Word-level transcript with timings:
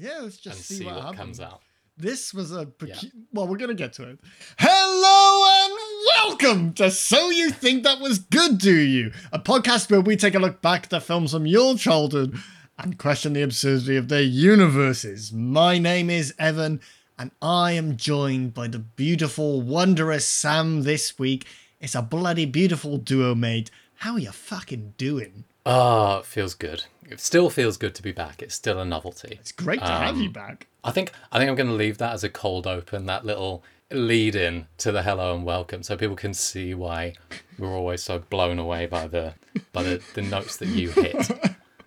Yeah, 0.00 0.20
let's 0.22 0.36
just 0.36 0.56
and 0.56 0.64
see, 0.64 0.74
see 0.76 0.84
what, 0.84 0.94
what, 0.94 1.04
happens. 1.06 1.18
comes 1.18 1.40
out. 1.40 1.60
This 1.96 2.32
was 2.32 2.52
a 2.52 2.66
pecu- 2.66 3.10
well, 3.32 3.48
we're 3.48 3.56
gonna 3.56 3.74
get 3.74 3.92
to 3.94 4.08
it. 4.08 4.20
Hello 4.56 5.64
and 5.64 5.74
welcome 6.14 6.72
to 6.74 6.92
So 6.92 7.30
You 7.30 7.50
Think 7.50 7.82
That 7.82 7.98
Was 8.00 8.20
Good, 8.20 8.58
Do 8.58 8.72
You? 8.76 9.10
A 9.32 9.40
podcast 9.40 9.90
where 9.90 10.00
we 10.00 10.14
take 10.14 10.36
a 10.36 10.38
look 10.38 10.62
back 10.62 10.84
at 10.84 10.90
the 10.90 11.00
films 11.00 11.32
from 11.32 11.46
your 11.46 11.76
childhood 11.76 12.38
and 12.78 12.96
question 12.96 13.32
the 13.32 13.42
absurdity 13.42 13.96
of 13.96 14.06
their 14.06 14.22
universes. 14.22 15.32
My 15.32 15.78
name 15.78 16.10
is 16.10 16.32
Evan, 16.38 16.80
and 17.18 17.32
I 17.42 17.72
am 17.72 17.96
joined 17.96 18.54
by 18.54 18.68
the 18.68 18.78
beautiful, 18.78 19.60
wondrous 19.62 20.28
Sam 20.28 20.82
this 20.84 21.18
week. 21.18 21.44
It's 21.80 21.96
a 21.96 22.02
bloody 22.02 22.46
beautiful 22.46 22.98
duo, 22.98 23.34
mate. 23.34 23.72
How 23.96 24.12
are 24.12 24.20
you 24.20 24.30
fucking 24.30 24.94
doing? 24.96 25.42
Oh, 25.70 26.18
it 26.20 26.24
feels 26.24 26.54
good. 26.54 26.84
It 27.10 27.20
still 27.20 27.50
feels 27.50 27.76
good 27.76 27.94
to 27.96 28.02
be 28.02 28.10
back. 28.12 28.40
It's 28.42 28.54
still 28.54 28.80
a 28.80 28.84
novelty. 28.86 29.36
It's 29.38 29.52
great 29.52 29.80
to 29.80 29.86
have 29.86 30.14
Um, 30.14 30.22
you 30.22 30.30
back. 30.30 30.66
I 30.82 30.90
think 30.92 31.12
I 31.30 31.38
think 31.38 31.50
I'm 31.50 31.56
going 31.56 31.68
to 31.68 31.74
leave 31.74 31.98
that 31.98 32.14
as 32.14 32.24
a 32.24 32.30
cold 32.30 32.66
open, 32.66 33.04
that 33.06 33.26
little 33.26 33.62
lead 33.90 34.34
in 34.34 34.66
to 34.78 34.92
the 34.92 35.02
hello 35.02 35.34
and 35.34 35.44
welcome, 35.44 35.82
so 35.82 35.94
people 35.96 36.16
can 36.16 36.32
see 36.32 36.72
why 36.74 37.12
we're 37.58 37.76
always 37.76 38.02
so 38.02 38.18
blown 38.18 38.58
away 38.58 38.86
by 38.86 39.06
the 39.08 39.34
by 39.72 39.82
the, 39.82 40.02
the 40.14 40.22
notes 40.22 40.56
that 40.56 40.68
you 40.68 40.88
hit 40.90 41.30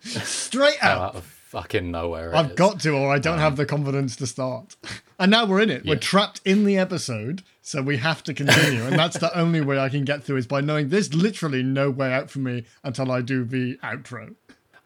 Straight 0.02 0.82
out. 0.82 1.00
out 1.00 1.14
of 1.16 1.40
fucking 1.52 1.90
nowhere. 1.90 2.34
I've 2.34 2.52
is. 2.52 2.56
got 2.56 2.80
to, 2.80 2.96
or 2.96 3.12
I 3.12 3.18
don't 3.18 3.38
have 3.38 3.56
the 3.56 3.66
confidence 3.66 4.16
to 4.16 4.26
start. 4.26 4.76
And 5.18 5.30
now 5.30 5.46
we're 5.46 5.60
in 5.60 5.70
it. 5.70 5.86
We're 5.86 5.94
trapped 5.94 6.40
in 6.44 6.64
the 6.64 6.76
episode, 6.76 7.44
so 7.60 7.80
we 7.80 7.98
have 7.98 8.24
to 8.24 8.34
continue. 8.34 8.82
and 8.82 8.98
that's 8.98 9.18
the 9.18 9.32
only 9.38 9.60
way 9.60 9.78
I 9.78 9.88
can 9.88 10.04
get 10.04 10.24
through 10.24 10.38
is 10.38 10.48
by 10.48 10.60
knowing 10.60 10.88
there's 10.88 11.14
literally 11.14 11.62
no 11.62 11.90
way 11.90 12.12
out 12.12 12.28
for 12.28 12.40
me 12.40 12.64
until 12.82 13.12
I 13.12 13.20
do 13.20 13.44
the 13.44 13.76
outro. 13.84 14.34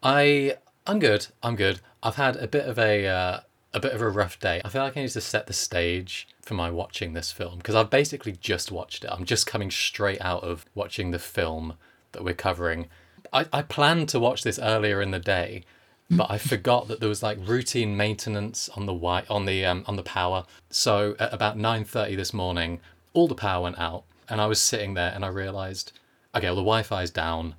I 0.03 0.57
I'm 0.85 0.99
good. 0.99 1.25
I'm 1.41 1.55
good. 1.55 1.79
I've 2.03 2.17
had 2.17 2.35
a 2.35 2.47
bit 2.47 2.67
of 2.67 2.77
a 2.77 3.07
uh, 3.07 3.39
a 3.73 3.79
bit 3.79 3.93
of 3.93 4.01
a 4.01 4.09
rough 4.09 4.39
day. 4.39 4.61
I 4.63 4.69
feel 4.69 4.83
like 4.83 4.95
I 4.95 5.01
need 5.01 5.09
to 5.09 5.21
set 5.21 5.47
the 5.47 5.53
stage 5.53 6.27
for 6.43 6.53
my 6.53 6.69
watching 6.69 7.13
this 7.13 7.31
film 7.31 7.57
because 7.57 7.73
I've 7.73 7.89
basically 7.89 8.33
just 8.33 8.71
watched 8.71 9.03
it. 9.03 9.09
I'm 9.11 9.25
just 9.25 9.47
coming 9.47 9.71
straight 9.71 10.21
out 10.21 10.43
of 10.43 10.65
watching 10.75 11.09
the 11.09 11.19
film 11.19 11.77
that 12.11 12.23
we're 12.23 12.35
covering. 12.35 12.89
I, 13.33 13.47
I 13.51 13.63
planned 13.63 14.09
to 14.09 14.19
watch 14.19 14.43
this 14.43 14.59
earlier 14.59 15.01
in 15.01 15.09
the 15.09 15.19
day, 15.19 15.63
but 16.09 16.31
I 16.31 16.37
forgot 16.37 16.87
that 16.87 16.99
there 16.99 17.09
was 17.09 17.23
like 17.23 17.37
routine 17.41 17.97
maintenance 17.97 18.69
on 18.69 18.85
the 18.85 18.93
wi- 18.93 19.25
on 19.29 19.45
the 19.45 19.65
um, 19.65 19.83
on 19.87 19.95
the 19.95 20.03
power. 20.03 20.45
So 20.69 21.15
at 21.19 21.33
about 21.33 21.57
9:30 21.57 22.15
this 22.15 22.33
morning, 22.33 22.79
all 23.13 23.27
the 23.27 23.35
power 23.35 23.63
went 23.63 23.79
out, 23.79 24.03
and 24.29 24.39
I 24.39 24.45
was 24.47 24.61
sitting 24.61 24.93
there 24.93 25.11
and 25.13 25.25
I 25.25 25.29
realized, 25.29 25.91
okay, 26.35 26.47
well 26.47 26.55
the 26.55 26.61
Wi-Fi's 26.61 27.11
down 27.11 27.55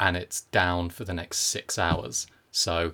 and 0.00 0.16
it's 0.16 0.42
down 0.42 0.90
for 0.90 1.04
the 1.04 1.14
next 1.14 1.38
six 1.38 1.78
hours. 1.78 2.26
So 2.50 2.92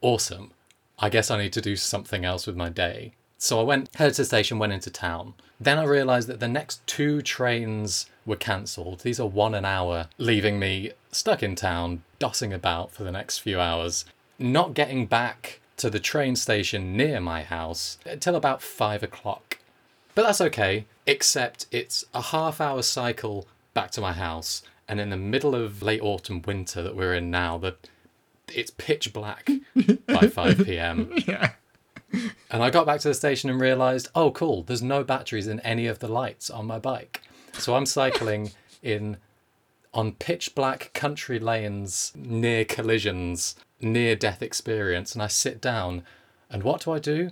awesome. 0.00 0.52
I 0.98 1.08
guess 1.08 1.30
I 1.30 1.38
need 1.38 1.52
to 1.54 1.60
do 1.60 1.76
something 1.76 2.24
else 2.24 2.46
with 2.46 2.56
my 2.56 2.68
day. 2.68 3.14
So 3.38 3.60
I 3.60 3.62
went, 3.62 3.94
headed 3.94 4.14
to 4.14 4.22
the 4.22 4.26
station, 4.26 4.58
went 4.58 4.72
into 4.72 4.90
town. 4.90 5.34
Then 5.60 5.78
I 5.78 5.84
realised 5.84 6.28
that 6.28 6.40
the 6.40 6.48
next 6.48 6.84
two 6.86 7.22
trains 7.22 8.06
were 8.26 8.36
cancelled. 8.36 9.00
These 9.00 9.20
are 9.20 9.26
one 9.26 9.54
an 9.54 9.64
hour, 9.64 10.08
leaving 10.18 10.58
me 10.58 10.92
stuck 11.12 11.42
in 11.42 11.54
town, 11.54 12.02
dossing 12.20 12.52
about 12.52 12.92
for 12.92 13.04
the 13.04 13.12
next 13.12 13.38
few 13.38 13.60
hours, 13.60 14.04
not 14.38 14.74
getting 14.74 15.06
back 15.06 15.60
to 15.78 15.90
the 15.90 16.00
train 16.00 16.36
station 16.36 16.96
near 16.96 17.20
my 17.20 17.42
house 17.42 17.98
until 18.04 18.36
about 18.36 18.62
five 18.62 19.02
o'clock. 19.02 19.58
But 20.14 20.22
that's 20.22 20.40
okay, 20.40 20.86
except 21.06 21.66
it's 21.70 22.04
a 22.12 22.20
half 22.20 22.60
hour 22.60 22.82
cycle 22.82 23.46
back 23.74 23.90
to 23.92 24.00
my 24.00 24.12
house, 24.12 24.62
and 24.88 25.00
in 25.00 25.10
the 25.10 25.16
middle 25.16 25.54
of 25.54 25.82
late 25.82 26.02
autumn 26.02 26.42
winter 26.42 26.82
that 26.82 26.96
we're 26.96 27.14
in 27.14 27.30
now, 27.30 27.58
that 27.58 27.88
it's 28.52 28.72
pitch 28.72 29.12
black 29.12 29.48
by 30.06 30.26
5 30.26 30.64
p.m. 30.64 31.12
Yeah. 31.26 31.52
And 32.50 32.62
I 32.62 32.70
got 32.70 32.86
back 32.86 33.00
to 33.00 33.08
the 33.08 33.14
station 33.14 33.50
and 33.50 33.60
realized, 33.60 34.08
oh, 34.14 34.30
cool, 34.30 34.62
there's 34.62 34.82
no 34.82 35.04
batteries 35.04 35.46
in 35.46 35.60
any 35.60 35.86
of 35.86 35.98
the 35.98 36.08
lights 36.08 36.48
on 36.48 36.66
my 36.66 36.78
bike. 36.78 37.20
So 37.52 37.76
I'm 37.76 37.86
cycling 37.86 38.52
in 38.82 39.18
on 39.94 40.12
pitch 40.12 40.54
black 40.54 40.90
country 40.94 41.38
lanes 41.38 42.12
near 42.14 42.64
collisions, 42.64 43.56
near 43.80 44.16
death 44.16 44.42
experience, 44.42 45.14
and 45.14 45.22
I 45.22 45.28
sit 45.28 45.60
down, 45.60 46.02
and 46.50 46.62
what 46.62 46.82
do 46.84 46.92
I 46.92 46.98
do? 46.98 47.30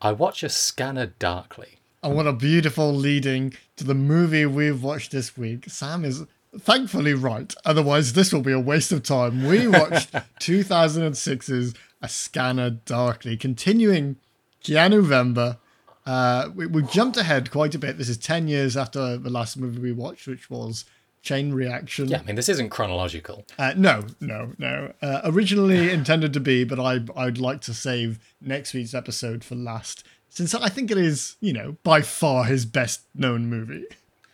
I 0.00 0.12
watch 0.12 0.42
a 0.42 0.48
scanner 0.48 1.06
darkly. 1.18 1.78
And 2.02 2.14
what 2.14 2.26
a 2.26 2.32
beautiful 2.32 2.92
leading 2.92 3.54
to 3.76 3.84
the 3.84 3.94
movie 3.94 4.46
we've 4.46 4.82
watched 4.82 5.10
this 5.10 5.36
week. 5.36 5.68
Sam 5.68 6.04
is 6.04 6.24
thankfully 6.56 7.14
right. 7.14 7.52
Otherwise, 7.64 8.12
this 8.12 8.32
will 8.32 8.42
be 8.42 8.52
a 8.52 8.60
waste 8.60 8.92
of 8.92 9.02
time. 9.02 9.44
We 9.44 9.66
watched 9.68 10.12
2006's 10.12 11.74
A 12.00 12.08
Scanner 12.08 12.70
Darkly, 12.70 13.36
continuing 13.36 14.16
Keanu-vember. 14.62 15.58
Uh, 16.06 16.50
we, 16.54 16.66
we 16.66 16.82
jumped 16.82 17.16
ahead 17.16 17.50
quite 17.50 17.74
a 17.74 17.78
bit. 17.78 17.98
This 17.98 18.08
is 18.08 18.16
10 18.16 18.48
years 18.48 18.76
after 18.76 19.16
the 19.16 19.30
last 19.30 19.56
movie 19.56 19.80
we 19.80 19.92
watched, 19.92 20.26
which 20.26 20.48
was 20.48 20.84
Chain 21.22 21.52
Reaction. 21.52 22.08
Yeah, 22.08 22.20
I 22.20 22.22
mean, 22.22 22.36
this 22.36 22.48
isn't 22.48 22.70
chronological. 22.70 23.44
Uh, 23.58 23.74
no, 23.76 24.06
no, 24.20 24.52
no. 24.58 24.92
Uh, 25.02 25.20
originally 25.24 25.90
intended 25.92 26.32
to 26.32 26.40
be, 26.40 26.64
but 26.64 26.78
I 26.78 27.00
I'd 27.16 27.38
like 27.38 27.60
to 27.62 27.74
save 27.74 28.18
next 28.40 28.72
week's 28.74 28.94
episode 28.94 29.44
for 29.44 29.54
last, 29.54 30.04
since 30.28 30.54
I 30.54 30.68
think 30.68 30.90
it 30.90 30.98
is, 30.98 31.36
you 31.40 31.52
know, 31.52 31.76
by 31.82 32.02
far 32.02 32.44
his 32.44 32.64
best 32.64 33.02
known 33.14 33.46
movie. 33.50 33.84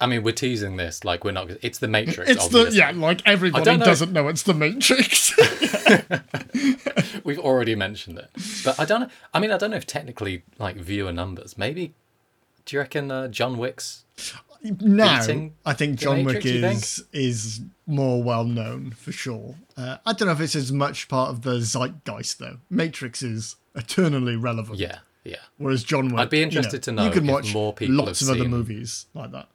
I 0.00 0.06
mean, 0.06 0.22
we're 0.22 0.32
teasing 0.32 0.76
this 0.76 1.04
like 1.04 1.24
we're 1.24 1.32
not. 1.32 1.50
It's 1.62 1.78
the 1.78 1.88
Matrix. 1.88 2.30
It's 2.30 2.48
the 2.48 2.70
yeah, 2.70 2.90
like 2.90 3.22
everybody 3.26 3.76
know- 3.76 3.84
doesn't 3.84 4.12
know 4.12 4.28
it's 4.28 4.42
the 4.42 4.54
Matrix. 4.54 5.32
We've 7.24 7.38
already 7.38 7.74
mentioned 7.74 8.18
it, 8.18 8.28
but 8.64 8.78
I 8.78 8.84
don't 8.84 9.02
know. 9.02 9.08
I 9.32 9.40
mean, 9.40 9.50
I 9.50 9.56
don't 9.56 9.70
know 9.70 9.76
if 9.76 9.86
technically 9.86 10.42
like 10.58 10.76
viewer 10.76 11.12
numbers. 11.12 11.56
Maybe. 11.56 11.94
Do 12.66 12.76
you 12.76 12.80
reckon 12.80 13.10
uh, 13.10 13.28
John 13.28 13.56
Wick's? 13.58 14.04
Now, 14.80 15.50
I 15.66 15.74
think 15.74 15.98
John 15.98 16.24
Wick 16.24 16.44
is 16.46 17.04
is 17.12 17.60
more 17.86 18.22
well 18.22 18.44
known 18.44 18.92
for 18.92 19.12
sure. 19.12 19.56
Uh, 19.76 19.98
I 20.06 20.12
don't 20.12 20.26
know 20.26 20.32
if 20.32 20.40
it's 20.40 20.56
as 20.56 20.72
much 20.72 21.08
part 21.08 21.30
of 21.30 21.42
the 21.42 21.60
zeitgeist 21.60 22.38
though. 22.38 22.58
Matrix 22.70 23.22
is 23.22 23.56
eternally 23.74 24.36
relevant. 24.36 24.78
Yeah, 24.78 24.98
yeah. 25.22 25.36
Whereas 25.58 25.84
John 25.84 26.08
Wick, 26.08 26.20
I'd 26.20 26.30
be 26.30 26.38
you 26.38 26.44
interested 26.44 26.82
to 26.84 26.92
know 26.92 27.04
You 27.04 27.08
know 27.10 27.14
can 27.14 27.26
watch 27.26 27.52
more 27.52 27.74
people 27.74 27.96
lots 27.96 28.22
of 28.22 28.30
other 28.30 28.48
movies 28.48 29.06
like 29.14 29.32
that. 29.32 29.48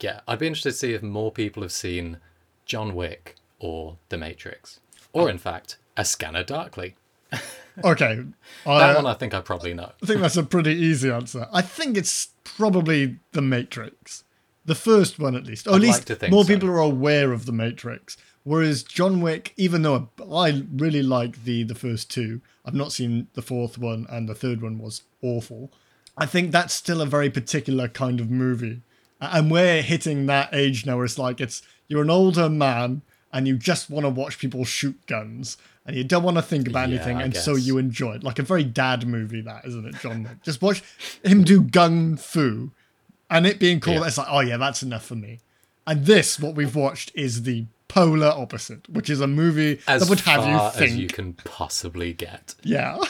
Yeah, 0.00 0.20
I'd 0.28 0.38
be 0.38 0.46
interested 0.46 0.72
to 0.72 0.76
see 0.76 0.92
if 0.94 1.02
more 1.02 1.32
people 1.32 1.62
have 1.62 1.72
seen 1.72 2.18
John 2.64 2.94
Wick 2.94 3.36
or 3.58 3.96
The 4.08 4.18
Matrix, 4.18 4.80
or 5.12 5.28
in 5.28 5.38
fact, 5.38 5.78
A 5.96 6.04
Scanner 6.04 6.44
Darkly. 6.44 6.94
Okay, 7.84 8.24
That 8.64 8.90
I, 8.90 8.94
one 8.94 9.06
I 9.06 9.14
think 9.14 9.34
I 9.34 9.40
probably 9.40 9.74
know. 9.74 9.92
I 10.02 10.06
think 10.06 10.20
that's 10.20 10.36
a 10.36 10.42
pretty 10.42 10.72
easy 10.72 11.10
answer. 11.10 11.46
I 11.52 11.62
think 11.62 11.96
it's 11.96 12.28
probably 12.44 13.16
The 13.32 13.42
Matrix. 13.42 14.24
The 14.64 14.74
first 14.74 15.18
one, 15.18 15.34
at 15.36 15.46
least. 15.46 15.66
Or 15.66 15.70
at 15.70 15.74
I'd 15.76 15.82
like 15.82 15.82
least 15.82 16.06
to 16.08 16.16
think 16.16 16.32
more 16.32 16.44
so. 16.44 16.48
people 16.54 16.68
are 16.70 16.78
aware 16.78 17.32
of 17.32 17.46
The 17.46 17.52
Matrix. 17.52 18.16
Whereas 18.44 18.82
John 18.82 19.20
Wick, 19.20 19.52
even 19.56 19.82
though 19.82 20.08
I 20.32 20.62
really 20.72 21.02
like 21.02 21.44
the, 21.44 21.64
the 21.64 21.74
first 21.74 22.10
two, 22.10 22.40
I've 22.64 22.74
not 22.74 22.92
seen 22.92 23.26
the 23.34 23.42
fourth 23.42 23.76
one, 23.76 24.06
and 24.08 24.28
the 24.28 24.34
third 24.34 24.62
one 24.62 24.78
was 24.78 25.02
awful. 25.22 25.72
I 26.16 26.26
think 26.26 26.50
that's 26.50 26.72
still 26.72 27.00
a 27.00 27.06
very 27.06 27.28
particular 27.28 27.88
kind 27.88 28.20
of 28.20 28.30
movie. 28.30 28.82
And 29.20 29.50
we're 29.50 29.82
hitting 29.82 30.26
that 30.26 30.54
age 30.54 30.86
now 30.86 30.96
where 30.96 31.04
it's 31.04 31.18
like 31.18 31.40
it's 31.40 31.62
you're 31.88 32.02
an 32.02 32.10
older 32.10 32.48
man 32.48 33.02
and 33.32 33.46
you 33.48 33.56
just 33.56 33.90
want 33.90 34.04
to 34.04 34.10
watch 34.10 34.38
people 34.38 34.64
shoot 34.64 34.96
guns 35.06 35.56
and 35.86 35.96
you 35.96 36.04
don't 36.04 36.22
want 36.22 36.36
to 36.36 36.42
think 36.42 36.68
about 36.68 36.88
Yeah, 36.88 36.96
anything 36.96 37.16
I 37.18 37.22
and 37.22 37.36
so 37.36 37.54
you 37.56 37.78
enjoy 37.78 38.14
it. 38.16 38.24
Like 38.24 38.38
a 38.38 38.42
very 38.42 38.64
dad 38.64 39.06
movie, 39.06 39.40
that 39.42 39.64
isn't 39.64 39.86
it, 39.86 39.94
John 40.00 40.24
Wick? 40.24 40.42
Just 40.42 40.60
watch 40.60 40.82
him 41.22 41.44
do 41.44 41.62
gung 41.62 42.18
fu 42.18 42.72
and 43.30 43.46
it 43.46 43.58
being 43.58 43.80
cool. 43.80 43.94
Yeah. 43.94 44.06
It's 44.06 44.18
like, 44.18 44.28
oh 44.30 44.40
yeah, 44.40 44.56
that's 44.56 44.82
enough 44.82 45.04
for 45.06 45.14
me. 45.16 45.40
And 45.86 46.04
this, 46.04 46.40
what 46.40 46.54
we've 46.56 46.74
watched, 46.74 47.12
is 47.14 47.44
the 47.44 47.66
polar 47.88 48.26
opposite, 48.26 48.88
which 48.88 49.08
is 49.08 49.20
a 49.20 49.26
movie 49.28 49.80
As 49.86 50.02
that 50.02 50.10
would 50.10 50.20
have 50.20 50.42
far 50.42 50.66
you 50.66 50.78
think 50.78 50.90
as 50.92 50.96
you 50.98 51.06
can 51.08 51.32
possibly 51.34 52.12
get. 52.12 52.54
yeah. 52.62 52.98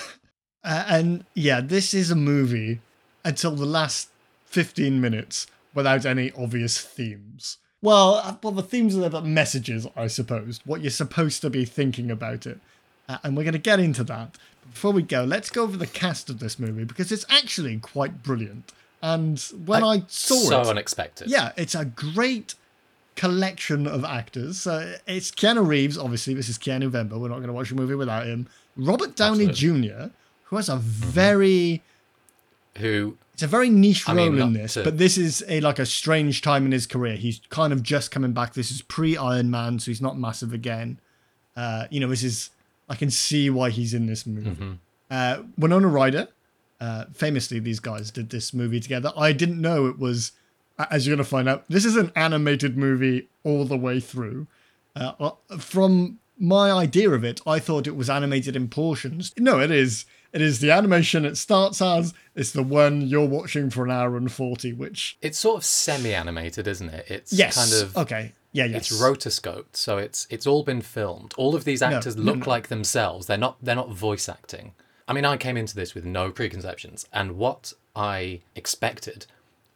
Uh, 0.64 0.84
and 0.88 1.24
yeah, 1.32 1.60
this 1.60 1.94
is 1.94 2.10
a 2.10 2.16
movie 2.16 2.80
until 3.24 3.52
the 3.54 3.64
last 3.64 4.08
15 4.46 5.00
minutes 5.00 5.46
without 5.74 6.04
any 6.04 6.32
obvious 6.36 6.80
themes. 6.80 7.58
Well, 7.86 8.16
uh, 8.16 8.34
well, 8.42 8.52
the 8.52 8.64
themes 8.64 8.96
are 8.96 9.08
the 9.08 9.22
messages, 9.22 9.86
I 9.96 10.08
suppose, 10.08 10.58
what 10.64 10.80
you're 10.80 10.90
supposed 10.90 11.40
to 11.42 11.50
be 11.50 11.64
thinking 11.64 12.10
about 12.10 12.44
it. 12.44 12.58
Uh, 13.08 13.18
and 13.22 13.36
we're 13.36 13.44
going 13.44 13.52
to 13.52 13.60
get 13.60 13.78
into 13.78 14.02
that. 14.02 14.36
Before 14.68 14.90
we 14.90 15.02
go, 15.02 15.22
let's 15.22 15.50
go 15.50 15.62
over 15.62 15.76
the 15.76 15.86
cast 15.86 16.28
of 16.28 16.40
this 16.40 16.58
movie 16.58 16.82
because 16.82 17.12
it's 17.12 17.24
actually 17.30 17.78
quite 17.78 18.24
brilliant. 18.24 18.72
And 19.02 19.38
when 19.64 19.84
I, 19.84 20.02
saw 20.08 20.34
so 20.34 20.60
it, 20.62 20.64
so 20.64 20.70
unexpected. 20.70 21.30
yeah, 21.30 21.52
it's 21.56 21.76
a 21.76 21.84
great 21.84 22.56
collection 23.14 23.86
of 23.86 24.04
actors. 24.04 24.66
Uh, 24.66 24.98
it's 25.06 25.30
Keanu 25.30 25.64
Reeves, 25.64 25.96
obviously. 25.96 26.34
This 26.34 26.48
is 26.48 26.58
Keanu-vember. 26.58 27.20
We're 27.20 27.28
not 27.28 27.36
going 27.36 27.46
to 27.46 27.52
watch 27.52 27.70
a 27.70 27.76
movie 27.76 27.94
without 27.94 28.26
him. 28.26 28.48
Robert 28.76 29.14
Downey 29.14 29.46
Jr., 29.46 30.06
who 30.46 30.56
has 30.56 30.68
a 30.68 30.76
very 30.76 31.84
Who 32.78 33.16
it's 33.36 33.42
a 33.42 33.46
very 33.46 33.68
niche 33.68 34.08
I 34.08 34.14
role 34.14 34.30
mean, 34.30 34.40
in 34.40 34.52
this, 34.54 34.74
to- 34.74 34.82
but 34.82 34.96
this 34.96 35.18
is 35.18 35.44
a 35.46 35.60
like 35.60 35.78
a 35.78 35.84
strange 35.84 36.40
time 36.40 36.64
in 36.64 36.72
his 36.72 36.86
career. 36.86 37.16
He's 37.16 37.38
kind 37.50 37.70
of 37.70 37.82
just 37.82 38.10
coming 38.10 38.32
back. 38.32 38.54
This 38.54 38.70
is 38.70 38.80
pre 38.80 39.14
Iron 39.14 39.50
Man, 39.50 39.78
so 39.78 39.90
he's 39.90 40.00
not 40.00 40.18
massive 40.18 40.54
again. 40.54 40.98
Uh, 41.54 41.86
you 41.90 42.00
know, 42.00 42.08
this 42.08 42.22
is 42.22 42.48
I 42.88 42.94
can 42.94 43.10
see 43.10 43.50
why 43.50 43.68
he's 43.68 43.92
in 43.92 44.06
this 44.06 44.24
movie. 44.26 44.48
Mm-hmm. 44.48 44.72
Uh, 45.10 45.42
Winona 45.58 45.86
Ryder, 45.86 46.28
uh, 46.80 47.04
famously, 47.12 47.58
these 47.58 47.78
guys 47.78 48.10
did 48.10 48.30
this 48.30 48.54
movie 48.54 48.80
together. 48.80 49.12
I 49.14 49.32
didn't 49.32 49.60
know 49.60 49.84
it 49.86 49.98
was, 49.98 50.32
as 50.90 51.06
you're 51.06 51.14
going 51.14 51.22
to 51.22 51.28
find 51.28 51.46
out, 51.46 51.66
this 51.68 51.84
is 51.84 51.96
an 51.96 52.12
animated 52.16 52.78
movie 52.78 53.28
all 53.44 53.66
the 53.66 53.76
way 53.76 54.00
through. 54.00 54.46
Uh, 54.94 55.12
uh, 55.20 55.58
from 55.58 56.20
my 56.38 56.70
idea 56.70 57.10
of 57.10 57.22
it, 57.22 57.42
I 57.46 57.58
thought 57.58 57.86
it 57.86 57.96
was 57.96 58.08
animated 58.08 58.56
in 58.56 58.68
portions. 58.68 59.34
No, 59.36 59.60
it 59.60 59.70
is. 59.70 60.06
It 60.36 60.42
is 60.42 60.60
the 60.60 60.70
animation 60.70 61.24
it 61.24 61.38
starts 61.38 61.80
as. 61.80 62.12
It's 62.34 62.52
the 62.52 62.62
one 62.62 63.00
you're 63.00 63.26
watching 63.26 63.70
for 63.70 63.86
an 63.86 63.90
hour 63.90 64.18
and 64.18 64.30
40, 64.30 64.74
which. 64.74 65.16
It's 65.22 65.38
sort 65.38 65.56
of 65.56 65.64
semi 65.64 66.12
animated, 66.12 66.68
isn't 66.68 66.90
it? 66.90 67.06
It's 67.08 67.32
Yes. 67.32 67.54
kind 67.56 67.82
of. 67.82 67.96
Okay. 67.96 68.32
Yeah, 68.52 68.66
yes. 68.66 68.90
It's 68.90 69.00
rotoscoped, 69.00 69.76
so 69.76 69.96
it's 69.96 70.26
it's 70.28 70.46
all 70.46 70.62
been 70.62 70.82
filmed. 70.82 71.32
All 71.38 71.54
of 71.54 71.64
these 71.64 71.80
actors 71.80 72.16
no, 72.16 72.22
look 72.22 72.40
no. 72.40 72.50
like 72.50 72.68
themselves. 72.68 73.26
They're 73.26 73.38
not 73.38 73.56
they're 73.62 73.74
not 73.74 73.88
voice 73.88 74.28
acting. 74.28 74.74
I 75.08 75.14
mean, 75.14 75.24
I 75.24 75.38
came 75.38 75.56
into 75.56 75.74
this 75.74 75.94
with 75.94 76.04
no 76.04 76.30
preconceptions, 76.30 77.06
and 77.14 77.38
what 77.38 77.72
I 77.94 78.40
expected 78.54 79.24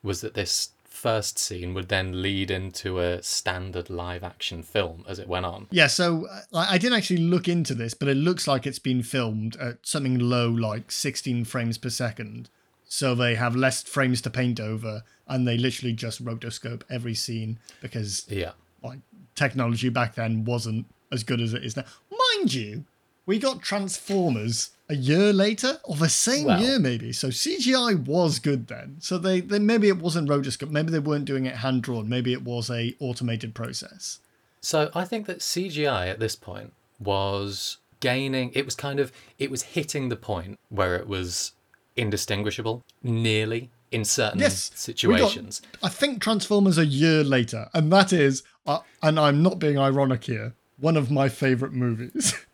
was 0.03 0.21
that 0.21 0.35
this 0.35 0.73
first 0.91 1.39
scene 1.39 1.73
would 1.73 1.89
then 1.89 2.21
lead 2.21 2.51
into 2.51 2.99
a 3.01 3.23
standard 3.23 3.89
live 3.89 4.23
action 4.23 4.63
film 4.63 5.05
as 5.09 5.19
it 5.19 5.29
went 5.29 5.47
on. 5.47 5.67
Yeah, 5.71 5.87
so 5.87 6.27
uh, 6.27 6.41
I 6.53 6.75
I 6.75 6.79
didn't 6.79 6.99
actually 6.99 7.19
look 7.23 7.49
into 7.49 7.75
this, 7.75 7.95
but 7.95 8.09
it 8.09 8.17
looks 8.17 8.47
like 8.47 8.67
it's 8.67 8.79
been 8.79 9.03
filmed 9.03 9.57
at 9.57 9.79
something 9.83 10.19
low, 10.19 10.49
like 10.51 10.91
16 10.93 11.45
frames 11.47 11.79
per 11.79 11.89
second. 11.91 12.49
So 12.93 13.15
they 13.15 13.37
have 13.37 13.55
less 13.55 13.83
frames 13.85 14.21
to 14.23 14.31
paint 14.31 14.59
over, 14.61 15.05
and 15.29 15.47
they 15.47 15.57
literally 15.57 15.93
just 15.95 16.25
rotoscope 16.25 16.83
every 16.91 17.15
scene 17.15 17.59
because 17.81 18.27
Yeah. 18.29 18.53
like 18.83 18.99
technology 19.37 19.89
back 19.91 20.17
then 20.17 20.45
wasn't 20.45 20.87
as 21.13 21.23
good 21.23 21.41
as 21.41 21.55
it 21.55 21.65
is 21.65 21.77
now. 21.77 21.85
Mind 22.11 22.53
you, 22.53 22.85
we 23.27 23.39
got 23.39 23.63
Transformers 23.63 24.71
a 24.91 24.95
year 24.97 25.33
later, 25.33 25.79
or 25.85 25.97
the 25.97 26.09
same 26.09 26.47
Well- 26.47 26.61
year 26.61 26.79
maybe. 26.79 27.13
So 27.13 27.29
CGI 27.29 27.95
was 28.07 28.39
good 28.39 28.67
then. 28.67 28.97
So 29.01 29.17
they, 29.19 29.41
they 29.41 29.59
maybe 29.59 29.89
it 29.89 29.99
wasn't 29.99 30.29
rotoscope, 30.29 30.71
maybe 30.71 30.91
they 30.91 30.99
weren't 30.99 31.25
doing 31.25 31.47
it 31.47 31.57
hand 31.57 31.83
drawn, 31.83 32.09
maybe 32.09 32.33
it 32.33 32.43
was 32.43 32.69
a 32.71 32.95
automated 32.99 33.55
process. 33.55 34.19
So 34.61 34.91
I 34.95 35.05
think 35.05 35.27
that 35.27 35.39
CGI 35.39 36.09
at 36.09 36.19
this 36.21 36.37
point 36.37 36.73
was 36.99 37.79
gaining. 38.01 38.51
It 38.55 38.65
was 38.65 38.75
kind 38.75 39.01
of 39.01 39.13
it 39.39 39.51
was 39.51 39.63
hitting 39.63 40.09
the 40.09 40.17
point 40.17 40.59
where 40.69 40.97
it 40.97 41.07
was 41.07 41.53
indistinguishable, 41.97 42.83
nearly 43.03 43.71
in 43.91 44.05
certain 44.05 44.41
Yes, 44.41 44.71
we 44.71 44.75
got- 44.75 44.79
situations. 44.79 45.63
I 45.83 45.89
think 45.89 46.21
Transformers 46.23 46.79
a 46.79 46.87
year 46.87 47.25
later, 47.25 47.69
and 47.75 47.93
that 47.93 48.13
is, 48.13 48.43
uh, 48.67 48.81
and 49.03 49.19
I'm 49.19 49.43
not 49.43 49.59
being 49.59 49.79
ironic 49.79 50.25
here, 50.25 50.55
one 50.79 50.97
of 50.97 51.11
my 51.11 51.29
favorite 51.29 51.73
movies. 51.73 52.35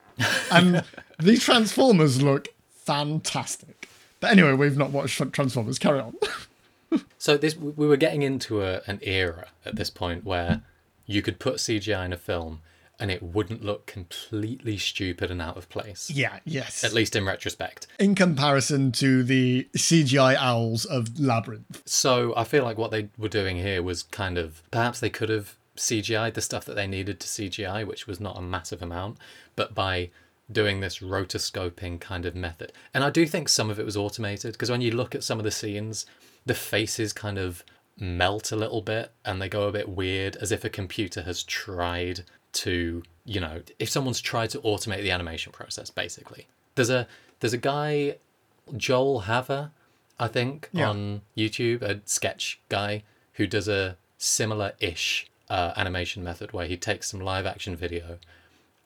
and 0.51 0.85
these 1.19 1.43
Transformers 1.43 2.23
look 2.23 2.49
fantastic. 2.71 3.89
But 4.21 4.31
anyway, 4.33 4.55
we've 4.55 4.77
not 4.77 4.91
watched 4.91 5.21
Transformers. 5.33 5.79
Carry 5.79 6.01
on. 6.01 6.15
So 7.19 7.37
this 7.37 7.57
we 7.57 7.89
were 7.89 7.97
getting 7.97 8.23
into 8.23 8.63
a, 8.63 8.83
an 8.87 9.01
era 9.03 9.49
at 9.65 9.75
this 9.75 9.91
point 9.91 10.25
where 10.25 10.63
you 11.07 11.23
could 11.23 11.41
put 11.41 11.57
CGI 11.57 12.05
in 12.05 12.13
a 12.13 12.17
film 12.17 12.61
and 13.01 13.11
it 13.11 13.23
wouldn't 13.23 13.65
look 13.65 13.87
completely 13.87 14.79
stupid 14.79 15.31
and 15.31 15.43
out 15.43 15.57
of 15.57 15.69
place. 15.69 16.09
yeah, 16.11 16.39
yes. 16.45 16.85
At 16.85 16.93
least 16.93 17.17
in 17.17 17.25
retrospect. 17.27 17.89
In 17.99 18.15
comparison 18.15 18.93
to 18.93 19.25
the 19.25 19.69
CGI 19.77 20.37
owls 20.37 20.85
of 20.85 21.19
Labyrinth. 21.19 21.83
So 21.85 22.33
I 22.37 22.45
feel 22.45 22.63
like 22.65 22.79
what 22.79 22.93
they 22.93 23.09
were 23.19 23.29
doing 23.29 23.57
here 23.57 23.83
was 23.83 24.05
kind 24.05 24.39
of 24.39 24.63
perhaps 24.71 25.01
they 25.01 25.11
could 25.11 25.29
have 25.29 25.57
CGI'd 25.77 26.35
the 26.35 26.41
stuff 26.41 26.65
that 26.65 26.75
they 26.77 26.87
needed 26.87 27.21
to 27.21 27.27
CGI, 27.27 27.87
which 27.87 28.07
was 28.07 28.21
not 28.21 28.39
a 28.39 28.43
massive 28.43 28.81
amount, 28.83 29.19
but 29.57 29.75
by 29.75 30.11
doing 30.53 30.81
this 30.81 30.99
rotoscoping 31.01 32.01
kind 32.01 32.25
of 32.25 32.35
method. 32.35 32.73
And 32.95 33.03
I 33.03 33.11
do 33.11 33.27
think 33.27 33.49
some 33.49 33.69
of 33.71 33.81
it 33.81 33.85
was 33.85 33.97
automated 33.97 34.53
because 34.53 34.71
when 34.71 34.81
you 34.81 34.93
look 34.93 35.15
at 35.15 35.25
some 35.25 35.39
of 35.39 35.45
the 35.45 35.51
scenes, 35.51 36.07
the 36.45 36.55
faces 36.55 37.13
kind 37.13 37.37
of 37.39 37.65
melt 37.99 38.53
a 38.53 38.57
little 38.57 38.83
bit 38.83 39.11
and 39.25 39.43
they 39.43 39.49
go 39.49 39.67
a 39.67 39.73
bit 39.73 39.89
weird 39.89 40.37
as 40.37 40.53
if 40.53 40.65
a 40.65 40.69
computer 40.71 41.23
has 41.23 41.43
tried 41.43 42.23
to, 42.53 43.03
you 43.25 43.41
know, 43.41 43.63
if 43.81 43.89
someone's 43.89 44.21
tried 44.21 44.51
to 44.51 44.59
automate 44.61 45.03
the 45.03 45.11
animation 45.11 45.51
process 45.53 45.91
basically. 45.91 46.47
There's 46.77 46.91
a 46.91 47.09
there's 47.41 47.53
a 47.53 47.59
guy 47.59 48.17
Joel 48.77 49.21
Haver, 49.21 49.71
I 50.19 50.29
think, 50.29 50.69
Yeah. 50.73 50.91
on 50.91 51.23
YouTube, 51.37 51.83
a 51.83 52.01
sketch 52.05 52.61
guy 52.69 53.03
who 53.35 53.47
does 53.47 53.67
a 53.69 53.97
similar 54.19 54.73
ish 54.81 55.27
uh, 55.51 55.73
animation 55.77 56.23
method 56.25 56.53
where 56.53 56.67
he 56.67 56.77
takes 56.77 57.11
some 57.11 57.21
live 57.21 57.47
action 57.47 57.77
video, 57.77 58.19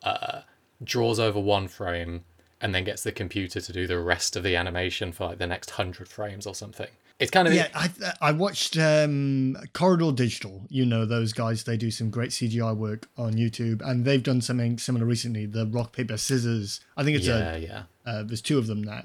uh, 0.02 0.40
draws 0.82 1.18
over 1.18 1.40
one 1.40 1.68
frame, 1.68 2.24
and 2.60 2.74
then 2.74 2.84
gets 2.84 3.02
the 3.02 3.12
computer 3.12 3.60
to 3.60 3.72
do 3.72 3.86
the 3.86 3.98
rest 3.98 4.36
of 4.36 4.42
the 4.42 4.56
animation 4.56 5.12
for 5.12 5.28
like 5.28 5.38
the 5.38 5.46
next 5.46 5.70
hundred 5.70 6.08
frames 6.08 6.46
or 6.46 6.54
something. 6.54 6.88
It's 7.18 7.30
kind 7.30 7.46
of 7.46 7.52
Yeah, 7.54 7.68
I 7.74 7.90
I 8.20 8.32
watched 8.32 8.78
um, 8.78 9.56
Corridor 9.74 10.10
Digital. 10.12 10.62
You 10.68 10.86
know 10.86 11.04
those 11.04 11.34
guys. 11.34 11.64
They 11.64 11.76
do 11.76 11.90
some 11.90 12.08
great 12.08 12.30
CGI 12.30 12.74
work 12.74 13.08
on 13.18 13.34
YouTube, 13.34 13.82
and 13.82 14.04
they've 14.04 14.22
done 14.22 14.40
something 14.40 14.78
similar 14.78 15.04
recently. 15.04 15.44
The 15.44 15.66
rock 15.66 15.92
paper 15.92 16.16
scissors. 16.16 16.80
I 16.96 17.04
think 17.04 17.18
it's 17.18 17.26
yeah, 17.26 17.54
a 17.54 17.58
yeah. 17.58 17.82
Uh, 18.06 18.22
there's 18.22 18.40
two 18.40 18.58
of 18.58 18.66
them 18.66 18.82
now, 18.82 19.04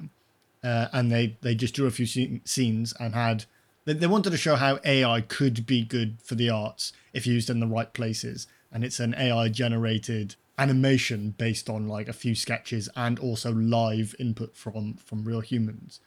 uh, 0.63 0.87
and 0.93 1.11
they 1.11 1.35
they 1.41 1.55
just 1.55 1.75
drew 1.75 1.87
a 1.87 1.91
few 1.91 2.05
scene- 2.05 2.41
scenes 2.45 2.93
and 2.99 3.13
had 3.13 3.45
they, 3.83 3.93
they 3.93 4.07
wanted 4.07 4.31
to 4.31 4.37
show 4.37 4.55
how 4.55 4.79
AI 4.83 5.21
could 5.21 5.65
be 5.65 5.83
good 5.83 6.17
for 6.23 6.35
the 6.35 6.49
arts 6.49 6.93
if 7.13 7.27
used 7.27 7.49
in 7.49 7.59
the 7.59 7.67
right 7.67 7.91
places. 7.93 8.47
And 8.71 8.83
it's 8.83 8.99
an 8.99 9.15
AI 9.17 9.47
generated 9.49 10.35
animation 10.57 11.35
based 11.37 11.69
on 11.69 11.87
like 11.87 12.07
a 12.07 12.13
few 12.13 12.35
sketches 12.35 12.89
and 12.95 13.19
also 13.19 13.51
live 13.51 14.15
input 14.19 14.55
from 14.55 14.95
from 14.95 15.23
real 15.23 15.41
humans. 15.41 15.99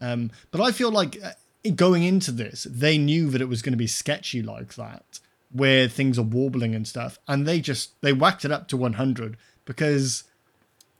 Um, 0.00 0.30
but 0.50 0.60
I 0.60 0.72
feel 0.72 0.90
like 0.90 1.16
uh, 1.22 1.32
going 1.76 2.02
into 2.02 2.32
this, 2.32 2.66
they 2.68 2.98
knew 2.98 3.30
that 3.30 3.40
it 3.40 3.48
was 3.48 3.62
going 3.62 3.72
to 3.72 3.78
be 3.78 3.86
sketchy 3.86 4.42
like 4.42 4.74
that, 4.74 5.20
where 5.50 5.88
things 5.88 6.18
are 6.18 6.22
warbling 6.22 6.74
and 6.74 6.86
stuff, 6.86 7.18
and 7.28 7.46
they 7.46 7.60
just 7.60 8.00
they 8.00 8.12
whacked 8.12 8.44
it 8.44 8.52
up 8.52 8.68
to 8.68 8.76
100 8.76 9.36
because 9.64 10.24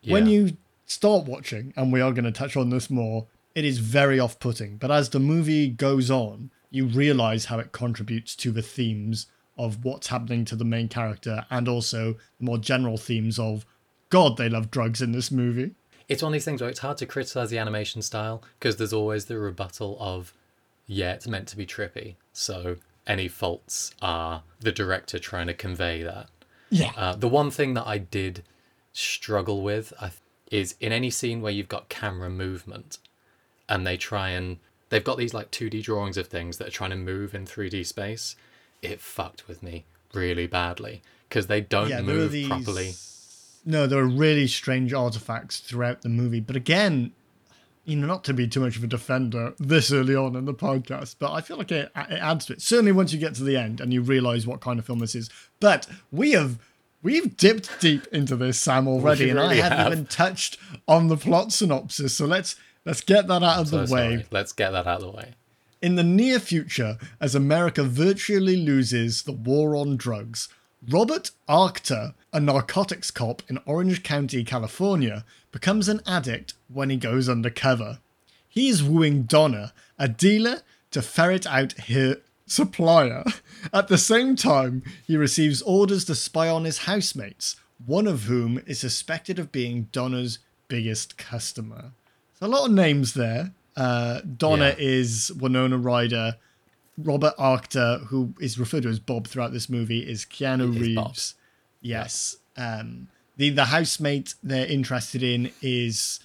when 0.06 0.26
you 0.26 0.56
start 0.86 1.24
watching, 1.24 1.72
and 1.76 1.92
we 1.92 2.00
are 2.00 2.12
going 2.12 2.24
to 2.24 2.32
touch 2.32 2.56
on 2.56 2.70
this 2.70 2.90
more, 2.90 3.26
it 3.54 3.64
is 3.64 3.78
very 3.78 4.20
off 4.20 4.38
putting. 4.38 4.76
But 4.76 4.90
as 4.90 5.10
the 5.10 5.20
movie 5.20 5.68
goes 5.68 6.10
on, 6.10 6.50
you 6.70 6.86
realize 6.86 7.46
how 7.46 7.58
it 7.58 7.72
contributes 7.72 8.34
to 8.36 8.50
the 8.50 8.62
themes 8.62 9.26
of 9.58 9.84
what's 9.84 10.08
happening 10.08 10.44
to 10.46 10.56
the 10.56 10.64
main 10.64 10.88
character 10.88 11.44
and 11.50 11.68
also 11.68 12.14
the 12.38 12.44
more 12.44 12.58
general 12.58 12.96
themes 12.96 13.38
of 13.38 13.66
God, 14.10 14.36
they 14.36 14.48
love 14.48 14.70
drugs 14.70 15.00
in 15.00 15.12
this 15.12 15.30
movie. 15.30 15.72
It's 16.08 16.22
one 16.22 16.30
of 16.30 16.34
these 16.34 16.44
things 16.44 16.60
where 16.60 16.68
it's 16.68 16.80
hard 16.80 16.98
to 16.98 17.06
criticize 17.06 17.50
the 17.50 17.58
animation 17.58 18.02
style 18.02 18.42
because 18.58 18.76
there's 18.76 18.92
always 18.92 19.26
the 19.26 19.38
rebuttal 19.38 19.96
of, 20.00 20.34
yeah, 20.86 21.12
it's 21.12 21.26
meant 21.26 21.48
to 21.48 21.56
be 21.56 21.64
trippy. 21.64 22.16
So 22.32 22.76
any 23.06 23.28
faults 23.28 23.94
are 24.02 24.42
the 24.60 24.72
director 24.72 25.18
trying 25.18 25.46
to 25.46 25.54
convey 25.54 26.02
that. 26.02 26.28
Yeah. 26.70 26.92
Uh, 26.96 27.14
the 27.14 27.28
one 27.28 27.50
thing 27.50 27.74
that 27.74 27.86
I 27.86 27.98
did 27.98 28.42
struggle 28.92 29.62
with 29.62 29.92
I, 30.00 30.08
th- 30.08 30.20
is 30.50 30.74
in 30.80 30.92
any 30.92 31.10
scene 31.10 31.40
where 31.40 31.52
you've 31.52 31.68
got 31.68 31.88
camera 31.88 32.28
movement 32.28 32.98
and 33.68 33.86
they 33.86 33.96
try 33.96 34.30
and 34.30 34.58
they've 34.90 35.02
got 35.02 35.16
these 35.16 35.32
like 35.32 35.50
2D 35.50 35.82
drawings 35.82 36.16
of 36.16 36.26
things 36.26 36.58
that 36.58 36.68
are 36.68 36.72
trying 36.72 36.90
to 36.90 36.96
move 36.96 37.34
in 37.34 37.46
3D 37.46 37.86
space, 37.86 38.36
it 38.82 39.00
fucked 39.00 39.48
with 39.48 39.62
me 39.62 39.84
really 40.12 40.46
badly 40.46 41.02
because 41.28 41.46
they 41.46 41.60
don't 41.60 41.88
yeah, 41.88 42.02
move 42.02 42.32
these. 42.32 42.48
properly. 42.48 42.92
No, 43.64 43.86
there 43.86 44.00
are 44.00 44.06
really 44.06 44.46
strange 44.48 44.92
artifacts 44.92 45.60
throughout 45.60 46.02
the 46.02 46.08
movie. 46.08 46.40
But 46.40 46.56
again, 46.56 47.12
you 47.84 47.96
know, 47.96 48.06
not 48.06 48.24
to 48.24 48.34
be 48.34 48.46
too 48.46 48.60
much 48.60 48.76
of 48.76 48.84
a 48.84 48.88
defender 48.88 49.54
this 49.58 49.92
early 49.92 50.14
on 50.16 50.36
in 50.36 50.44
the 50.44 50.54
podcast, 50.54 51.16
but 51.18 51.32
I 51.32 51.40
feel 51.40 51.56
like 51.56 51.70
it, 51.72 51.90
it 51.96 52.18
adds 52.20 52.46
to 52.46 52.54
it. 52.54 52.62
Certainly 52.62 52.92
once 52.92 53.12
you 53.12 53.18
get 53.18 53.34
to 53.36 53.44
the 53.44 53.56
end 53.56 53.80
and 53.80 53.92
you 53.92 54.02
realize 54.02 54.46
what 54.46 54.60
kind 54.60 54.78
of 54.78 54.84
film 54.86 54.98
this 54.98 55.14
is. 55.14 55.30
But 55.60 55.88
we 56.10 56.32
have 56.32 56.58
we've 57.02 57.36
dipped 57.36 57.70
deep 57.80 58.06
into 58.12 58.36
this, 58.36 58.58
Sam, 58.58 58.86
already, 58.88 59.30
and 59.30 59.38
I 59.40 59.54
haven't 59.54 59.78
have. 59.78 59.92
even 59.92 60.06
touched 60.06 60.58
on 60.86 61.08
the 61.08 61.16
plot 61.16 61.52
synopsis. 61.52 62.14
So 62.16 62.26
let's 62.26 62.56
let's 62.84 63.00
get 63.00 63.26
that 63.28 63.42
out 63.42 63.60
of 63.60 63.68
So 63.68 63.84
the 63.84 63.92
way. 63.94 64.10
sorry. 64.10 64.26
Let's 64.30 64.52
get 64.52 64.70
that 64.72 64.86
out 64.86 65.02
of 65.02 65.12
the 65.12 65.16
way. 65.16 65.34
In 65.82 65.96
the 65.96 66.04
near 66.04 66.38
future, 66.38 66.96
as 67.20 67.34
America 67.34 67.82
virtually 67.82 68.54
loses 68.54 69.24
the 69.24 69.32
war 69.32 69.74
on 69.74 69.96
drugs, 69.96 70.48
Robert 70.88 71.32
Arctor, 71.48 72.14
a 72.32 72.38
narcotics 72.38 73.10
cop 73.10 73.42
in 73.48 73.58
Orange 73.66 74.04
County, 74.04 74.44
California, 74.44 75.24
becomes 75.50 75.88
an 75.88 76.00
addict 76.06 76.54
when 76.68 76.88
he 76.88 76.96
goes 76.96 77.28
undercover. 77.28 77.98
He 78.48 78.68
is 78.68 78.84
wooing 78.84 79.24
Donna, 79.24 79.72
a 79.98 80.06
dealer, 80.06 80.60
to 80.92 81.02
ferret 81.02 81.48
out 81.48 81.72
her 81.88 82.18
supplier. 82.46 83.24
At 83.72 83.88
the 83.88 83.98
same 83.98 84.36
time, 84.36 84.84
he 85.04 85.16
receives 85.16 85.62
orders 85.62 86.04
to 86.04 86.14
spy 86.14 86.48
on 86.48 86.64
his 86.64 86.78
housemates, 86.78 87.56
one 87.84 88.06
of 88.06 88.24
whom 88.24 88.62
is 88.66 88.78
suspected 88.78 89.40
of 89.40 89.50
being 89.50 89.88
Donna's 89.90 90.38
biggest 90.68 91.18
customer. 91.18 91.90
So 92.38 92.46
a 92.46 92.48
lot 92.48 92.66
of 92.66 92.72
names 92.72 93.14
there. 93.14 93.50
Uh, 93.76 94.20
Donna 94.36 94.68
Yeah. 94.68 94.74
is 94.78 95.32
Winona 95.38 95.78
Ryder. 95.78 96.36
Robert 96.98 97.34
Arctor, 97.38 98.00
who 98.06 98.34
is 98.40 98.58
referred 98.58 98.82
to 98.82 98.88
as 98.90 98.98
Bob 98.98 99.26
throughout 99.26 99.52
this 99.52 99.68
movie, 99.70 100.00
is 100.00 100.24
Keanu 100.26 100.76
is 100.78 100.94
Bob. 100.94 101.06
Reeves. 101.08 101.34
Yes. 101.80 102.36
Um, 102.56 103.08
the 103.38 103.48
the 103.50 103.64
housemate 103.66 104.34
they're 104.42 104.66
interested 104.66 105.22
in 105.22 105.50
is 105.62 106.20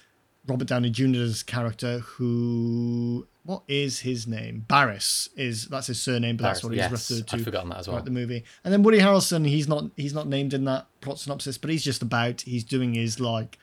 Robert 0.46 0.68
Downey 0.68 0.90
Jr.'s 0.90 1.42
character, 1.42 2.00
who 2.00 3.26
what 3.44 3.62
is 3.66 4.00
his 4.00 4.26
name? 4.26 4.66
Barris 4.68 5.30
is 5.34 5.68
that's 5.68 5.86
his 5.86 6.02
surname, 6.02 6.36
but 6.36 6.44
that's 6.44 6.62
what 6.62 6.72
he's 6.74 6.78
yes, 6.80 6.90
referred 6.92 7.26
to 7.28 7.36
I'd 7.36 7.44
forgotten 7.44 7.70
that 7.70 7.78
as 7.78 7.88
well. 7.88 7.96
throughout 7.96 8.04
the 8.04 8.10
movie. 8.10 8.44
And 8.62 8.72
then 8.74 8.82
Woody 8.82 8.98
Harrelson, 8.98 9.46
he's 9.48 9.66
not 9.66 9.84
he's 9.96 10.12
not 10.12 10.28
named 10.28 10.52
in 10.52 10.64
that 10.64 10.86
plot 11.00 11.18
synopsis, 11.18 11.56
but 11.56 11.70
he's 11.70 11.82
just 11.82 12.02
about 12.02 12.42
he's 12.42 12.62
doing 12.62 12.92
his 12.92 13.18
like 13.20 13.58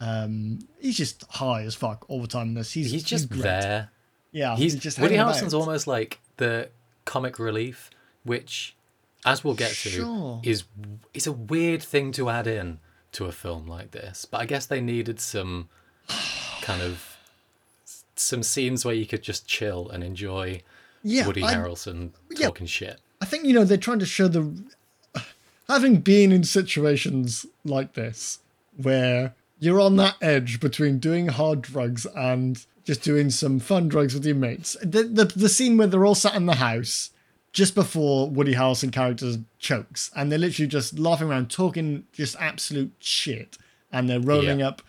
um 0.00 0.60
he's 0.80 0.96
just 0.96 1.24
high 1.30 1.62
as 1.62 1.74
fuck 1.74 2.04
all 2.08 2.20
the 2.22 2.28
time 2.28 2.48
in 2.48 2.54
this. 2.54 2.72
He's 2.72 2.90
He's 2.90 3.04
just 3.04 3.28
great. 3.28 3.42
there. 3.42 3.90
Yeah, 4.32 4.56
He's 4.56 4.74
just 4.76 4.98
Woody 4.98 5.16
Harrelson's 5.16 5.52
about. 5.54 5.60
almost 5.60 5.86
like 5.86 6.20
the 6.36 6.68
comic 7.04 7.38
relief, 7.38 7.90
which, 8.24 8.76
as 9.26 9.42
we'll 9.44 9.54
get 9.54 9.72
to, 9.72 10.40
is 10.44 10.64
is 11.12 11.26
a 11.26 11.32
weird 11.32 11.82
thing 11.82 12.12
to 12.12 12.30
add 12.30 12.46
in 12.46 12.78
to 13.12 13.24
a 13.26 13.32
film 13.32 13.66
like 13.66 13.90
this. 13.90 14.24
But 14.24 14.40
I 14.40 14.46
guess 14.46 14.66
they 14.66 14.80
needed 14.80 15.18
some 15.20 15.68
kind 16.62 16.80
of 16.80 17.16
some 18.14 18.42
scenes 18.42 18.84
where 18.84 18.94
you 18.94 19.06
could 19.06 19.22
just 19.22 19.46
chill 19.48 19.88
and 19.90 20.04
enjoy 20.04 20.62
yeah, 21.02 21.26
Woody 21.26 21.42
I- 21.42 21.54
Harrelson 21.54 22.10
yeah. 22.30 22.46
talking 22.46 22.66
shit. 22.66 23.00
I 23.20 23.24
think 23.26 23.44
you 23.44 23.52
know 23.52 23.64
they're 23.64 23.76
trying 23.76 23.98
to 23.98 24.06
show 24.06 24.28
the 24.28 24.54
having 25.68 25.96
been 25.96 26.32
in 26.32 26.44
situations 26.44 27.46
like 27.64 27.94
this 27.94 28.38
where 28.76 29.34
you're 29.60 29.80
on 29.80 29.96
that 29.96 30.16
edge 30.20 30.58
between 30.58 30.98
doing 30.98 31.28
hard 31.28 31.62
drugs 31.62 32.06
and 32.16 32.64
just 32.84 33.02
doing 33.02 33.30
some 33.30 33.60
fun 33.60 33.88
drugs 33.88 34.14
with 34.14 34.26
your 34.26 34.34
mates. 34.34 34.76
The 34.82 35.04
the, 35.04 35.24
the 35.26 35.48
scene 35.48 35.76
where 35.76 35.86
they're 35.86 36.04
all 36.04 36.14
sat 36.16 36.34
in 36.34 36.46
the 36.46 36.56
house 36.56 37.10
just 37.52 37.74
before 37.74 38.28
Woody 38.30 38.54
Harrelson 38.54 38.92
character 38.92 39.34
chokes 39.58 40.10
and 40.16 40.30
they're 40.30 40.38
literally 40.38 40.68
just 40.68 40.98
laughing 40.98 41.28
around 41.28 41.50
talking 41.50 42.04
just 42.12 42.36
absolute 42.38 42.92
shit 43.00 43.58
and 43.92 44.08
they're 44.08 44.20
rolling 44.20 44.60
Yeah. 44.60 44.68
up 44.68 44.82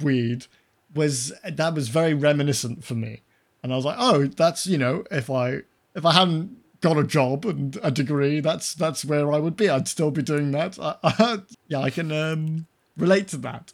weed 0.00 0.46
was 0.94 1.32
that 1.48 1.74
was 1.74 1.88
very 1.88 2.12
reminiscent 2.12 2.82
for 2.84 2.94
me 2.94 3.20
and 3.62 3.72
i 3.72 3.76
was 3.76 3.84
like 3.84 3.96
oh 3.98 4.26
that's 4.26 4.66
you 4.66 4.76
know 4.78 5.04
if 5.10 5.30
i 5.30 5.60
if 5.94 6.04
i 6.04 6.12
hadn't 6.12 6.56
got 6.80 6.96
a 6.98 7.04
job 7.04 7.44
and 7.46 7.78
a 7.82 7.90
degree 7.90 8.40
that's 8.40 8.74
that's 8.74 9.04
where 9.04 9.30
i 9.32 9.38
would 9.38 9.56
be 9.56 9.68
i'd 9.68 9.86
still 9.86 10.10
be 10.10 10.22
doing 10.22 10.50
that 10.50 10.78
I, 10.82 11.38
yeah 11.68 11.78
i 11.80 11.90
can 11.90 12.10
um 12.10 12.66
relate 12.96 13.28
to 13.28 13.36
that 13.38 13.72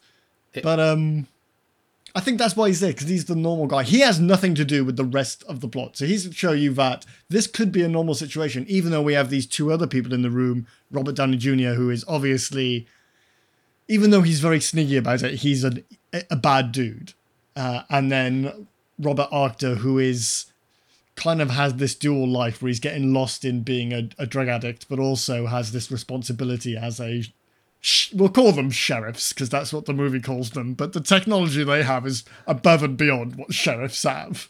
But 0.63 0.81
um 0.81 1.27
i 2.15 2.21
think 2.21 2.39
that's 2.39 2.57
why 2.57 2.69
he's 2.69 2.81
there 2.81 2.91
because 2.91 3.09
he's 3.09 3.27
the 3.27 3.37
normal 3.37 3.67
guy 3.67 3.83
he 3.83 4.01
has 4.01 4.19
nothing 4.19 4.55
to 4.55 4.65
do 4.65 4.83
with 4.83 4.97
the 4.97 5.05
rest 5.05 5.45
of 5.45 5.61
the 5.61 5.69
plot 5.69 5.95
so 5.99 6.07
he's 6.07 6.27
to 6.27 6.33
show 6.33 6.53
you 6.53 6.73
that 6.73 7.05
this 7.29 7.47
could 7.47 7.71
be 7.71 7.83
a 7.83 7.89
normal 7.89 8.15
situation 8.15 8.65
even 8.67 8.91
though 8.91 9.03
we 9.03 9.13
have 9.13 9.29
these 9.29 9.47
two 9.47 9.71
other 9.71 9.87
people 9.87 10.15
in 10.15 10.23
the 10.23 10.31
room 10.31 10.67
robert 10.91 11.15
downey 11.15 11.37
jr 11.37 11.75
who 11.75 11.91
is 11.91 12.07
obviously 12.09 12.87
even 13.89 14.11
though 14.11 14.23
he's 14.23 14.41
very 14.41 14.61
sneaky 14.61 14.97
about 14.97 15.23
it, 15.23 15.37
he's 15.37 15.65
a, 15.65 15.73
a 16.31 16.37
bad 16.37 16.73
dude. 16.73 17.15
Uh, 17.57 17.83
and 17.91 18.13
then 18.13 18.69
Robert 18.99 19.29
Arctor, 19.33 19.79
who 19.79 19.99
is 19.99 20.47
kind 21.17 21.43
of 21.43 21.51
has 21.51 21.75
this 21.75 21.95
dual 21.95 22.29
life 22.29 22.63
where 22.63 22.69
he's 22.69 22.79
getting 22.79 23.13
lost 23.13 23.45
in 23.45 23.63
being 23.63 23.93
a, 23.93 24.09
a 24.19 24.27
drug 24.27 24.47
addict, 24.47 24.89
but 24.89 24.99
also 24.99 25.47
has 25.47 25.73
this 25.73 25.91
responsibility 25.91 26.77
as 26.77 27.01
a. 27.01 27.25
We'll 28.13 28.29
call 28.29 28.53
them 28.53 28.71
sheriffs 28.71 29.33
because 29.33 29.49
that's 29.49 29.73
what 29.73 29.87
the 29.87 29.93
movie 29.93 30.21
calls 30.21 30.51
them. 30.51 30.75
But 30.75 30.93
the 30.93 31.01
technology 31.01 31.63
they 31.63 31.83
have 31.85 32.07
is 32.07 32.25
above 32.47 32.83
and 32.83 32.97
beyond 32.97 33.37
what 33.37 33.55
sheriffs 33.55 34.03
have. 34.03 34.49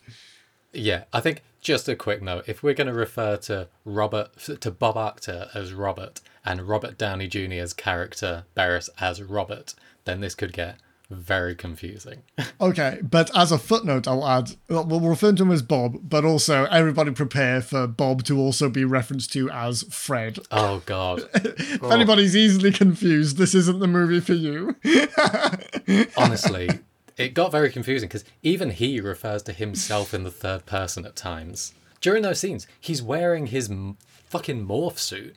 Yeah, 0.73 1.05
I 1.13 1.21
think 1.21 1.43
just 1.61 1.89
a 1.89 1.97
quick 1.97 2.23
note: 2.23 2.45
if 2.47 2.63
we're 2.63 2.75
going 2.75 2.87
to 2.87 2.93
refer 2.93 3.37
to 3.39 3.69
Robert 3.85 4.39
to 4.61 4.71
Bob 4.71 4.97
Arctor 4.97 5.51
as 5.55 5.73
Robert 5.73 6.21
and 6.45 6.69
Robert 6.69 6.97
Downey 6.97 7.29
Jr.'s 7.29 7.73
character 7.75 8.45
Barris 8.55 8.89
as 8.99 9.23
Robert, 9.23 9.75
then 10.05 10.21
this 10.21 10.35
could 10.35 10.53
get 10.53 10.79
very 11.11 11.55
confusing. 11.55 12.23
Okay, 12.61 12.99
but 13.09 13.31
as 13.37 13.53
a 13.53 13.59
footnote, 13.59 14.09
I'll 14.09 14.27
add 14.27 14.51
well, 14.69 14.85
refer 15.01 15.31
to 15.33 15.43
him 15.45 15.53
as 15.53 15.63
Bob, 15.63 16.01
but 16.03 16.25
also 16.25 16.65
everybody 16.65 17.13
prepare 17.13 17.61
for 17.63 17.87
Bob 17.87 18.25
to 18.25 18.37
also 18.37 18.69
be 18.69 18.85
referenced 18.85 19.33
to 19.35 19.49
as 19.51 19.85
Fred. 19.85 20.41
oh 20.51 20.83
God! 20.87 21.23
If 21.35 21.83
anybody's 21.85 22.35
easily 22.37 22.73
confused, 22.73 23.37
this 23.37 23.55
isn't 23.55 23.79
the 23.79 23.87
movie 23.87 24.19
for 24.19 24.35
you. 24.35 24.75
Honestly, 26.17 26.69
it 27.17 27.35
got 27.35 27.53
very 27.53 27.71
confusing 27.71 28.09
because 28.09 28.25
even 28.43 28.71
he 28.71 29.01
refers 29.01 29.43
to 29.45 29.53
himself 29.53 30.13
in 30.13 30.25
the 30.25 30.31
third 30.31 30.67
person 30.67 31.07
at 31.07 31.17
times. 31.17 31.75
During 32.01 32.23
those 32.23 32.41
scenes, 32.41 32.67
he's 32.81 33.03
wearing 33.03 33.47
his 33.47 33.71
m- 33.71 33.97
fucking 34.29 34.67
morph 34.67 34.99
suit, 34.99 35.37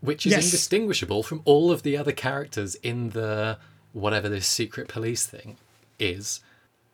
which 0.00 0.26
is 0.26 0.32
Yes. 0.32 0.44
indistinguishable 0.46 1.22
from 1.22 1.42
all 1.44 1.70
of 1.70 1.82
the 1.82 1.96
other 1.96 2.12
characters 2.12 2.74
in 2.76 3.10
the 3.10 3.58
whatever 3.92 4.28
this 4.28 4.46
secret 4.46 4.88
police 4.88 5.26
thing 5.26 5.56
is. 5.98 6.40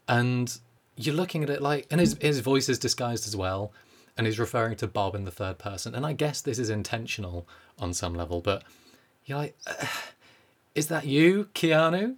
And 0.09 0.59
you're 0.97 1.15
looking 1.15 1.43
at 1.43 1.51
it 1.51 1.63
like, 1.63 1.87
and 1.91 2.01
his, 2.01 2.17
his 2.21 2.41
voice 2.41 2.69
is 2.69 2.79
disguised 2.79 3.27
as 3.27 3.37
well, 3.37 3.73
and 4.17 4.27
he's 4.27 4.39
referring 4.39 4.77
to 4.77 4.87
Bob 4.87 5.15
in 5.15 5.25
the 5.25 5.31
third 5.31 5.59
person. 5.59 5.95
And 5.95 6.07
I 6.07 6.13
guess 6.13 6.41
this 6.41 6.59
is 6.59 6.71
intentional 6.71 7.47
on 7.79 7.93
some 7.93 8.15
level, 8.15 8.41
but 8.41 8.63
you're 9.25 9.39
like, 9.39 9.57
is 10.75 10.89
that 10.89 11.07
you, 11.07 11.49
Keanu? 11.55 12.17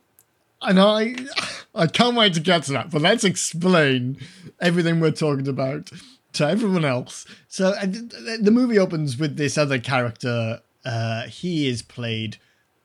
And 0.62 0.80
I, 0.80 1.14
I 1.74 1.86
can't 1.86 2.16
wait 2.16 2.34
to 2.34 2.40
get 2.40 2.64
to 2.64 2.72
that. 2.72 2.90
But 2.90 3.02
let's 3.02 3.24
explain 3.24 4.18
everything 4.60 5.00
we're 5.00 5.10
talking 5.10 5.48
about 5.48 5.90
to 6.34 6.48
everyone 6.48 6.84
else. 6.84 7.26
So 7.48 7.68
uh, 7.68 7.86
th- 7.86 8.10
th- 8.10 8.40
the 8.40 8.50
movie 8.50 8.78
opens 8.78 9.18
with 9.18 9.36
this 9.36 9.56
other 9.56 9.78
character. 9.78 10.60
Uh, 10.84 11.22
he 11.24 11.68
is 11.68 11.82
played 11.82 12.38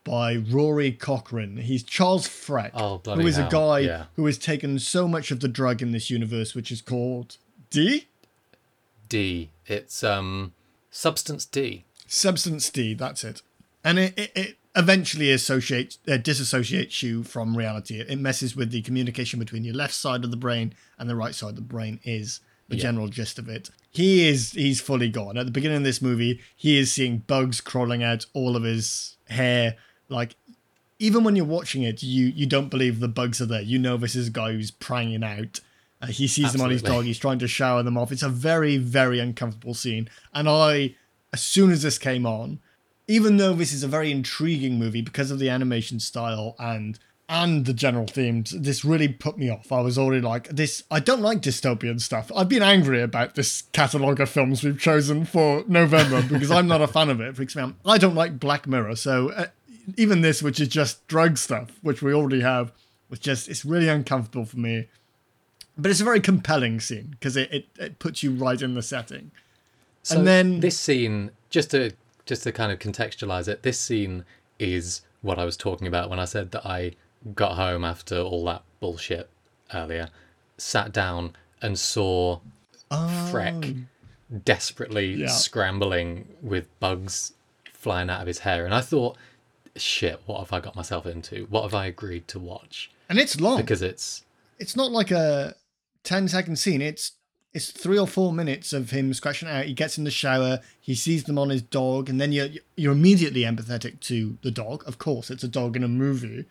by 0.04 0.36
Rory 0.36 0.92
Cochrane. 0.92 1.58
He's 1.58 1.82
Charles 1.82 2.26
Freck, 2.26 2.70
Oh, 2.74 2.98
who 3.14 3.26
is 3.26 3.38
a 3.38 3.48
guy 3.50 3.80
yeah. 3.80 4.04
who 4.16 4.26
has 4.26 4.38
taken 4.38 4.78
so 4.78 5.06
much 5.06 5.30
of 5.30 5.40
the 5.40 5.48
drug 5.48 5.80
in 5.82 5.92
this 5.92 6.10
universe, 6.10 6.54
which 6.54 6.70
is 6.72 6.80
called 6.80 7.36
D. 7.70 8.06
D. 9.08 9.50
It's 9.66 10.02
um 10.02 10.52
substance 10.90 11.44
D. 11.44 11.84
Substance 12.06 12.68
D, 12.70 12.94
that's 12.94 13.24
it. 13.24 13.42
And 13.84 13.98
it, 13.98 14.18
it, 14.18 14.32
it 14.34 14.56
eventually 14.76 15.30
associates, 15.32 15.98
uh, 16.06 16.12
disassociates 16.12 17.02
you 17.02 17.22
from 17.22 17.56
reality. 17.56 18.00
It, 18.00 18.10
it 18.10 18.18
messes 18.18 18.54
with 18.54 18.70
the 18.70 18.82
communication 18.82 19.38
between 19.38 19.64
your 19.64 19.74
left 19.74 19.94
side 19.94 20.24
of 20.24 20.30
the 20.30 20.36
brain 20.36 20.74
and 20.98 21.08
the 21.08 21.16
right 21.16 21.34
side 21.34 21.50
of 21.50 21.56
the 21.56 21.62
brain 21.62 22.00
is 22.04 22.40
the 22.68 22.76
Yeah. 22.76 22.82
general 22.82 23.08
gist 23.08 23.38
of 23.38 23.48
it. 23.48 23.70
He 23.90 24.26
is, 24.28 24.52
he's 24.52 24.80
fully 24.80 25.08
gone. 25.10 25.36
At 25.36 25.46
the 25.46 25.52
beginning 25.52 25.78
of 25.78 25.84
this 25.84 26.00
movie, 26.00 26.40
he 26.56 26.78
is 26.78 26.92
seeing 26.92 27.18
bugs 27.18 27.60
crawling 27.60 28.02
out 28.02 28.26
all 28.34 28.56
of 28.56 28.62
his 28.62 29.16
hair. 29.28 29.76
Like, 30.12 30.36
even 30.98 31.24
when 31.24 31.34
you're 31.34 31.44
watching 31.44 31.82
it, 31.82 32.02
you, 32.02 32.26
you 32.26 32.46
don't 32.46 32.68
believe 32.68 33.00
the 33.00 33.08
bugs 33.08 33.40
are 33.40 33.46
there. 33.46 33.62
You 33.62 33.78
know 33.78 33.96
this 33.96 34.14
is 34.14 34.28
a 34.28 34.30
guy 34.30 34.52
who's 34.52 34.70
prying 34.70 35.24
out. 35.24 35.60
Uh, 36.00 36.06
he 36.06 36.26
sees 36.28 36.52
them 36.52 36.60
on 36.60 36.70
his 36.70 36.82
dog. 36.82 37.04
He's 37.04 37.18
trying 37.18 37.38
to 37.40 37.48
shower 37.48 37.82
them 37.82 37.96
off. 37.96 38.12
It's 38.12 38.22
a 38.22 38.28
very, 38.28 38.76
very 38.76 39.18
uncomfortable 39.18 39.74
scene. 39.74 40.08
And 40.34 40.48
I, 40.48 40.94
as 41.32 41.42
soon 41.42 41.70
as 41.70 41.82
this 41.82 41.98
came 41.98 42.26
on, 42.26 42.60
even 43.08 43.36
though 43.36 43.52
this 43.54 43.72
is 43.72 43.82
a 43.82 43.88
very 43.88 44.10
intriguing 44.10 44.78
movie 44.78 45.02
because 45.02 45.30
of 45.30 45.38
the 45.38 45.48
animation 45.48 46.00
style 46.00 46.54
and 46.58 46.98
and 47.28 47.64
the 47.64 47.72
general 47.72 48.06
themes, 48.06 48.50
this 48.50 48.84
really 48.84 49.08
put 49.08 49.38
me 49.38 49.48
off. 49.48 49.72
I 49.72 49.80
was 49.80 49.96
already 49.96 50.20
like, 50.20 50.48
this. 50.48 50.84
I 50.90 51.00
don't 51.00 51.22
like 51.22 51.40
dystopian 51.40 51.98
stuff. 51.98 52.30
I've 52.36 52.48
been 52.48 52.62
angry 52.62 53.00
about 53.00 53.36
this 53.36 53.62
catalogue 53.72 54.20
of 54.20 54.28
films 54.28 54.62
we've 54.62 54.78
chosen 54.78 55.24
for 55.24 55.64
November 55.66 56.22
because 56.22 56.50
I'm 56.50 56.66
not 56.66 56.82
a 56.82 56.86
fan 56.86 57.08
of 57.08 57.22
it. 57.22 57.28
It 57.28 57.36
freaks 57.36 57.56
me 57.56 57.62
out. 57.62 57.74
I 57.86 57.96
don't 57.96 58.14
like 58.14 58.38
Black 58.38 58.66
Mirror, 58.66 58.96
so 58.96 59.30
uh, 59.30 59.46
even 59.96 60.20
this, 60.20 60.42
which 60.42 60.60
is 60.60 60.68
just 60.68 61.06
drug 61.06 61.38
stuff, 61.38 61.78
which 61.82 62.02
we 62.02 62.12
already 62.14 62.40
have, 62.40 62.72
was 63.08 63.18
just 63.18 63.48
it's 63.48 63.64
really 63.64 63.88
uncomfortable 63.88 64.44
for 64.44 64.58
me. 64.58 64.88
But 65.76 65.90
it's 65.90 66.00
a 66.00 66.04
very 66.04 66.20
compelling 66.20 66.80
scene 66.80 67.08
because 67.12 67.36
it, 67.36 67.52
it, 67.52 67.66
it 67.78 67.98
puts 67.98 68.22
you 68.22 68.30
right 68.32 68.60
in 68.60 68.74
the 68.74 68.82
setting. 68.82 69.30
So 70.02 70.18
And 70.18 70.26
then- 70.26 70.60
this 70.60 70.78
scene, 70.78 71.30
just 71.50 71.70
to 71.70 71.92
just 72.26 72.44
to 72.44 72.52
kind 72.52 72.70
of 72.70 72.78
contextualize 72.78 73.48
it, 73.48 73.62
this 73.62 73.78
scene 73.80 74.24
is 74.58 75.02
what 75.22 75.38
I 75.38 75.44
was 75.44 75.56
talking 75.56 75.86
about 75.88 76.08
when 76.10 76.20
I 76.20 76.24
said 76.24 76.52
that 76.52 76.64
I 76.64 76.92
got 77.34 77.56
home 77.56 77.84
after 77.84 78.18
all 78.18 78.44
that 78.46 78.62
bullshit 78.80 79.28
earlier, 79.74 80.08
sat 80.58 80.92
down 80.92 81.34
and 81.60 81.78
saw 81.78 82.40
Freck 82.90 83.84
oh. 84.32 84.38
desperately 84.44 85.14
Yeah. 85.14 85.28
scrambling 85.28 86.28
with 86.42 86.68
bugs 86.80 87.32
flying 87.72 88.10
out 88.10 88.20
of 88.20 88.26
his 88.26 88.40
hair, 88.40 88.64
and 88.64 88.74
I 88.74 88.80
thought, 88.80 89.16
shit, 89.76 90.20
what 90.26 90.40
have 90.40 90.52
I 90.52 90.60
got 90.60 90.76
myself 90.76 91.06
into? 91.06 91.46
What 91.50 91.62
have 91.62 91.74
I 91.74 91.86
agreed 91.86 92.28
to 92.28 92.38
watch? 92.38 92.90
And 93.08 93.18
it's 93.18 93.40
long. 93.40 93.60
Because 93.60 93.82
it's 93.82 94.24
it's 94.58 94.76
not 94.76 94.90
like 94.90 95.10
a 95.10 95.54
10 96.04 96.28
second 96.28 96.56
scene. 96.56 96.80
It's 96.82 97.12
it's 97.54 97.70
three 97.70 97.98
or 97.98 98.06
four 98.06 98.32
minutes 98.32 98.72
of 98.72 98.90
him 98.90 99.12
scratching 99.12 99.48
out. 99.48 99.66
He 99.66 99.74
gets 99.74 99.98
in 99.98 100.04
the 100.04 100.10
shower, 100.10 100.60
he 100.80 100.94
sees 100.94 101.24
them 101.24 101.38
on 101.38 101.50
his 101.50 101.62
dog, 101.62 102.08
and 102.08 102.20
then 102.20 102.32
you're 102.32 102.48
you're 102.76 102.92
immediately 102.92 103.42
empathetic 103.42 104.00
to 104.00 104.38
the 104.42 104.50
dog. 104.50 104.82
Of 104.86 104.98
course, 104.98 105.30
it's 105.30 105.44
a 105.44 105.48
dog 105.48 105.76
in 105.76 105.84
a 105.84 105.88
movie. 105.88 106.46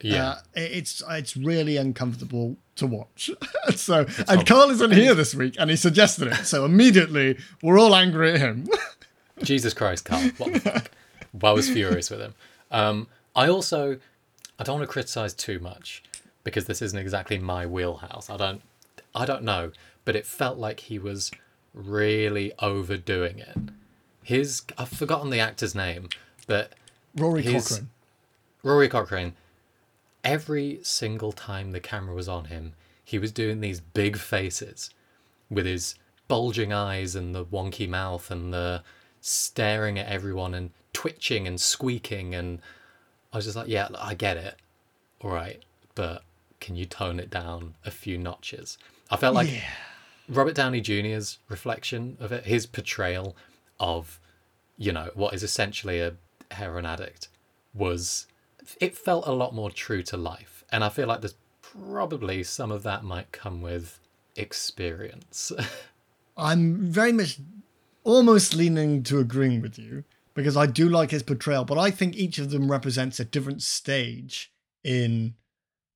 yeah. 0.00 0.30
Uh, 0.30 0.38
it's 0.54 1.02
it's 1.10 1.36
really 1.36 1.76
uncomfortable 1.76 2.56
to 2.76 2.86
watch. 2.86 3.30
so 3.74 4.06
and 4.28 4.46
Carl 4.46 4.70
isn't 4.70 4.92
here 4.92 5.14
this 5.14 5.34
week, 5.34 5.56
and 5.58 5.70
he 5.70 5.76
suggested 5.76 6.28
it. 6.28 6.46
So 6.46 6.64
immediately 6.64 7.38
we're 7.62 7.78
all 7.78 7.94
angry 7.94 8.32
at 8.32 8.40
him. 8.40 8.68
Jesus 9.42 9.74
Christ, 9.74 10.06
Carl. 10.06 10.30
What 10.38 10.54
the 10.54 10.60
fuck? 10.60 10.90
I 11.42 11.52
was 11.52 11.68
furious 11.68 12.10
with 12.10 12.20
him. 12.20 12.34
Um, 12.70 13.08
I 13.34 13.48
also, 13.48 13.98
I 14.58 14.64
don't 14.64 14.78
want 14.78 14.88
to 14.88 14.92
criticize 14.92 15.34
too 15.34 15.58
much, 15.58 16.02
because 16.44 16.66
this 16.66 16.80
isn't 16.80 16.98
exactly 16.98 17.38
my 17.38 17.66
wheelhouse. 17.66 18.30
I 18.30 18.36
don't 18.36 18.62
I 19.14 19.24
don't 19.24 19.42
know, 19.42 19.72
but 20.04 20.14
it 20.14 20.26
felt 20.26 20.58
like 20.58 20.80
he 20.80 20.98
was 20.98 21.30
really 21.74 22.52
overdoing 22.60 23.38
it. 23.38 23.56
His 24.22 24.62
I've 24.78 24.88
forgotten 24.88 25.30
the 25.30 25.40
actor's 25.40 25.74
name, 25.74 26.08
but 26.46 26.72
Rory 27.16 27.42
his- 27.42 27.68
Cochrane. 27.68 27.90
Rory 28.62 28.88
Cochrane, 28.88 29.34
every 30.24 30.80
single 30.82 31.32
time 31.32 31.72
the 31.72 31.80
camera 31.80 32.14
was 32.14 32.28
on 32.28 32.46
him, 32.46 32.72
he 33.04 33.18
was 33.18 33.30
doing 33.32 33.60
these 33.60 33.80
big 33.80 34.16
faces 34.16 34.90
with 35.48 35.66
his 35.66 35.94
bulging 36.26 36.72
eyes 36.72 37.14
and 37.14 37.34
the 37.34 37.44
wonky 37.44 37.88
mouth 37.88 38.30
and 38.30 38.52
the 38.52 38.82
staring 39.20 39.98
at 39.98 40.08
everyone 40.08 40.54
and 40.54 40.70
twitching 40.96 41.46
and 41.46 41.60
squeaking. 41.60 42.34
And 42.34 42.60
I 43.30 43.36
was 43.36 43.44
just 43.44 43.54
like, 43.54 43.68
yeah, 43.68 43.88
I 43.98 44.14
get 44.14 44.38
it. 44.38 44.56
All 45.20 45.30
right. 45.30 45.62
But 45.94 46.22
can 46.58 46.74
you 46.74 46.86
tone 46.86 47.20
it 47.20 47.28
down 47.28 47.74
a 47.84 47.90
few 47.90 48.16
notches? 48.16 48.78
I 49.10 49.16
felt 49.18 49.34
like 49.34 49.52
yeah. 49.52 49.60
Robert 50.26 50.54
Downey 50.54 50.80
Jr.'s 50.80 51.38
reflection 51.50 52.16
of 52.18 52.32
it, 52.32 52.46
his 52.46 52.64
portrayal 52.64 53.36
of, 53.78 54.18
you 54.78 54.90
know, 54.90 55.10
what 55.12 55.34
is 55.34 55.42
essentially 55.42 56.00
a 56.00 56.14
heroin 56.50 56.86
addict, 56.86 57.28
was 57.74 58.26
it 58.80 58.96
felt 58.96 59.26
a 59.26 59.32
lot 59.32 59.54
more 59.54 59.70
true 59.70 60.02
to 60.04 60.16
life. 60.16 60.64
And 60.72 60.82
I 60.82 60.88
feel 60.88 61.06
like 61.06 61.20
there's 61.20 61.36
probably 61.60 62.42
some 62.42 62.72
of 62.72 62.82
that 62.84 63.04
might 63.04 63.32
come 63.32 63.60
with 63.60 64.00
experience. 64.34 65.52
I'm 66.38 66.86
very 66.86 67.12
much 67.12 67.38
almost 68.02 68.54
leaning 68.54 69.02
to 69.02 69.18
agreeing 69.18 69.60
with 69.60 69.78
you 69.78 70.04
because 70.36 70.56
I 70.56 70.66
do 70.66 70.88
like 70.88 71.10
his 71.10 71.22
portrayal, 71.24 71.64
but 71.64 71.78
I 71.78 71.90
think 71.90 72.14
each 72.14 72.38
of 72.38 72.50
them 72.50 72.70
represents 72.70 73.18
a 73.18 73.24
different 73.24 73.62
stage 73.62 74.52
in 74.84 75.34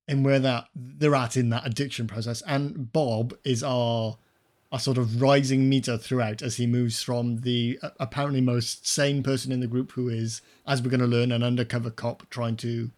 in 0.08 0.24
where 0.24 0.40
that 0.40 0.66
they're 0.74 1.14
at 1.14 1.36
in 1.36 1.50
that 1.50 1.64
addiction 1.64 2.08
process. 2.08 2.42
And 2.44 2.92
Bob 2.92 3.36
is 3.44 3.62
our 3.62 4.18
a 4.72 4.78
sort 4.80 4.98
of 4.98 5.20
rising 5.20 5.68
meter 5.68 5.98
throughout 5.98 6.42
as 6.42 6.56
he 6.56 6.66
moves 6.66 7.02
from 7.02 7.40
the 7.40 7.78
apparently 7.98 8.40
most 8.40 8.86
sane 8.86 9.22
person 9.22 9.50
in 9.52 9.58
the 9.60 9.66
group 9.66 9.92
who 9.92 10.08
is, 10.08 10.42
as 10.66 10.80
we're 10.80 10.90
going 10.90 11.00
to 11.00 11.06
learn, 11.06 11.32
an 11.32 11.42
undercover 11.42 11.90
cop 11.90 12.28
trying 12.30 12.56
to 12.56 12.90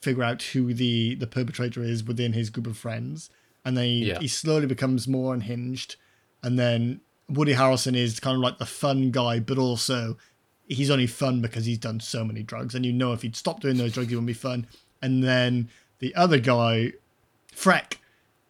figure 0.00 0.22
out 0.22 0.42
who 0.42 0.72
the 0.72 1.14
the 1.16 1.26
perpetrator 1.26 1.82
is 1.82 2.04
within 2.04 2.32
his 2.32 2.48
group 2.50 2.66
of 2.66 2.76
friends, 2.76 3.28
and 3.64 3.76
then 3.76 3.84
he, 3.84 4.04
Yeah. 4.06 4.20
he 4.20 4.28
slowly 4.28 4.66
becomes 4.66 5.06
more 5.08 5.34
unhinged, 5.34 5.96
and 6.42 6.58
then 6.58 7.00
Woody 7.28 7.54
Harrelson 7.54 7.94
is 7.96 8.20
kind 8.20 8.36
of 8.36 8.40
like 8.40 8.58
the 8.58 8.64
fun 8.66 9.10
guy, 9.10 9.38
but 9.40 9.58
also 9.58 10.16
he's 10.68 10.90
only 10.90 11.06
fun 11.06 11.40
because 11.40 11.64
he's 11.64 11.78
done 11.78 11.98
so 11.98 12.24
many 12.24 12.42
drugs, 12.42 12.74
and 12.74 12.84
you 12.86 12.92
know 12.92 13.12
if 13.12 13.22
he'd 13.22 13.34
stop 13.34 13.60
doing 13.60 13.76
those 13.76 13.92
drugs, 13.92 14.10
he 14.10 14.14
wouldn't 14.14 14.26
be 14.28 14.32
fun. 14.34 14.66
And 15.02 15.22
then 15.24 15.68
the 15.98 16.14
other 16.14 16.38
guy, 16.38 16.92
Freck, 17.54 17.94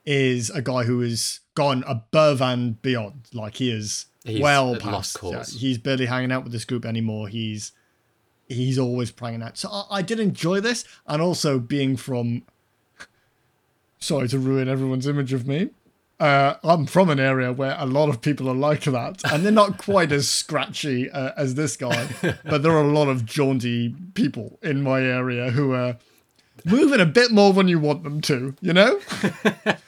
is 0.04 0.50
a 0.50 0.60
guy 0.60 0.84
who 0.84 1.00
has 1.00 1.40
gone 1.54 1.84
above 1.86 2.42
and 2.42 2.80
beyond. 2.82 3.28
Like 3.32 3.56
he 3.56 3.70
is 3.70 4.06
He's 4.24 4.40
well 4.40 4.76
past. 4.76 5.16
yeah, 5.22 5.44
he's 5.58 5.78
barely 5.78 6.06
hanging 6.06 6.32
out 6.32 6.42
with 6.44 6.52
this 6.52 6.64
group 6.64 6.84
anymore. 6.84 7.28
He's 7.28 7.72
he's 8.46 8.78
always 8.78 9.10
pranging 9.10 9.42
out. 9.42 9.56
So 9.56 9.68
I, 9.70 9.84
I 9.90 10.02
did 10.02 10.20
enjoy 10.20 10.60
this, 10.60 10.84
and 11.06 11.22
also 11.22 11.58
being 11.58 11.96
from. 11.96 12.42
Sorry 14.00 14.28
to 14.28 14.38
ruin 14.38 14.68
everyone's 14.68 15.06
image 15.06 15.32
of 15.32 15.46
me. 15.46 15.70
Uh, 16.20 16.54
I'm 16.64 16.86
from 16.86 17.10
an 17.10 17.20
area 17.20 17.52
where 17.52 17.76
a 17.78 17.86
lot 17.86 18.08
of 18.08 18.20
people 18.20 18.48
are 18.48 18.54
like 18.54 18.82
that, 18.84 19.22
and 19.32 19.44
they're 19.44 19.52
not 19.52 19.78
quite 19.78 20.10
as 20.10 20.28
scratchy 20.28 21.08
uh, 21.10 21.30
as 21.36 21.54
this 21.54 21.76
guy, 21.76 22.08
but 22.44 22.62
there 22.64 22.72
are 22.72 22.82
a 22.82 22.92
lot 22.92 23.08
of 23.08 23.24
jaunty 23.24 23.94
people 24.14 24.58
in 24.62 24.82
my 24.82 25.00
area 25.00 25.50
who 25.50 25.72
are 25.72 25.96
moving 26.64 26.98
a 27.00 27.06
bit 27.06 27.30
more 27.30 27.52
when 27.52 27.68
you 27.68 27.78
want 27.78 28.02
them 28.02 28.20
to. 28.22 28.54
You 28.60 28.72
know, 28.72 28.98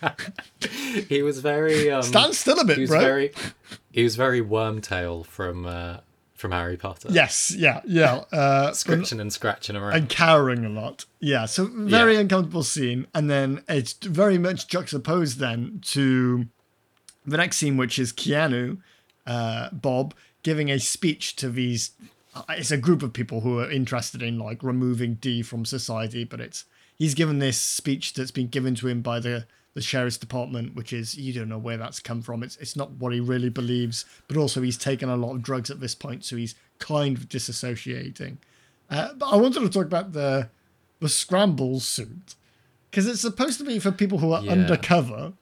he 1.09 1.23
was 1.23 1.41
very 1.41 1.91
um, 1.91 2.03
stand 2.03 2.35
still 2.35 2.59
a 2.61 2.63
he 2.63 2.67
bit, 2.67 2.79
was 2.79 2.91
bro. 2.91 3.01
very 3.01 3.33
he 3.91 4.05
was 4.05 4.15
very 4.17 4.41
wormtail 4.41 5.27
from 5.27 5.67
uh, 5.67 5.99
from 6.41 6.53
Harry 6.53 6.77
Potter. 6.77 7.09
Yes, 7.11 7.55
yeah, 7.57 7.81
yeah. 7.87 8.23
Uh, 8.33 8.73
Scratching 8.73 9.21
and 9.21 9.33
scratching 9.33 9.77
around. 9.77 9.95
and 9.95 10.09
cowering 10.09 10.65
a 10.65 10.69
lot. 10.69 11.05
Yeah, 11.21 11.47
so 11.47 11.67
very 11.73 12.17
uncomfortable 12.17 12.63
scene, 12.63 13.07
and 13.15 13.29
then 13.31 13.63
it's 13.69 13.93
very 13.93 14.39
much 14.39 14.67
juxtaposed 14.69 15.39
then 15.39 15.81
to 15.87 16.47
the 17.27 17.37
next 17.37 17.59
scene, 17.59 17.77
which 17.77 17.99
is 17.99 18.13
Keanu, 18.13 18.79
uh, 19.27 19.69
Bob, 19.71 20.15
giving 20.43 20.71
a 20.71 20.79
speech 20.81 21.37
to 21.37 21.51
these. 21.51 21.91
uh, 22.35 22.43
It's 22.51 22.71
a 22.71 22.79
group 22.79 23.03
of 23.03 23.13
people 23.13 23.43
who 23.43 23.59
are 23.61 23.71
interested 23.71 24.23
in 24.23 24.39
like 24.39 24.63
removing 24.63 25.15
D 25.15 25.43
from 25.43 25.65
society, 25.65 26.25
but 26.25 26.41
it's 26.41 26.65
he's 26.97 27.15
given 27.15 27.39
this 27.39 27.61
speech 27.61 28.15
that's 28.15 28.31
been 28.31 28.49
given 28.49 28.75
to 28.77 28.89
him 28.89 29.03
by 29.03 29.21
the 29.21 29.47
the 29.75 29.81
sheriff's 29.81 30.17
department, 30.19 30.75
which 30.75 30.93
is 30.93 31.17
you 31.17 31.33
don't 31.33 31.49
know 31.49 31.59
where 31.59 31.77
that's 31.77 32.01
come 32.01 32.23
from. 32.23 32.43
It's 32.43 32.57
it's 32.57 32.75
not 32.77 32.91
what 32.93 33.13
he 33.13 33.21
really 33.21 33.49
believes, 33.51 34.05
but 34.29 34.37
also 34.37 34.63
he's 34.63 34.77
taken 34.77 35.09
a 35.09 35.17
lot 35.17 35.35
of 35.35 35.43
drugs 35.43 35.71
at 35.71 35.81
this 35.81 35.95
point, 35.95 36.25
so 36.25 36.37
he's 36.37 36.55
kind 36.79 37.17
of 37.17 37.29
disassociating. 37.29 38.37
Uh, 38.91 39.13
but 39.15 39.27
I 39.27 39.37
wanted 39.37 39.61
to 39.61 39.69
talk 39.69 39.87
about 39.87 40.13
the 40.13 40.49
the 41.01 41.09
scramble 41.09 41.81
suit 41.81 42.35
because 42.91 43.07
it's 43.07 43.21
supposed 43.21 43.59
to 43.59 43.65
be 43.65 43.79
for 43.79 43.93
people 43.93 44.19
who 44.19 44.33
are 44.33 44.43
Yeah. 44.43 44.53
undercover, 44.53 45.33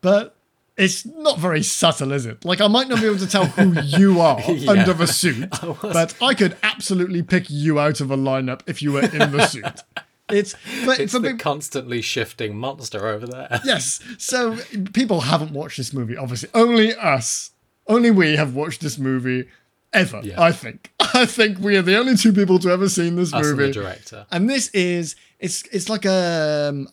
but 0.00 0.34
it's 0.76 1.04
not 1.04 1.38
very 1.38 1.62
subtle, 1.62 2.12
is 2.12 2.24
it? 2.24 2.44
Like 2.44 2.60
I 2.60 2.68
might 2.68 2.88
not 2.88 3.00
be 3.00 3.06
able 3.06 3.18
to 3.18 3.26
tell 3.26 3.46
who 3.46 3.78
you 3.82 4.20
are 4.28 4.40
Yeah. 4.50 4.70
under 4.70 4.92
the 4.94 5.06
suit, 5.06 5.50
but 5.82 6.14
I 6.22 6.34
could 6.34 6.56
absolutely 6.62 7.22
pick 7.22 7.50
you 7.50 7.78
out 7.78 8.00
of 8.00 8.10
a 8.10 8.16
lineup 8.16 8.60
if 8.66 8.80
you 8.80 8.92
were 8.92 9.02
in 9.04 9.32
the 9.32 9.46
suit. 9.46 9.64
It's 10.30 10.54
but 10.84 11.00
it's 11.00 11.12
the 11.12 11.34
constantly 11.34 12.02
shifting 12.02 12.56
monster 12.56 13.06
over 13.06 13.26
there. 13.26 13.60
yes. 13.64 14.00
So 14.18 14.56
people 14.92 15.22
haven't 15.22 15.52
watched 15.52 15.78
this 15.78 15.92
movie, 15.92 16.16
obviously. 16.16 16.50
Only 16.54 16.94
us, 16.94 17.50
only 17.86 18.10
we 18.10 18.36
have 18.36 18.54
watched 18.54 18.80
this 18.80 18.98
movie 18.98 19.48
ever. 19.92 20.20
Yeah. 20.22 20.40
I 20.40 20.52
think. 20.52 20.92
I 21.14 21.24
think 21.24 21.58
we 21.58 21.76
are 21.76 21.82
the 21.82 21.96
only 21.96 22.16
two 22.16 22.32
people 22.32 22.58
to 22.60 22.70
ever 22.70 22.88
seen 22.88 23.16
this 23.16 23.32
Us 23.32 23.46
and 23.46 23.56
movie. 23.56 23.72
the 23.72 23.80
director. 23.80 24.26
And 24.30 24.48
this 24.48 24.68
is 24.68 25.16
it's 25.38 25.62
it's 25.72 25.88
like 25.88 26.04
a 26.04 26.68
um, 26.70 26.88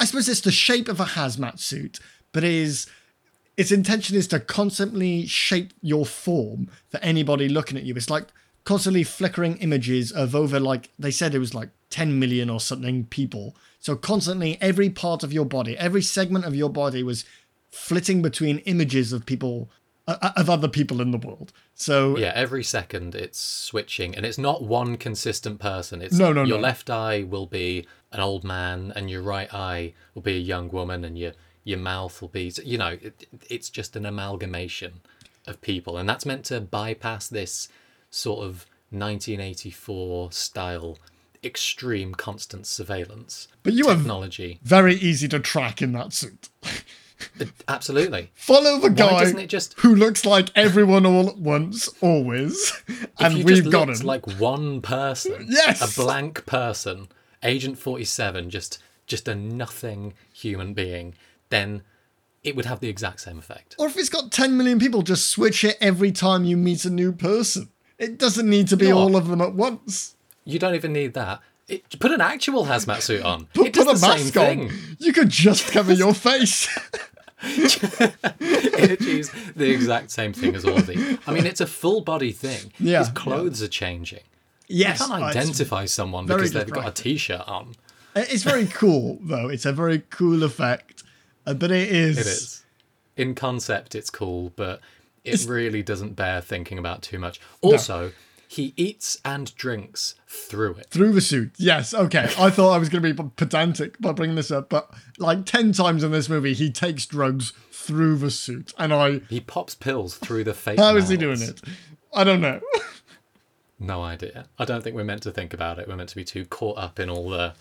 I 0.00 0.04
suppose 0.04 0.28
it's 0.28 0.40
the 0.40 0.50
shape 0.52 0.88
of 0.88 1.00
a 1.00 1.04
hazmat 1.04 1.58
suit, 1.60 2.00
but 2.32 2.44
it 2.44 2.52
is 2.52 2.86
its 3.56 3.72
intention 3.72 4.16
is 4.16 4.28
to 4.28 4.40
constantly 4.40 5.26
shape 5.26 5.72
your 5.82 6.06
form 6.06 6.70
for 6.88 6.98
anybody 7.00 7.48
looking 7.48 7.76
at 7.76 7.84
you. 7.84 7.94
It's 7.94 8.08
like 8.08 8.28
constantly 8.64 9.02
flickering 9.02 9.56
images 9.58 10.12
of 10.12 10.34
over 10.34 10.60
like 10.60 10.90
they 10.98 11.10
said 11.10 11.34
it 11.34 11.38
was 11.38 11.54
like 11.54 11.70
10 11.90 12.18
million 12.18 12.50
or 12.50 12.60
something 12.60 13.04
people. 13.06 13.56
So 13.80 13.96
constantly 13.96 14.58
every 14.60 14.90
part 14.90 15.22
of 15.22 15.32
your 15.32 15.44
body, 15.44 15.76
every 15.78 16.02
segment 16.02 16.44
of 16.44 16.54
your 16.54 16.70
body 16.70 17.02
was 17.02 17.24
flitting 17.70 18.22
between 18.22 18.58
images 18.60 19.12
of 19.12 19.26
people 19.26 19.70
uh, 20.06 20.30
of 20.36 20.48
other 20.48 20.68
people 20.68 21.02
in 21.02 21.10
the 21.10 21.18
world. 21.18 21.52
So 21.74 22.16
Yeah, 22.16 22.32
every 22.34 22.64
second 22.64 23.14
it's 23.14 23.38
switching, 23.38 24.14
and 24.16 24.24
it's 24.24 24.38
not 24.38 24.62
one 24.64 24.96
consistent 24.96 25.60
person. 25.60 26.00
It's 26.00 26.16
No, 26.16 26.32
no, 26.32 26.44
your 26.44 26.56
no. 26.56 26.62
left 26.62 26.88
eye 26.88 27.24
will 27.24 27.46
be 27.46 27.86
an 28.10 28.20
old 28.20 28.42
man, 28.42 28.90
and 28.96 29.10
your 29.10 29.20
right 29.20 29.52
eye 29.52 29.92
will 30.14 30.22
be 30.22 30.36
a 30.36 30.40
young 30.40 30.70
woman, 30.70 31.04
and 31.04 31.18
your 31.18 31.32
your 31.62 31.78
mouth 31.78 32.22
will 32.22 32.28
be, 32.30 32.50
you 32.64 32.78
know, 32.78 32.96
it, 33.02 33.28
it's 33.50 33.68
just 33.68 33.94
an 33.96 34.06
amalgamation 34.06 35.02
of 35.46 35.60
people, 35.60 35.98
and 35.98 36.08
that's 36.08 36.24
meant 36.24 36.46
to 36.46 36.58
bypass 36.62 37.28
this 37.28 37.68
sort 38.10 38.40
of 38.46 38.64
1984 38.90 40.32
style 40.32 40.98
extreme 41.44 42.14
constant 42.14 42.66
surveillance 42.66 43.48
But 43.62 43.72
you 43.72 43.88
are- 43.88 43.96
technology. 43.96 44.58
very 44.62 44.94
easy 44.94 45.28
to 45.28 45.38
track 45.40 45.80
in 45.82 45.92
that 45.92 46.12
suit. 46.12 46.48
Uh, 47.40 47.46
absolutely. 47.66 48.30
Follow 48.34 48.78
the 48.78 48.90
guy 48.90 49.20
doesn't 49.20 49.38
it 49.38 49.48
just- 49.48 49.74
who 49.80 49.94
looks 49.94 50.24
like 50.24 50.50
everyone 50.54 51.04
all 51.06 51.28
at 51.28 51.38
once, 51.38 51.88
always, 52.00 52.72
and 53.18 53.44
we've 53.44 53.58
just 53.58 53.70
got 53.70 53.88
him. 53.90 54.06
like 54.06 54.38
one 54.38 54.80
person 54.80 55.46
Yes! 55.48 55.80
a 55.96 56.00
blank 56.00 56.46
person 56.46 57.08
agent 57.42 57.78
47 57.78 58.50
just 58.50 58.78
just 59.06 59.28
a 59.28 59.34
nothing 59.34 60.12
human 60.32 60.74
being 60.74 61.14
then 61.50 61.82
it 62.42 62.56
would 62.56 62.64
have 62.66 62.80
the 62.80 62.88
exact 62.88 63.20
same 63.20 63.38
effect 63.38 63.74
or 63.78 63.86
if 63.86 63.96
it's 63.96 64.08
got 64.08 64.30
10 64.32 64.56
million 64.56 64.78
people, 64.78 65.02
just 65.02 65.28
switch 65.28 65.64
it 65.64 65.76
every 65.80 66.10
time 66.12 66.44
you 66.44 66.56
meet 66.56 66.84
a 66.84 66.90
new 66.90 67.12
person. 67.12 67.68
It 67.98 68.16
doesn't 68.18 68.48
need 68.48 68.68
to 68.68 68.76
be 68.76 68.92
all 68.92 69.16
of 69.16 69.26
them 69.28 69.40
at 69.40 69.54
once. 69.54 70.14
You 70.48 70.58
don't 70.58 70.74
even 70.74 70.92
need 70.92 71.12
that 71.14 71.40
it, 71.68 71.98
put 72.00 72.10
an 72.12 72.20
actual 72.20 72.64
hazmat 72.64 73.02
suit 73.02 73.22
on 73.22 73.46
Put, 73.54 73.72
put 73.74 73.86
a 73.86 73.98
mask 74.00 74.36
on. 74.36 74.46
thing 74.46 74.70
You 74.98 75.12
could 75.12 75.28
just 75.28 75.70
cover 75.76 75.92
your 75.92 76.14
face. 76.14 76.66
it 77.42 78.90
achieves 78.90 79.30
the 79.54 79.70
exact 79.70 80.10
same 80.10 80.32
thing 80.32 80.54
as 80.56 80.64
all 80.64 80.76
of 80.76 80.86
these 80.88 81.18
i 81.26 81.32
mean 81.32 81.46
it's 81.46 81.60
a 81.60 81.66
full 81.66 82.00
body 82.00 82.32
thing 82.32 82.72
Yeah, 82.80 82.98
his 82.98 83.10
clothes 83.10 83.62
are 83.62 83.68
changing 83.68 84.24
yes. 84.66 84.98
you 85.00 85.06
can't 85.06 85.22
identify 85.22 85.84
someone 85.84 86.26
because 86.26 86.52
they've 86.52 86.68
got 86.70 86.88
a 86.88 87.02
t-shirt 87.02 87.46
on 87.46 87.74
It's 88.16 88.42
very 88.42 88.66
cool, 88.66 89.18
though. 89.22 89.48
It's 89.48 89.64
a 89.66 89.72
very 89.72 90.02
cool 90.10 90.42
effect. 90.42 91.04
Uh, 91.46 91.54
but 91.54 91.70
it 91.70 91.88
is. 91.92 92.18
It 92.18 92.26
is. 92.26 92.64
In 93.16 93.34
concept, 93.36 93.94
it's 93.94 94.10
cool, 94.10 94.52
but 94.56 94.80
it 95.24 95.44
really 95.46 95.82
doesn't 95.84 96.16
bear 96.16 96.40
thinking 96.40 96.78
about 96.78 97.02
too 97.02 97.18
much. 97.20 97.40
Also, 97.60 98.10
he 98.50 98.72
eats 98.76 99.20
and 99.26 99.54
drinks 99.56 100.14
through 100.26 100.76
it. 100.76 100.86
Through 100.88 101.12
the 101.12 101.20
suit. 101.20 101.52
Yes, 101.58 101.92
okay. 101.92 102.30
I 102.38 102.48
thought 102.48 102.72
I 102.72 102.78
was 102.78 102.88
going 102.88 103.02
to 103.02 103.14
be 103.14 103.30
pedantic 103.36 104.00
by 104.00 104.12
bringing 104.12 104.36
this 104.36 104.50
up, 104.50 104.70
but 104.70 104.90
like 105.18 105.44
10 105.44 105.72
times 105.72 106.02
in 106.02 106.12
this 106.12 106.30
movie, 106.30 106.54
he 106.54 106.72
takes 106.72 107.04
drugs 107.04 107.52
through 107.70 108.16
the 108.16 108.30
suit. 108.30 108.72
And 108.78 108.94
I. 108.94 109.18
He 109.28 109.40
pops 109.40 109.74
pills 109.74 110.16
through 110.16 110.44
the 110.44 110.54
fake. 110.54 110.78
How 110.78 110.96
is 110.96 111.10
he 111.10 111.18
doing 111.18 111.42
it? 111.42 111.60
I 112.14 112.24
don't 112.24 112.40
know. 112.40 112.60
no 113.78 114.02
idea. 114.02 114.46
I 114.58 114.64
don't 114.64 114.82
think 114.82 114.96
we're 114.96 115.04
meant 115.04 115.24
to 115.24 115.30
think 115.30 115.52
about 115.52 115.78
it. 115.78 115.86
We're 115.86 115.96
meant 115.96 116.08
to 116.08 116.16
be 116.16 116.24
too 116.24 116.46
caught 116.46 116.78
up 116.78 116.98
in 116.98 117.10
all 117.10 117.28
the 117.28 117.52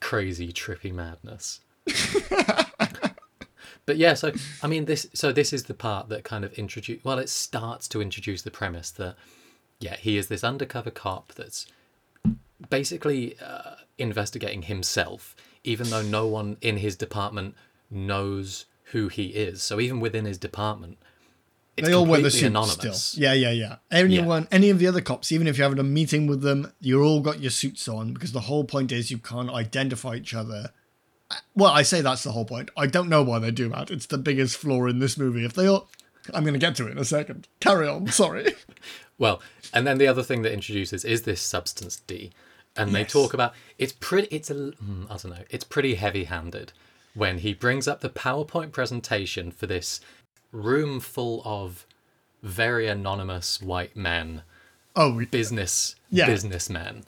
crazy, 0.00 0.52
trippy 0.52 0.92
madness. 0.92 1.60
but 3.86 3.96
yeah, 3.96 4.12
so 4.12 4.32
I 4.62 4.66
mean, 4.66 4.84
this. 4.84 5.06
So 5.14 5.32
this 5.32 5.54
is 5.54 5.64
the 5.64 5.74
part 5.74 6.10
that 6.10 6.22
kind 6.22 6.44
of 6.44 6.52
introduce. 6.52 7.02
Well, 7.02 7.18
it 7.18 7.30
starts 7.30 7.88
to 7.88 8.02
introduce 8.02 8.42
the 8.42 8.50
premise 8.50 8.90
that 8.90 9.16
yeah, 9.80 9.96
he 9.96 10.16
is 10.16 10.28
this 10.28 10.44
undercover 10.44 10.90
cop 10.90 11.32
that's 11.34 11.66
basically 12.70 13.36
uh, 13.40 13.76
investigating 13.98 14.62
himself, 14.62 15.36
even 15.64 15.90
though 15.90 16.02
no 16.02 16.26
one 16.26 16.56
in 16.60 16.78
his 16.78 16.96
department 16.96 17.54
knows 17.90 18.66
who 18.92 19.08
he 19.08 19.26
is. 19.26 19.62
So 19.62 19.80
even 19.80 20.00
within 20.00 20.24
his 20.24 20.38
department, 20.38 20.98
they 21.76 21.92
all 21.92 22.06
wear 22.06 22.20
the 22.20 22.30
suit 22.30 22.46
anonymous. 22.46 23.02
still. 23.02 23.22
Yeah, 23.22 23.34
yeah, 23.34 23.50
yeah. 23.50 23.76
Anyone, 23.90 24.42
yeah. 24.42 24.48
any 24.50 24.70
of 24.70 24.78
the 24.78 24.86
other 24.86 25.00
cops, 25.00 25.30
even 25.30 25.46
if 25.46 25.56
you're 25.56 25.64
having 25.64 25.78
a 25.78 25.84
meeting 25.84 26.26
with 26.26 26.42
them, 26.42 26.72
you're 26.80 27.04
all 27.04 27.20
got 27.20 27.40
your 27.40 27.50
suits 27.50 27.86
on 27.86 28.12
because 28.12 28.32
the 28.32 28.40
whole 28.40 28.64
point 28.64 28.90
is 28.90 29.10
you 29.10 29.18
can't 29.18 29.50
identify 29.50 30.16
each 30.16 30.34
other. 30.34 30.72
Well, 31.54 31.70
I 31.70 31.82
say 31.82 32.00
that's 32.00 32.24
the 32.24 32.32
whole 32.32 32.46
point. 32.46 32.70
I 32.76 32.86
don't 32.86 33.08
know 33.08 33.22
why 33.22 33.38
they 33.38 33.50
do 33.50 33.68
that. 33.68 33.90
It's 33.90 34.06
the 34.06 34.18
biggest 34.18 34.56
flaw 34.56 34.86
in 34.86 34.98
this 34.98 35.18
movie. 35.18 35.44
If 35.44 35.52
they 35.52 35.66
all, 35.66 35.88
I'm 36.32 36.42
going 36.42 36.54
to 36.54 36.58
get 36.58 36.74
to 36.76 36.88
it 36.88 36.92
in 36.92 36.98
a 36.98 37.04
second. 37.04 37.48
Carry 37.60 37.86
on. 37.86 38.08
Sorry. 38.08 38.54
well, 39.18 39.42
and 39.72 39.86
then 39.86 39.98
the 39.98 40.06
other 40.06 40.22
thing 40.22 40.42
that 40.42 40.52
introduces 40.52 41.04
is 41.04 41.22
this 41.22 41.40
substance 41.40 41.96
D, 42.06 42.30
and 42.76 42.90
yes. 42.90 42.94
they 42.94 43.04
talk 43.04 43.34
about 43.34 43.54
it's 43.78 43.92
pretty. 43.92 44.28
It's 44.34 44.50
a 44.50 44.54
hmm, 44.54 45.04
I 45.10 45.16
don't 45.16 45.30
know. 45.30 45.44
It's 45.50 45.64
pretty 45.64 45.96
heavy-handed 45.96 46.72
when 47.14 47.38
he 47.38 47.52
brings 47.52 47.88
up 47.88 48.00
the 48.00 48.10
PowerPoint 48.10 48.72
presentation 48.72 49.50
for 49.50 49.66
this 49.66 50.00
room 50.52 51.00
full 51.00 51.42
of 51.44 51.86
very 52.42 52.86
anonymous 52.86 53.60
white 53.60 53.96
men. 53.96 54.42
Oh, 54.96 55.24
business 55.30 55.94
yeah. 56.10 56.26
businessmen 56.26 57.04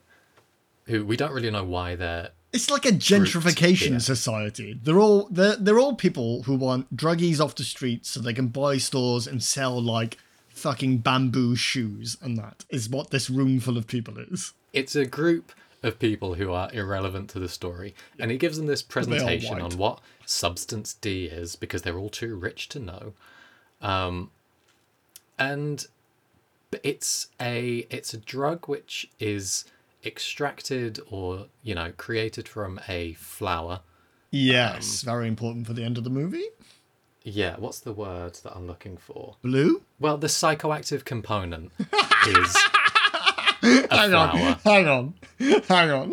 who 0.90 1.05
we 1.05 1.16
don't 1.16 1.33
really 1.33 1.51
know 1.51 1.64
why 1.64 1.94
they're. 1.94 2.31
It's 2.53 2.68
like 2.68 2.85
a 2.85 2.90
gentrification 2.92 4.01
society. 4.03 4.79
They're 4.83 4.99
all 4.99 5.29
they're 5.31 5.57
they're 5.57 5.79
all 5.79 5.94
people 5.94 6.42
who 6.42 6.57
want 6.57 6.96
druggies 6.96 7.40
off 7.40 7.55
the 7.55 7.64
streets 7.64 8.11
so 8.11 8.20
they 8.20 8.33
can 8.33 8.49
buy 8.49 8.79
stores 8.79 9.27
and 9.27 9.42
sell 9.42 9.81
like 9.81 10.18
fucking 10.61 10.99
bamboo 10.99 11.57
shoes, 11.57 12.16
and 12.20 12.38
that 12.38 12.64
is 12.68 12.88
what 12.88 13.11
this 13.11 13.31
room 13.31 13.61
full 13.61 13.79
of 13.79 13.87
people 13.87 14.18
is. 14.18 14.53
It's 14.73 14.94
a 14.94 15.07
group 15.07 15.53
of 15.83 15.99
people 15.99 16.35
who 16.35 16.53
are 16.53 16.70
irrelevant 16.73 17.31
to 17.31 17.40
the 17.40 17.49
story, 17.49 17.94
and 18.18 18.31
he 18.31 18.37
gives 18.37 18.57
them 18.57 18.66
this 18.66 18.83
presentation 18.83 19.61
on 19.61 19.73
what 19.79 20.01
substance 20.27 20.94
D 20.94 21.27
is 21.27 21.57
because 21.57 21.83
they're 21.83 21.99
all 21.99 22.11
too 22.11 22.37
rich 22.37 22.68
to 22.70 22.79
know. 22.79 23.12
Um, 23.81 24.31
and 25.38 25.87
it's 26.83 27.29
a 27.40 27.87
it's 27.90 28.14
a 28.14 28.18
drug 28.18 28.68
which 28.68 29.11
is 29.18 29.64
extracted 30.05 31.01
or 31.11 31.46
you 31.62 31.75
know 31.75 31.92
created 31.96 32.46
from 32.49 32.81
a 32.88 33.14
flower. 33.14 33.81
Yes, 34.31 35.03
um, 35.03 35.07
very 35.07 35.29
important 35.29 35.66
for 35.66 35.73
the 35.73 35.83
end 35.83 35.99
of 35.99 36.05
the 36.05 36.11
movie. 36.11 36.46
Yeah, 37.22 37.56
what's 37.59 37.80
the 37.80 37.92
word 37.92 38.35
that 38.42 38.56
I'm 38.56 38.66
looking 38.66 38.96
for? 38.96 39.37
Blue? 39.42 39.83
Well, 39.98 40.16
the 40.16 40.26
psychoactive 40.26 41.04
component 41.04 41.70
is 42.26 42.56
hang 43.61 44.11
flower. 44.11 44.14
on, 44.14 44.59
hang 44.64 44.88
on, 44.88 45.14
hang 45.68 45.90
on. 45.90 46.11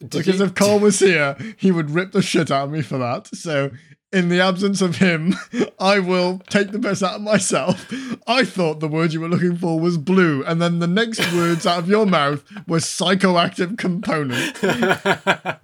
Did 0.00 0.10
because 0.10 0.40
you... 0.40 0.46
if 0.46 0.54
Cole 0.54 0.80
was 0.80 0.98
here, 0.98 1.36
he 1.56 1.70
would 1.70 1.90
rip 1.90 2.12
the 2.12 2.22
shit 2.22 2.50
out 2.50 2.64
of 2.64 2.70
me 2.70 2.82
for 2.82 2.98
that. 2.98 3.28
So, 3.28 3.70
in 4.12 4.28
the 4.28 4.40
absence 4.40 4.80
of 4.80 4.96
him, 4.96 5.34
I 5.78 6.00
will 6.00 6.40
take 6.48 6.72
the 6.72 6.78
best 6.78 7.02
out 7.02 7.16
of 7.16 7.22
myself. 7.22 7.92
I 8.26 8.44
thought 8.44 8.80
the 8.80 8.88
word 8.88 9.12
you 9.12 9.20
were 9.20 9.28
looking 9.28 9.56
for 9.56 9.78
was 9.78 9.98
blue, 9.98 10.42
and 10.44 10.60
then 10.60 10.78
the 10.78 10.86
next 10.86 11.20
words 11.32 11.66
out 11.66 11.78
of 11.78 11.88
your 11.88 12.06
mouth 12.06 12.44
was 12.66 12.84
psychoactive 12.84 13.78
component. 13.78 14.58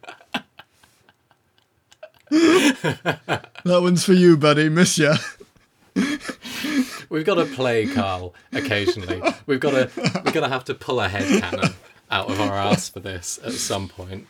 that 2.30 3.50
one's 3.64 4.04
for 4.04 4.12
you, 4.12 4.36
buddy. 4.36 4.68
Miss 4.68 4.98
ya. 4.98 5.16
We've 7.08 7.24
got 7.24 7.34
to 7.34 7.44
play 7.44 7.86
Carl 7.86 8.34
occasionally. 8.52 9.22
We've 9.46 9.60
got 9.60 9.70
to 9.70 10.22
we're 10.24 10.32
gonna 10.32 10.48
have 10.48 10.64
to 10.64 10.74
pull 10.74 11.00
a 11.00 11.08
head 11.08 11.42
cannon 11.42 11.74
out 12.10 12.30
of 12.30 12.40
our 12.40 12.54
ass 12.54 12.88
for 12.88 13.00
this 13.00 13.38
at 13.44 13.52
some 13.52 13.88
point. 13.88 14.26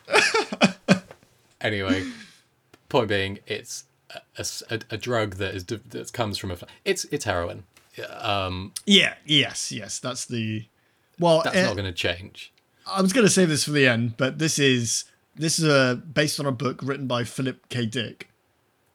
Anyway, 1.61 2.04
point 2.90 3.09
being, 3.09 3.38
it's 3.46 3.85
a, 4.37 4.44
a, 4.70 4.80
a 4.90 4.96
drug 4.98 5.37
that 5.37 5.54
is 5.54 5.64
that 5.64 6.12
comes 6.12 6.37
from 6.37 6.50
a 6.50 6.59
it's 6.85 7.04
it's 7.07 7.24
heroin. 7.24 7.64
Um, 8.18 8.72
yeah. 8.85 9.14
Yes. 9.24 9.72
Yes. 9.72 9.98
That's 9.98 10.26
the. 10.26 10.66
Well, 11.18 11.42
that's 11.42 11.57
uh, 11.57 11.62
not 11.62 11.76
going 11.76 11.87
to 11.87 11.92
change. 11.92 12.52
I 12.87 13.00
was 13.00 13.12
going 13.12 13.26
to 13.26 13.33
save 13.33 13.48
this 13.48 13.64
for 13.64 13.70
the 13.70 13.87
end, 13.87 14.16
but 14.16 14.38
this 14.38 14.59
is 14.59 15.04
this 15.37 15.59
is 15.59 15.64
a 15.64 15.97
based 15.97 16.38
on 16.40 16.47
a 16.47 16.53
book 16.53 16.81
written 16.83 17.07
by 17.07 17.25
Philip 17.25 17.68
K. 17.68 17.87
Dick, 17.87 18.29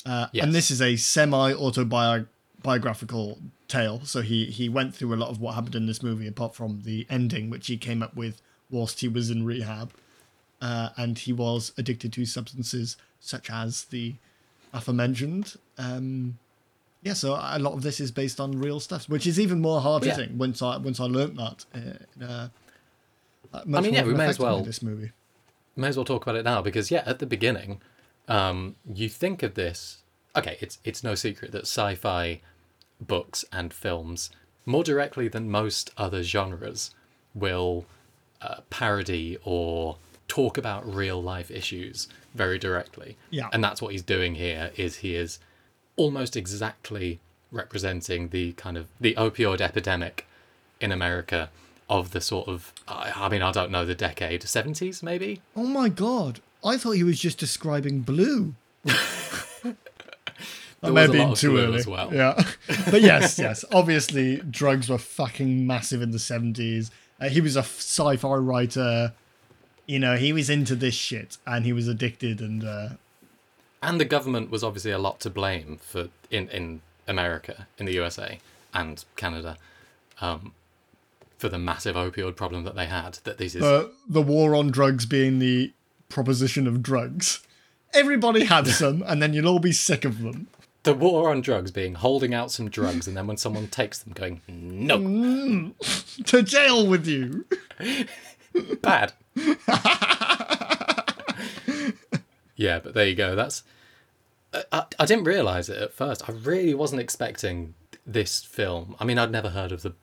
uh, 0.06 0.28
yes. 0.32 0.44
and 0.44 0.54
this 0.54 0.72
is 0.72 0.82
a 0.82 0.96
semi 0.96 1.54
autobiographical 1.54 3.40
tale. 3.68 4.02
So 4.06 4.22
he 4.22 4.46
he 4.46 4.70
went 4.70 4.96
through 4.96 5.14
a 5.14 5.18
lot 5.18 5.30
of 5.30 5.40
what 5.40 5.56
happened 5.56 5.76
in 5.76 5.86
this 5.86 6.02
movie, 6.02 6.28
apart 6.28 6.56
from 6.56 6.82
the 6.84 7.06
ending, 7.10 7.50
which 7.50 7.68
he 7.68 7.78
came 7.78 8.02
up 8.02 8.16
with 8.16 8.42
whilst 8.70 9.02
he 9.02 9.08
was 9.08 9.30
in 9.30 9.46
rehab, 9.46 9.92
uh, 10.62 10.90
and 10.96 11.18
he 11.18 11.34
was 11.34 11.74
addicted 11.78 12.14
to 12.14 12.26
substances 12.26 12.98
such 13.20 13.50
as 13.50 13.86
the 13.86 14.16
aforementioned. 14.74 15.56
Um, 15.78 16.38
yeah, 17.02 17.14
so 17.14 17.34
a 17.34 17.60
lot 17.60 17.74
of 17.74 17.82
this 17.82 18.00
is 18.00 18.12
based 18.12 18.40
on 18.40 18.60
real 18.60 18.80
stuff, 18.80 19.08
which 19.08 19.26
is 19.26 19.40
even 19.40 19.62
more 19.62 19.80
hard 19.80 20.04
hitting 20.04 20.32
yeah. 20.32 20.36
once 20.38 20.62
I 20.62 20.78
once 20.78 21.00
I 21.00 21.06
learnt 21.06 21.36
that. 21.36 21.66
Uh, 21.74 22.24
uh, 22.24 22.48
I 23.54 23.82
mean, 23.82 23.94
yeah, 23.94 24.04
we 24.04 24.14
may 24.14 24.28
as 24.28 24.40
well 24.40 24.64
this 24.64 24.82
movie 24.82 25.12
may 25.76 25.88
as 25.88 25.98
well 25.98 26.06
talk 26.06 26.24
about 26.24 26.36
it 26.36 26.44
now 26.44 26.62
because 26.62 26.92
yeah, 26.92 27.04
at 27.06 27.20
the 27.20 27.26
beginning, 27.26 27.82
um, 28.28 28.76
you 28.86 29.10
think 29.10 29.44
of 29.44 29.56
this. 29.56 30.04
Okay, 30.36 30.58
it's 30.62 30.80
it's 30.84 31.04
no 31.04 31.16
secret 31.16 31.52
that 31.52 31.64
sci-fi 31.64 32.42
books 33.02 33.46
and 33.52 33.74
films, 33.74 34.30
more 34.66 34.84
directly 34.84 35.28
than 35.28 35.50
most 35.50 35.92
other 35.98 36.22
genres, 36.24 36.94
will 37.34 37.86
uh, 38.42 38.62
parody 38.70 39.38
or 39.44 39.98
talk 40.28 40.58
about 40.58 40.88
real 40.94 41.22
life 41.22 41.50
issues 41.50 42.08
very 42.36 42.60
directly. 42.60 43.18
Yeah, 43.30 43.50
and 43.52 43.64
that's 43.64 43.82
what 43.82 43.92
he's 43.92 44.04
doing 44.04 44.36
here. 44.36 44.72
Is 44.76 44.98
he 44.98 45.16
is 45.16 45.40
almost 45.96 46.36
exactly 46.38 47.20
representing 47.52 48.30
the 48.30 48.54
kind 48.54 48.78
of 48.78 48.88
the 49.00 49.16
opioid 49.16 49.60
epidemic 49.60 50.28
in 50.80 50.92
America 50.92 51.50
of 51.90 52.12
the 52.12 52.22
sort 52.22 52.48
of 52.48 52.74
I 52.88 53.28
mean 53.30 53.42
I 53.42 53.52
don't 53.52 53.72
know 53.72 53.86
the 53.86 53.96
decade 53.96 54.42
70s 54.42 55.02
maybe? 55.04 55.42
Oh 55.56 55.66
my 55.66 55.90
god. 55.90 56.40
I 56.64 56.78
thought 56.78 56.92
he 56.92 57.04
was 57.04 57.20
just 57.20 57.38
describing 57.38 58.02
blue. 58.02 58.56
That 60.82 60.94
may 60.94 61.02
have 61.02 61.12
been 61.12 61.34
too 61.34 61.58
early. 61.58 61.80
as 61.80 61.86
well. 61.86 62.14
yeah. 62.14 62.42
But 62.90 63.02
yes 63.02 63.38
yes. 63.38 63.66
Obviously 63.74 64.38
drugs 64.38 64.88
were 64.90 64.98
fucking 64.98 65.68
massive 65.68 66.02
in 66.02 66.12
the 66.12 66.18
70s 66.18 66.90
uh, 67.20 67.28
he 67.30 67.42
was 67.42 67.56
a 67.56 67.64
sci-fi 67.64 68.36
writer. 68.36 69.14
You 69.86 70.00
know 70.00 70.16
he 70.16 70.32
was 70.32 70.50
into 70.50 70.76
this 70.76 70.94
shit 70.94 71.38
and 71.46 71.66
he 71.66 71.74
was 71.74 71.88
addicted 71.88 72.40
and 72.42 72.64
uh... 72.64 72.90
and 73.82 74.00
the 74.00 74.06
government 74.06 74.52
was 74.52 74.64
obviously 74.64 74.92
a 74.92 75.00
lot 75.00 75.20
to 75.22 75.30
blame 75.30 75.80
for 75.82 76.10
in 76.30 76.48
in 76.50 76.82
America 77.08 77.68
in 77.78 77.86
the 77.86 77.94
USA 77.94 78.40
and 78.74 79.04
Canada. 79.16 79.58
Um, 80.22 80.54
for 81.40 81.50
the 81.50 81.58
massive 81.58 81.96
opioid 81.96 82.36
problem 82.36 82.66
that 82.66 82.76
they 82.76 82.86
had. 82.86 83.16
That 83.24 83.38
this 83.38 83.56
is 83.56 83.64
uh, 83.64 83.88
the 84.08 84.22
war 84.22 84.54
on 84.56 84.70
drugs 84.70 85.06
being 85.06 85.40
the 85.40 85.74
proposition 86.10 86.68
of 86.68 86.84
drugs. 86.84 87.40
Everybody 87.94 88.44
had 88.46 88.68
some, 88.82 89.04
and 89.08 89.22
then 89.22 89.34
you'll 89.34 89.48
all 89.48 89.60
be 89.60 89.72
sick 89.72 90.06
of 90.06 90.22
them. 90.22 90.48
The 90.84 90.94
war 90.94 91.32
on 91.32 91.42
drugs 91.42 91.72
being 91.72 91.96
holding 91.96 92.34
out 92.34 92.52
some 92.52 92.70
drugs, 92.70 93.08
and 93.08 93.16
then 93.18 93.26
when 93.26 93.38
someone 93.38 93.68
takes 93.68 94.00
them, 94.00 94.14
going 94.14 94.42
no, 94.48 94.98
mm, 94.98 96.26
to 96.26 96.44
jail 96.44 96.86
with 96.86 97.08
you. 97.08 97.46
Bad. 98.82 99.14
yeah, 102.56 102.80
but 102.80 102.94
there 102.94 103.08
you 103.08 103.16
go. 103.16 103.36
That's. 103.36 103.64
I, 104.72 104.86
I 104.98 105.06
didn't 105.06 105.26
realize 105.26 105.70
it 105.70 105.78
at 105.82 105.94
first. 105.94 106.28
I 106.28 106.34
really 106.34 106.74
wasn't 106.74 107.02
expecting 107.02 107.76
this 108.06 108.44
film. 108.44 108.96
I 109.00 109.06
mean, 109.06 109.20
I'd 109.20 109.32
never 109.32 109.50
heard 109.50 109.72
of 109.72 109.84
the 109.84 109.94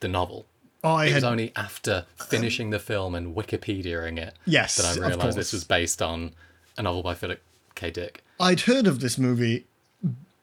the 0.00 0.08
novel. 0.08 0.46
I 0.84 1.06
it 1.06 1.08
had... 1.08 1.14
was 1.16 1.24
only 1.24 1.52
after 1.56 2.06
finishing 2.16 2.70
the 2.70 2.78
film 2.78 3.14
and 3.14 3.34
Wikipediaing 3.34 4.18
it 4.18 4.34
yes, 4.44 4.76
that 4.76 4.86
I 4.86 5.08
realised 5.08 5.36
this 5.36 5.52
was 5.52 5.64
based 5.64 6.00
on 6.00 6.32
a 6.76 6.82
novel 6.82 7.02
by 7.02 7.14
Philip 7.14 7.42
K. 7.74 7.90
Dick. 7.90 8.22
I'd 8.40 8.60
heard 8.60 8.86
of 8.86 9.00
this 9.00 9.18
movie 9.18 9.66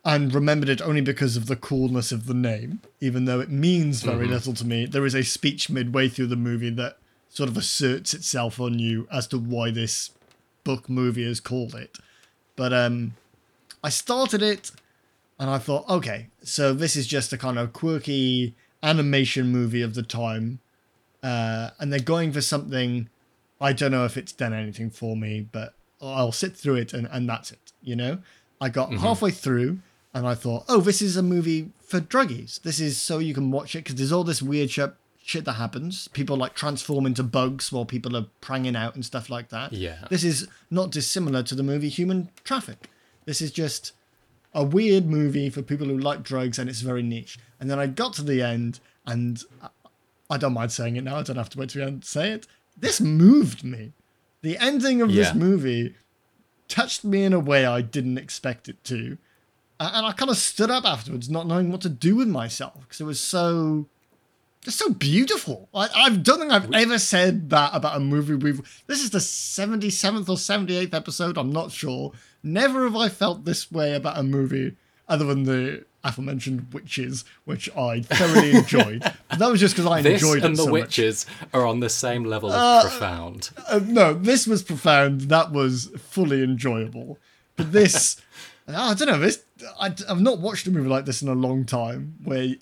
and 0.04 0.34
remembered 0.34 0.70
it 0.70 0.82
only 0.82 1.02
because 1.02 1.36
of 1.36 1.48
the 1.48 1.56
coolness 1.56 2.12
of 2.12 2.28
the 2.28 2.34
name, 2.34 2.82
even 3.02 3.26
though 3.26 3.40
it 3.40 3.50
means 3.50 4.04
very 4.04 4.28
little 4.28 4.54
to 4.54 4.66
me. 4.66 4.86
There 4.86 5.06
is 5.06 5.16
a 5.16 5.24
speech 5.24 5.70
midway 5.70 6.10
through 6.10 6.28
the 6.28 6.36
movie 6.36 6.70
that 6.70 6.98
sort 7.30 7.50
of 7.50 7.58
asserts 7.58 8.14
itself 8.14 8.60
on 8.60 8.78
you 8.78 9.08
as 9.12 9.28
to 9.28 9.40
why 9.40 9.72
this 9.72 10.12
book 10.64 10.90
movie 10.90 11.24
is 11.24 11.40
called 11.40 11.74
it. 11.74 11.98
But 12.56 12.72
um, 12.72 13.16
I 13.84 13.90
started 13.90 14.44
it 14.44 14.72
and 15.40 15.50
I 15.50 15.58
thought, 15.58 15.90
okay, 15.90 16.28
so 16.44 16.74
this 16.74 16.96
is 16.96 17.08
just 17.08 17.34
a 17.34 17.38
kind 17.38 17.58
of 17.58 17.74
quirky 17.74 18.56
animation 18.86 19.48
movie 19.48 19.82
of 19.82 19.96
the 19.96 20.04
time. 20.04 20.60
Uh, 21.24 21.72
and 21.80 21.92
they're 21.92 22.00
going 22.00 22.32
for 22.32 22.42
something. 22.42 23.10
I 23.60 23.74
don't 23.74 23.92
know 23.92 24.06
if 24.06 24.16
it's 24.16 24.32
done 24.32 24.54
anything 24.54 24.92
for 24.92 25.18
me, 25.18 25.48
but 25.52 25.74
I'll 26.02 26.32
sit 26.32 26.56
through 26.56 26.76
it 26.76 26.94
and, 26.94 27.08
and 27.12 27.28
that's 27.28 27.52
it. 27.52 27.74
You 27.82 27.96
know, 27.96 28.20
I 28.62 28.70
got 28.70 28.94
halfway 28.94 29.32
through 29.32 29.80
and 30.14 30.28
I 30.28 30.36
thought, 30.36 30.66
oh, 30.70 30.82
this 30.82 31.02
is 31.02 31.18
a 31.18 31.24
movie 31.24 31.72
for 31.82 32.00
druggies. 32.00 32.62
This 32.62 32.80
is 32.80 33.02
so 33.02 33.20
you 33.20 33.34
can 33.34 33.52
watch 33.52 33.76
it 33.76 33.80
because 33.80 33.96
there's 33.96 34.12
all 34.12 34.24
this 34.24 34.42
weird 34.42 34.70
shit, 34.70 34.94
shit 35.24 35.46
that 35.46 35.54
happens. 35.54 36.08
People 36.10 36.38
like 36.38 36.54
transform 36.54 37.06
into 37.06 37.24
bugs 37.24 37.72
while 37.72 37.86
people 37.86 38.16
are 38.16 38.28
pranging 38.40 38.76
out 38.76 38.96
and 38.96 39.04
stuff 39.04 39.30
like 39.30 39.50
that. 39.50 39.74
Yeah. 39.74 40.06
This 40.10 40.24
is 40.24 40.48
not 40.70 40.92
dissimilar 40.92 41.44
to 41.44 41.56
the 41.56 41.64
movie 41.64 41.90
Human 41.90 42.30
Traffic. 42.44 42.90
This 43.26 43.42
is 43.42 43.52
just 43.52 43.94
a 44.56 44.64
weird 44.64 45.06
movie 45.06 45.50
for 45.52 45.62
people 45.62 45.86
who 45.88 45.98
like 45.98 46.24
drugs 46.24 46.58
and 46.58 46.68
it's 46.70 46.82
very 46.82 47.04
niche. 47.04 47.38
And 47.60 47.70
then 47.70 47.78
I 47.78 47.86
got 47.88 48.14
to 48.14 48.24
the 48.24 48.42
end 48.42 48.80
and 49.06 49.44
I- 50.32 50.38
don't 50.38 50.54
mind 50.54 50.72
saying 50.72 50.96
it 50.96 51.04
now. 51.04 51.18
I 51.18 51.22
don't 51.24 51.36
have 51.36 51.50
to 51.52 51.60
wait 51.60 51.70
to 51.70 51.78
the 51.80 51.86
end 51.86 52.02
to 52.04 52.08
say 52.08 52.32
it. 52.32 52.48
This 52.76 53.00
moved 53.00 53.64
me. 53.64 53.92
The 54.42 54.58
ending 54.58 55.02
of 55.02 55.12
Yeah. 55.12 55.26
this 55.26 55.36
movie 55.36 55.96
touched 56.68 57.04
me 57.04 57.24
in 57.24 57.34
a 57.34 57.40
way 57.40 57.66
I 57.66 57.82
didn't 57.82 58.18
expect 58.18 58.68
it 58.68 58.84
to. 58.86 59.18
And 59.80 60.06
I 60.06 60.14
kind 60.14 60.32
of 60.32 60.38
stood 60.38 60.72
up 60.72 60.86
afterwards, 60.86 61.30
not 61.30 61.48
knowing 61.48 61.70
what 61.72 61.82
to 61.82 61.90
do 61.90 62.16
with 62.16 62.28
myself 62.30 62.80
because 62.82 63.00
it 63.02 63.04
was 63.06 63.20
so, 63.20 63.88
just 64.66 64.80
so 64.80 64.90
beautiful. 64.90 65.70
I, 65.74 65.88
I 65.96 66.10
don't 66.10 66.40
think 66.40 66.52
I've 66.52 66.74
ever 66.74 66.98
said 66.98 67.52
that 67.52 67.70
about 67.74 67.96
a 67.96 68.00
movie 68.00 68.34
we've. 68.36 68.84
This 68.88 69.02
is 69.04 69.12
the 69.12 69.22
seventy 69.22 69.90
seventh 69.92 70.28
or 70.28 70.38
seventy 70.38 70.76
eighth 70.76 70.94
episode. 70.94 71.38
I'm 71.38 71.54
not 71.54 71.72
sure. 71.72 72.12
Never 72.44 72.84
have 72.84 72.96
I 72.96 73.10
felt 73.10 73.46
this 73.46 73.72
way 73.72 73.94
about 73.96 74.18
a 74.18 74.24
movie 74.24 74.76
other 75.08 75.26
than 75.26 75.44
the 75.44 75.86
aforementioned 76.04 76.68
Witches, 76.74 77.26
which 77.46 77.70
I 77.76 78.02
thoroughly 78.02 78.52
enjoyed. 78.56 79.02
But 79.30 79.40
that 79.40 79.50
was 79.50 79.60
just 79.60 79.76
because 79.76 79.90
I 79.92 80.02
This 80.02 80.22
enjoyed 80.22 80.44
and 80.44 80.56
the 80.56 80.64
so 80.64 80.70
much. 80.70 80.72
witches 80.72 81.26
are 81.54 81.66
on 81.66 81.80
the 81.80 81.90
same 81.90 82.24
level 82.24 82.52
of 82.52 82.82
profound. 82.84 83.52
Uh, 83.68 83.80
no, 83.86 84.14
this 84.14 84.48
was 84.48 84.64
profound. 84.64 85.22
That 85.22 85.52
was 85.52 85.92
fully 85.98 86.44
enjoyable. 86.44 87.18
But 87.56 87.72
this, 87.72 88.20
I 88.68 88.94
don't 88.96 89.08
know. 89.08 89.20
This 89.20 89.44
I, 89.80 89.94
I've 90.10 90.22
not 90.22 90.40
watched 90.40 90.66
a 90.68 90.72
movie 90.72 90.90
like 90.90 91.06
this 91.06 91.22
in 91.22 91.28
a 91.28 91.34
long 91.36 91.66
time. 91.66 92.16
Where 92.24 92.56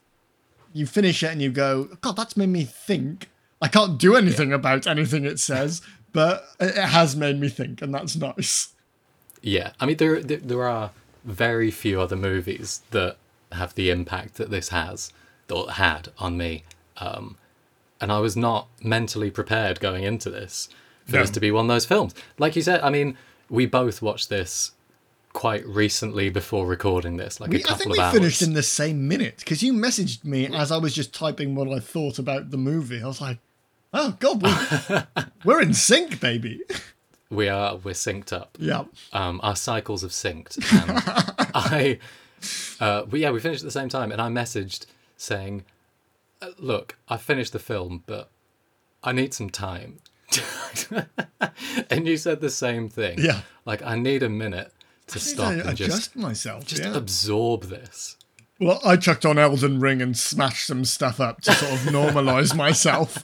you 0.74 0.86
finish 0.86 1.24
it 1.24 1.32
and 1.32 1.42
you 1.42 1.52
go, 1.52 1.86
God, 2.02 2.16
that's 2.16 2.36
made 2.36 2.50
me 2.50 2.66
think. 2.66 3.30
I 3.62 3.68
can't 3.68 3.98
do 3.98 4.16
anything 4.16 4.52
about 4.52 4.88
anything 4.88 5.24
it 5.24 5.40
says, 5.40 5.82
but 6.12 6.46
it 6.60 6.76
has 6.76 7.16
made 7.16 7.40
me 7.40 7.48
think, 7.48 7.82
and 7.82 7.94
that's 7.94 8.16
nice. 8.16 8.74
Yeah, 9.42 9.72
I 9.80 9.86
mean 9.86 9.98
there 9.98 10.22
there, 10.22 10.38
there 10.38 10.68
are 10.68 10.92
very 11.24 11.72
few 11.72 12.02
other 12.02 12.16
movies 12.16 12.82
that 12.92 13.18
have 13.54 13.76
the 13.76 13.90
impact 13.90 14.36
that 14.36 14.50
this 14.50 14.70
has 14.70 15.12
or 15.50 15.72
had 15.72 16.10
on 16.18 16.38
me, 16.38 16.64
um, 16.98 17.38
and 18.02 18.12
I 18.12 18.20
was 18.20 18.36
not 18.36 18.68
mentally 18.82 19.32
prepared 19.32 19.80
going 19.80 20.04
into 20.04 20.30
this 20.30 20.70
for 21.06 21.14
this 21.14 21.30
to 21.32 21.40
be 21.40 21.52
one 21.52 21.66
of 21.66 21.70
those 21.70 21.86
films. 21.86 22.16
Like 22.38 22.56
you 22.56 22.62
said, 22.62 22.82
I 22.82 22.90
mean, 22.90 23.18
we 23.50 23.66
both 23.66 24.02
watched 24.02 24.30
this 24.30 24.72
quite 25.34 25.66
recently 25.66 26.30
before 26.30 26.66
recording 26.68 27.18
this, 27.18 27.40
like 27.40 27.50
a 27.50 27.52
We, 27.52 27.60
I 27.60 27.62
couple 27.62 27.78
think 27.78 27.90
of 27.90 27.98
we 27.98 28.00
hours. 28.04 28.14
finished 28.14 28.42
in 28.44 28.54
the 28.54 28.64
same 28.64 29.08
minute 29.08 29.38
because 29.40 29.62
you 29.64 29.74
messaged 29.74 30.24
me 30.24 30.46
as 30.48 30.72
I 30.72 30.78
was 30.78 30.94
just 30.94 31.14
typing 31.14 31.56
what 31.56 31.68
I 31.70 31.80
thought 31.80 32.20
about 32.20 32.52
the 32.52 32.58
movie. 32.58 33.02
I 33.02 33.08
was 33.08 33.20
like, 33.20 33.40
oh, 33.94 34.16
God, 34.20 34.42
we, 34.44 35.24
we're 35.46 35.62
in 35.62 35.74
sync, 35.74 36.20
baby. 36.20 36.62
We 37.30 37.50
are 37.50 37.78
we're 37.78 37.94
synced 37.96 38.32
up. 38.32 38.58
yeah. 38.60 38.84
um, 39.12 39.40
our 39.42 39.56
cycles 39.56 40.04
have 40.04 40.12
synced. 40.12 40.60
And 40.72 41.50
I, 41.56 41.98
uh, 42.80 43.06
we, 43.10 43.22
yeah, 43.22 43.32
we 43.32 43.40
finished 43.40 43.64
at 43.64 43.66
the 43.66 43.72
same 43.72 43.90
time, 43.90 44.12
and 44.12 44.22
I 44.22 44.28
messaged 44.30 44.86
saying, 45.18 45.64
uh, 46.44 46.50
"Look, 46.60 46.96
I 47.10 47.18
finished 47.18 47.52
the 47.52 47.58
film, 47.58 48.04
but 48.06 48.30
I 49.04 49.14
need 49.14 49.34
some 49.34 49.50
time." 49.50 49.98
and 51.90 52.08
you 52.08 52.18
said 52.18 52.40
the 52.42 52.52
same 52.52 52.88
thing. 52.88 53.18
Yeah. 53.20 53.42
like 53.66 53.82
I 53.82 53.96
need 53.98 54.22
a 54.24 54.30
minute 54.30 54.72
to 55.14 55.20
stop 55.20 55.54
to 55.54 55.60
and 55.62 55.70
adjust 55.70 55.92
just 55.92 56.16
myself. 56.16 56.66
just 56.66 56.84
yeah. 56.84 56.96
absorb 56.96 57.64
this. 57.64 58.18
Well, 58.60 58.80
I 58.86 58.98
chucked 58.98 59.26
on 59.26 59.38
Elden 59.40 59.80
Ring 59.80 60.02
and 60.02 60.16
smashed 60.18 60.68
some 60.68 60.86
stuff 60.86 61.20
up 61.20 61.42
to 61.42 61.54
sort 61.54 61.72
of 61.74 61.80
normalize 61.94 62.56
myself. 62.56 63.24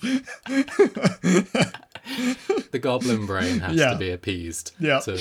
The 2.71 2.79
goblin 2.79 3.25
brain 3.25 3.59
has 3.59 3.75
Yeah. 3.75 3.91
to 3.91 3.97
be 3.97 4.09
appeased 4.11 4.71
Yeah. 4.79 4.99
to 5.01 5.19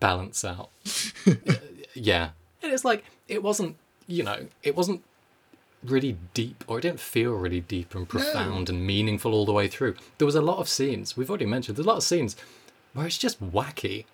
balance 0.00 0.44
out. 0.44 0.70
yeah, 1.94 2.30
and 2.62 2.72
it's 2.72 2.84
like 2.84 3.04
it 3.28 3.42
wasn't, 3.42 3.76
you 4.06 4.22
know, 4.24 4.46
it 4.62 4.76
wasn't 4.76 5.02
really 5.84 6.16
deep, 6.34 6.64
or 6.66 6.78
it 6.78 6.82
didn't 6.82 7.00
feel 7.00 7.32
really 7.32 7.60
deep 7.60 7.94
and 7.94 8.08
profound 8.08 8.68
and 8.68 8.86
meaningful 8.86 9.32
all 9.32 9.46
the 9.46 9.52
way 9.52 9.68
through. 9.68 9.94
There 10.18 10.26
was 10.26 10.34
a 10.34 10.42
lot 10.42 10.58
of 10.58 10.68
scenes 10.68 11.16
we've 11.16 11.30
already 11.30 11.46
mentioned. 11.46 11.76
There's 11.76 11.86
a 11.86 11.88
lot 11.88 11.96
of 11.98 12.02
scenes 12.02 12.36
where 12.92 13.06
it's 13.06 13.16
just 13.18 13.42
wacky. 13.42 14.04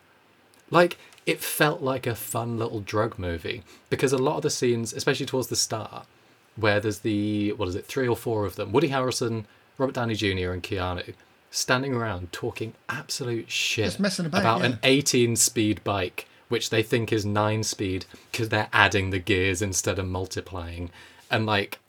Like 0.71 0.99
it 1.27 1.41
felt 1.41 1.83
like 1.83 2.07
a 2.07 2.15
fun 2.15 2.57
little 2.57 2.81
drug 2.81 3.19
movie 3.19 3.63
because 3.91 4.13
a 4.13 4.19
lot 4.19 4.37
of 4.37 4.43
the 4.43 4.51
scenes, 4.51 4.93
especially 4.93 5.27
towards 5.27 5.49
the 5.49 5.57
start, 5.57 6.07
where 6.55 6.81
there's 6.81 7.01
the 7.01 7.53
what 7.53 7.69
is 7.69 7.75
it, 7.75 7.85
three 7.85 8.07
or 8.09 8.17
four 8.17 8.47
of 8.47 8.55
them, 8.55 8.73
Woody 8.73 8.89
Harrelson, 8.89 9.45
Robert 9.77 9.95
Downey 9.97 10.15
Jr. 10.15 10.53
and 10.53 10.63
Keanu, 10.63 11.15
standing 11.51 11.93
around 11.93 12.33
talking 12.33 12.75
absolute 12.89 13.51
shit 13.51 13.99
about, 13.99 14.65
an 14.65 14.73
yeah. 14.73 14.79
18 14.85 15.37
speed 15.37 15.83
bike, 15.83 16.29
which 16.49 16.71
they 16.71 16.83
think 16.83 17.13
is 17.13 17.27
nine 17.27 17.65
speed 17.65 18.07
because 18.31 18.49
they're 18.49 18.69
adding 18.73 19.11
the 19.11 19.19
gears 19.19 19.61
instead 19.61 19.99
of 19.99 20.07
multiplying, 20.07 20.91
and 21.29 21.45
like 21.45 21.81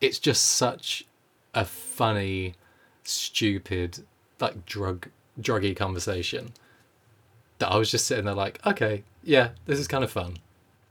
it's 0.00 0.18
just 0.18 0.44
such 0.44 1.06
a 1.54 1.64
funny, 1.64 2.56
stupid, 3.04 4.00
like 4.40 4.66
drug 4.66 5.06
druggy 5.40 5.74
conversation 5.74 6.52
that 7.62 7.70
I 7.70 7.78
was 7.78 7.90
just 7.90 8.06
sitting 8.06 8.24
there 8.24 8.34
like, 8.34 8.64
okay, 8.66 9.04
yeah, 9.22 9.50
this 9.66 9.78
is 9.78 9.86
kind 9.86 10.02
of 10.02 10.10
fun. 10.10 10.36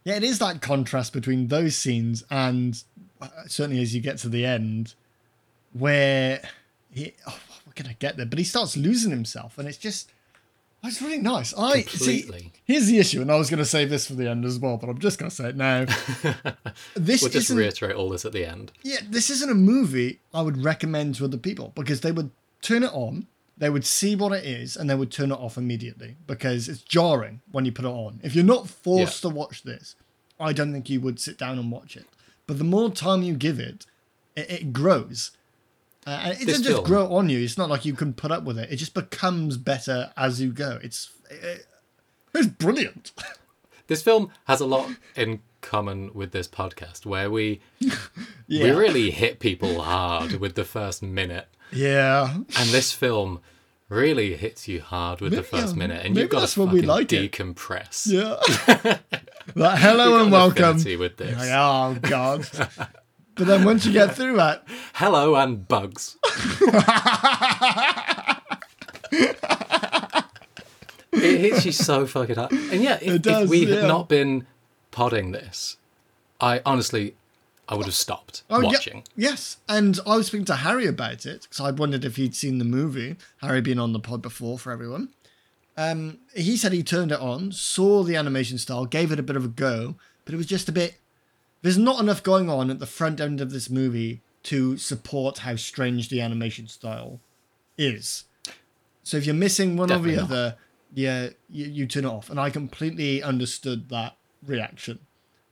Yeah, 0.06 0.16
it 0.16 0.24
is 0.24 0.40
that 0.40 0.62
contrast 0.62 1.14
between 1.14 1.50
those 1.50 1.76
scenes 1.76 2.24
and 2.32 2.82
uh, 3.22 3.28
certainly 3.48 3.82
as 3.82 3.94
you 3.94 4.02
get 4.02 4.18
to 4.20 4.30
the 4.30 4.46
end, 4.46 4.96
where 5.74 6.42
he, 6.90 7.14
oh, 7.28 7.40
we're 7.66 7.74
gonna 7.84 7.96
get 7.96 8.18
there, 8.18 8.26
but 8.26 8.40
he 8.40 8.46
starts 8.46 8.76
losing 8.76 9.12
himself, 9.12 9.58
and 9.58 9.68
it's 9.68 9.78
just, 9.78 10.12
oh, 10.84 10.88
it's 10.88 11.02
really 11.02 11.20
nice. 11.20 11.54
I 11.56 11.82
see. 11.84 12.52
Here's 12.66 12.88
the 12.88 13.00
issue, 13.00 13.22
and 13.22 13.32
I 13.32 13.36
was 13.36 13.50
gonna 13.50 13.66
save 13.66 13.90
this 13.90 14.08
for 14.08 14.14
the 14.14 14.30
end 14.30 14.46
as 14.46 14.58
well, 14.58 14.78
but 14.78 14.90
I'm 14.90 14.98
just 14.98 15.20
gonna 15.20 15.30
say 15.30 15.50
it 15.50 15.58
now. 15.58 15.86
this 16.96 17.22
We'll 17.22 17.32
just 17.32 17.50
reiterate 17.50 17.96
all 17.96 18.10
this 18.10 18.26
at 18.26 18.32
the 18.32 18.46
end. 18.46 18.72
Yeah, 18.82 19.00
this 19.08 19.30
isn't 19.30 19.52
a 19.52 19.56
movie 19.56 20.20
I 20.34 20.42
would 20.42 20.64
recommend 20.64 21.16
to 21.16 21.26
other 21.26 21.38
people 21.38 21.74
because 21.76 22.02
they 22.02 22.12
would 22.12 22.32
turn 22.62 22.84
it 22.84 22.94
on, 22.94 23.28
they 23.62 23.69
would 23.69 23.86
see 23.86 24.15
what 24.15 24.32
it 24.32 24.43
is, 24.43 24.76
and 24.76 24.89
they 24.89 24.95
would 24.95 25.12
turn 25.12 25.32
it 25.32 25.36
off 25.39 25.56
immediately 25.56 26.15
because 26.26 26.67
it's 26.67 26.82
jarring 26.82 27.41
when 27.52 27.63
you 27.63 27.71
put 27.71 27.86
it 27.86 27.89
on. 27.89 28.19
If 28.24 28.34
you're 28.34 28.43
not 28.43 28.67
forced 28.67 29.21
to 29.21 29.30
watch 29.30 29.62
this, 29.62 29.95
I 30.39 30.52
don't 30.52 30.74
think 30.74 30.89
you 30.89 31.00
would 31.00 31.19
sit 31.19 31.38
down 31.38 31.60
and 31.60 31.71
watch 31.71 31.95
it. 31.95 32.08
But 32.47 32.58
the 32.58 32.63
more 32.63 32.89
time 32.89 33.21
you 33.21 33.36
give 33.36 33.60
it, 33.60 33.86
it, 34.36 34.50
it 34.50 34.74
grows. 34.74 35.30
Uh, 36.08 36.21
and 36.24 36.34
it 36.34 36.39
This 36.39 36.47
doesn't 36.47 36.63
just 36.63 36.76
film- 36.78 36.86
grow 36.86 37.13
on 37.13 37.30
you. 37.30 37.38
It's 37.39 37.56
not 37.56 37.69
like 37.69 37.86
you 37.86 37.93
can 37.93 38.13
put 38.13 38.32
up 38.32 38.45
with 38.45 38.58
it. 38.58 38.71
It 38.71 38.78
just 38.78 38.95
becomes 38.95 39.58
better 39.58 40.12
as 40.17 40.41
you 40.41 40.52
go. 40.52 40.80
It's 40.82 41.12
it, 41.30 41.67
it's 42.34 42.47
brilliant. 42.47 43.12
This 43.88 44.02
film 44.02 44.32
has 44.45 44.62
a 44.62 44.65
lot 44.65 44.89
in 45.17 45.41
common 45.60 46.12
with 46.13 46.32
this 46.32 46.47
podcast 46.47 47.06
where 47.06 47.30
we 47.30 47.60
yeah, 47.80 48.63
we 48.63 48.71
really 48.71 49.12
hit 49.12 49.39
people 49.39 49.82
hard 49.82 50.39
with 50.39 50.56
the 50.56 50.63
first 50.63 51.04
minute. 51.04 51.50
Yeah. 51.72 52.34
And 52.34 52.70
this 52.70 52.92
film 52.94 53.40
really 53.92 54.36
hits 54.38 54.68
you 54.68 54.82
hard 54.82 55.20
with 55.20 55.34
the 55.34 55.44
first 55.44 55.74
um, 55.74 55.80
minute, 55.80 56.06
and 56.06 56.16
you've 56.16 56.30
got 56.30 56.48
to 56.48 56.48
fucking 56.48 56.86
like 56.86 57.12
it. 57.12 57.32
decompress. 57.32 58.08
Yeah. 58.08 58.38
like, 59.56 59.80
hello 59.80 60.16
and 60.16 60.28
an 60.28 60.32
welcome. 60.32 60.78
with 60.98 61.18
this. 61.18 61.38
Like, 61.38 61.52
oh 61.52 61.98
god. 62.02 62.48
but 63.36 63.48
then 63.48 63.66
once 63.66 63.86
you 63.86 63.92
get 63.92 64.16
through 64.16 64.38
that, 64.38 64.66
Hello 64.94 65.36
and 65.36 65.68
bugs. 65.68 66.18
it 71.12 71.40
hits 71.40 71.66
you 71.66 71.74
so 71.74 72.08
fucking 72.08 72.36
hard. 72.36 72.52
And 72.52 72.82
yeah, 72.82 72.98
if, 73.02 73.16
It 73.16 73.22
does, 73.22 73.44
if 73.44 73.50
we 73.50 73.66
yeah. 73.66 73.82
had 73.82 73.88
not 73.88 74.08
been 74.08 74.48
podding 74.92 75.32
this, 75.32 75.76
I 76.40 76.62
honestly, 76.66 77.16
I 77.72 77.76
would 77.76 77.86
have 77.86 77.96
stopped 77.96 78.44
oh, 78.50 78.60
yeah, 78.60 78.68
watching. 78.68 79.04
yes. 79.16 79.58
And 79.70 79.98
I 80.06 80.18
was 80.18 80.28
speaking 80.28 80.46
to 80.46 80.58
Harry 80.58 80.86
about 80.88 81.26
it 81.26 81.44
because 81.44 81.62
I 81.62 81.72
wondered 81.72 82.04
if 82.04 82.18
he'd 82.18 82.36
seen 82.36 82.58
the 82.58 82.66
movie. 82.66 83.16
Harry 83.38 83.62
been 83.62 83.80
on 83.80 83.94
the 83.94 84.00
pod 84.00 84.22
before 84.22 84.60
for 84.60 84.74
everyone. 84.74 85.08
Um, 85.78 86.18
he 86.36 86.58
said 86.58 86.74
he 86.74 86.84
turned 86.84 87.14
it 87.14 87.20
on, 87.22 87.54
saw 87.54 88.04
the 88.04 88.18
animation 88.18 88.58
style, 88.58 88.86
gave 88.86 89.14
it 89.14 89.20
a 89.20 89.24
bit 89.24 89.38
of 89.38 89.46
a 89.46 89.48
go, 89.48 89.96
but 90.26 90.34
it 90.34 90.38
was 90.38 90.48
just 90.48 90.68
a 90.68 90.74
bit. 90.74 90.96
There's 91.62 91.78
not 91.78 92.02
enough 92.02 92.22
going 92.22 92.50
on 92.50 92.70
at 92.70 92.80
the 92.80 92.86
front 92.86 93.22
end 93.22 93.40
of 93.40 93.52
this 93.52 93.70
movie 93.70 94.22
to 94.44 94.76
support 94.76 95.40
how 95.40 95.56
strange 95.56 96.10
the 96.10 96.20
animation 96.20 96.68
style 96.68 97.22
is. 97.78 98.26
So 99.04 99.16
if 99.16 99.26
you're 99.26 99.34
missing 99.34 99.78
one 99.78 99.88
Definitely 99.88 100.14
or 100.14 100.16
the 100.16 100.22
not. 100.22 100.32
other, 100.32 100.56
yeah, 100.94 101.30
you, 101.50 101.66
you 101.68 101.88
turn 101.88 102.04
it 102.04 102.10
off. 102.10 102.30
And 102.30 102.40
I 102.40 102.50
completely 102.50 103.24
understood 103.24 103.88
that 103.90 104.18
reaction. 104.46 105.00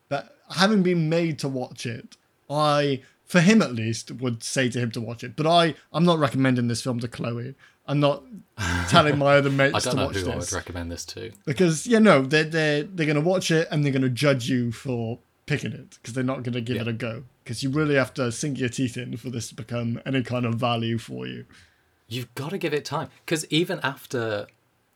But 0.10 0.36
having 0.56 0.84
been 0.84 1.08
made 1.10 1.40
to 1.40 1.48
watch 1.48 1.86
it, 1.86 2.18
I, 2.50 3.02
for 3.26 3.40
him 3.40 3.62
at 3.62 3.74
least, 3.74 4.12
would 4.12 4.44
say 4.44 4.68
to 4.70 4.80
him 4.80 4.92
to 4.92 5.02
watch 5.02 5.24
it. 5.24 5.36
But 5.36 5.48
I, 5.48 5.76
I'm 5.94 6.04
not 6.04 6.20
recommending 6.20 6.68
this 6.68 6.82
film 6.82 7.00
to 7.00 7.08
Chloe. 7.08 7.56
I'm 7.88 8.00
not 8.00 8.24
telling 8.90 9.18
my 9.18 9.36
other 9.38 9.50
mates 9.62 9.72
to 9.72 9.74
watch 9.74 9.86
it. 9.86 9.90
I 9.90 9.92
don't 9.94 9.94
to 9.94 9.96
know 9.96 10.06
watch 10.06 10.16
who 10.18 10.32
I 10.32 10.36
would 10.36 10.52
recommend 10.52 10.92
this 10.92 11.06
to. 11.06 11.32
because 11.46 11.88
you 11.88 12.00
know 12.00 12.22
they're 12.22 12.44
they're 12.44 12.84
they're 12.84 13.08
gonna 13.08 13.20
watch 13.22 13.50
it 13.50 13.68
and 13.72 13.84
they're 13.84 13.92
gonna 13.92 14.10
judge 14.10 14.48
you 14.48 14.72
for 14.72 15.18
picking 15.48 15.72
it 15.72 15.98
because 16.00 16.14
they're 16.14 16.24
not 16.24 16.44
gonna 16.44 16.62
give 16.62 16.76
Yeah. 16.76 16.84
it 16.84 16.88
a 16.88 16.94
go 16.94 17.24
because 17.44 17.64
you 17.64 17.72
really 17.72 17.96
have 17.96 18.14
to 18.16 18.32
sink 18.32 18.60
your 18.60 18.70
teeth 18.70 18.96
in 18.96 19.18
for 19.18 19.32
this 19.32 19.50
to 19.50 19.56
become 19.56 20.00
any 20.06 20.22
kind 20.22 20.46
of 20.46 20.56
value 20.56 21.00
for 21.00 21.26
you. 21.26 21.46
You've 22.08 22.34
got 22.36 22.50
to 22.52 22.60
give 22.60 22.74
it 22.76 22.86
time 22.86 23.10
because 23.26 23.46
even 23.52 23.80
after 23.82 24.46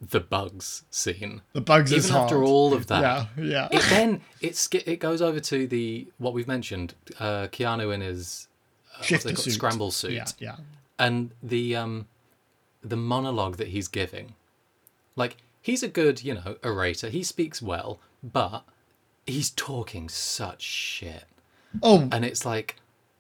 the 0.10 0.20
bugs 0.20 0.84
scene, 0.90 1.42
The 1.54 1.62
bugs 1.62 1.92
is 1.92 2.06
even 2.06 2.12
hard. 2.18 2.24
after 2.26 2.44
all 2.44 2.74
of 2.74 2.88
that, 2.88 3.02
yeah, 3.02 3.26
yeah, 3.38 3.68
it 3.72 3.82
then 3.90 4.22
it's 4.42 4.68
it 4.74 5.00
goes 5.00 5.22
over 5.22 5.40
to 5.40 5.68
the 5.68 6.08
what 6.18 6.34
we've 6.34 6.48
mentioned, 6.48 6.94
uh, 7.20 7.48
Keanu 7.48 7.94
in 7.94 8.02
his 8.02 8.48
uh, 8.94 8.98
what's 8.98 9.08
Shifter 9.08 9.30
called? 9.30 9.40
suit. 9.40 9.54
scramble 9.54 9.92
suit, 9.92 10.12
yeah, 10.14 10.26
yeah. 10.40 10.56
and 11.00 11.32
the 11.42 11.76
um 11.76 12.08
the 12.82 12.98
monologue 12.98 13.58
that 13.58 13.70
he's 13.70 13.88
giving, 13.88 14.34
like 15.16 15.38
he's 15.62 15.84
a 15.84 15.88
good 15.88 16.24
you 16.24 16.34
know 16.34 16.58
orator, 16.64 17.10
he 17.10 17.24
speaks 17.24 17.62
well, 17.62 18.00
but 18.24 18.64
he's 19.26 19.50
talking 19.52 20.10
such 20.10 20.62
shit, 20.62 21.24
Oh, 21.82 22.10
and 22.12 22.26
it's 22.26 22.46
like 22.46 22.76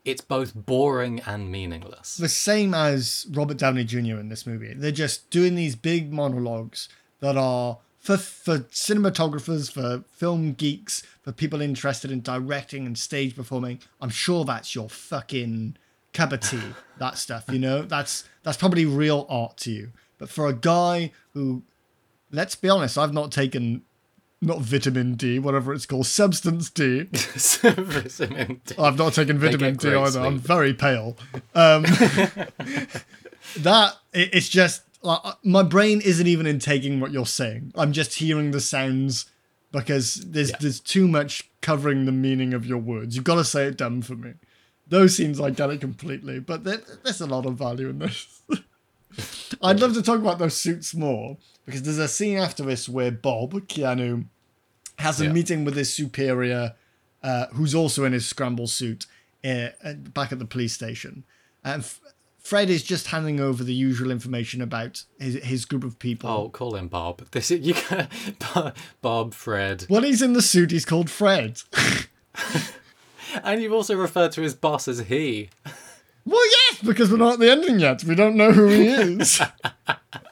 it's 0.05 0.21
both 0.21 0.53
boring 0.53 1.21
and 1.21 1.51
meaningless. 1.51 2.17
the 2.17 2.29
same 2.29 2.73
as 2.73 3.25
Robert 3.31 3.57
Downey 3.57 3.83
Jr. 3.85 4.17
in 4.19 4.29
this 4.29 4.45
movie. 4.45 4.73
They're 4.73 4.91
just 4.91 5.29
doing 5.29 5.55
these 5.55 5.75
big 5.75 6.11
monologues 6.11 6.89
that 7.19 7.37
are 7.37 7.77
for 8.03 8.17
for 8.17 8.59
cinematographers, 8.59 9.71
for 9.71 10.03
film 10.11 10.53
geeks, 10.53 11.03
for 11.21 11.31
people 11.31 11.61
interested 11.61 12.11
in 12.11 12.21
directing 12.21 12.85
and 12.85 12.97
stage 12.97 13.35
performing. 13.35 13.79
I'm 14.01 14.09
sure 14.09 14.43
that's 14.43 14.75
your 14.75 14.89
fucking 14.89 15.77
cup 16.11 16.33
of 16.33 16.41
tea. 16.41 16.73
that 16.99 17.17
stuff, 17.17 17.45
you 17.49 17.59
know, 17.59 17.83
that's 17.83 18.25
that's 18.43 18.57
probably 18.57 18.85
real 18.85 19.25
art 19.29 19.55
to 19.59 19.71
you. 19.71 19.91
But 20.17 20.29
for 20.29 20.47
a 20.47 20.53
guy 20.53 21.11
who, 21.33 21.63
let's 22.29 22.55
be 22.55 22.69
honest, 22.69 22.97
I've 22.97 23.13
not 23.13 23.31
taken. 23.31 23.83
Not 24.45 24.59
vitamin 24.59 25.15
D, 25.15 25.39
whatever 25.39 25.73
it's 25.73 25.85
called, 25.85 26.05
substance 26.05 26.69
D. 26.69 27.03
Vitamin 27.11 28.59
D. 28.65 28.75
I've 28.77 28.97
not 28.97 29.13
taken 29.13 29.37
vitamin 29.39 29.75
D 29.77 29.87
either. 29.93 30.19
I'm 30.19 30.37
very 30.37 30.73
pale. 30.73 31.17
Um, 31.55 31.83
that 33.57 33.95
it, 34.13 34.29
it's 34.33 34.49
just 34.49 34.83
like, 35.01 35.19
uh, 35.23 35.33
my 35.43 35.63
brain 35.63 36.01
isn't 36.01 36.27
even 36.27 36.45
in 36.45 36.59
taking 36.59 36.99
what 36.99 37.11
you're 37.11 37.25
saying. 37.25 37.71
I'm 37.75 37.93
just 37.93 38.15
hearing 38.15 38.51
the 38.51 38.59
sounds 38.61 39.25
because 39.71 40.15
there's 40.15 40.49
Yeah. 40.51 40.57
there's 40.59 40.79
too 40.79 41.07
much 41.07 41.49
covering 41.61 42.05
the 42.05 42.11
meaning 42.11 42.53
of 42.53 42.65
your 42.65 42.79
words. 42.79 43.15
You've 43.15 43.25
got 43.25 43.35
to 43.35 43.43
say 43.45 43.67
it 43.67 43.77
dumb 43.77 44.01
for 44.01 44.15
me. 44.15 44.33
Those 44.87 45.15
scenes 45.15 45.39
I 45.39 45.49
get 45.51 45.69
it 45.69 45.79
completely, 45.81 46.39
but 46.39 46.65
there, 46.65 46.81
there's 47.03 47.21
a 47.21 47.25
lot 47.27 47.45
of 47.45 47.55
value 47.55 47.89
in 47.89 47.99
this. 47.99 48.41
I'd 49.61 49.79
love 49.79 49.93
to 49.93 50.01
talk 50.01 50.19
about 50.19 50.39
those 50.39 50.55
suits 50.55 50.93
more 50.93 51.37
because 51.65 51.83
there's 51.83 51.97
a 51.97 52.07
scene 52.07 52.37
after 52.37 52.63
this 52.63 52.87
where 52.89 53.11
Bob 53.11 53.53
Keanu 53.67 54.25
has 54.99 55.19
a 55.21 55.25
Yeah. 55.25 55.31
meeting 55.33 55.65
with 55.65 55.75
his 55.75 55.93
superior, 55.93 56.73
uh, 57.23 57.47
who's 57.53 57.73
also 57.75 58.03
in 58.05 58.13
his 58.13 58.25
scramble 58.25 58.67
suit, 58.67 59.05
uh, 59.43 59.69
back 60.13 60.31
at 60.31 60.39
the 60.39 60.45
police 60.45 60.73
station. 60.73 61.23
And 61.63 61.81
F- 61.83 61.99
Fred 62.39 62.69
is 62.69 62.83
just 62.83 63.07
handing 63.07 63.39
over 63.39 63.63
the 63.63 63.73
usual 63.73 64.11
information 64.11 64.61
about 64.61 65.03
his, 65.19 65.35
his 65.43 65.63
group 65.65 65.83
of 65.85 65.97
people. 65.99 66.29
Oh, 66.29 66.49
call 66.49 66.75
him 66.75 66.89
Bob. 66.89 67.25
This 67.31 67.49
is, 67.51 67.65
you 67.65 67.73
can, 67.73 68.07
Bob, 69.01 69.33
Fred, 69.33 69.85
When 69.87 70.03
he's 70.03 70.21
in 70.21 70.33
the 70.33 70.41
suit, 70.41 70.71
he's 70.71 70.85
called 70.85 71.09
Fred. 71.09 71.61
and 73.43 73.61
you've 73.61 73.73
also 73.73 73.95
referred 73.95 74.31
to 74.33 74.41
his 74.41 74.53
boss 74.53 74.87
as 74.87 74.99
he. 75.01 75.49
Well, 76.25 76.49
yes, 76.49 76.81
because 76.81 77.11
we're 77.11 77.17
not 77.17 77.33
at 77.33 77.39
the 77.39 77.51
ending 77.51 77.79
yet. 77.79 78.03
We 78.03 78.15
don't 78.15 78.35
know 78.35 78.51
who 78.51 78.67
he 78.67 78.87
is. 78.87 79.41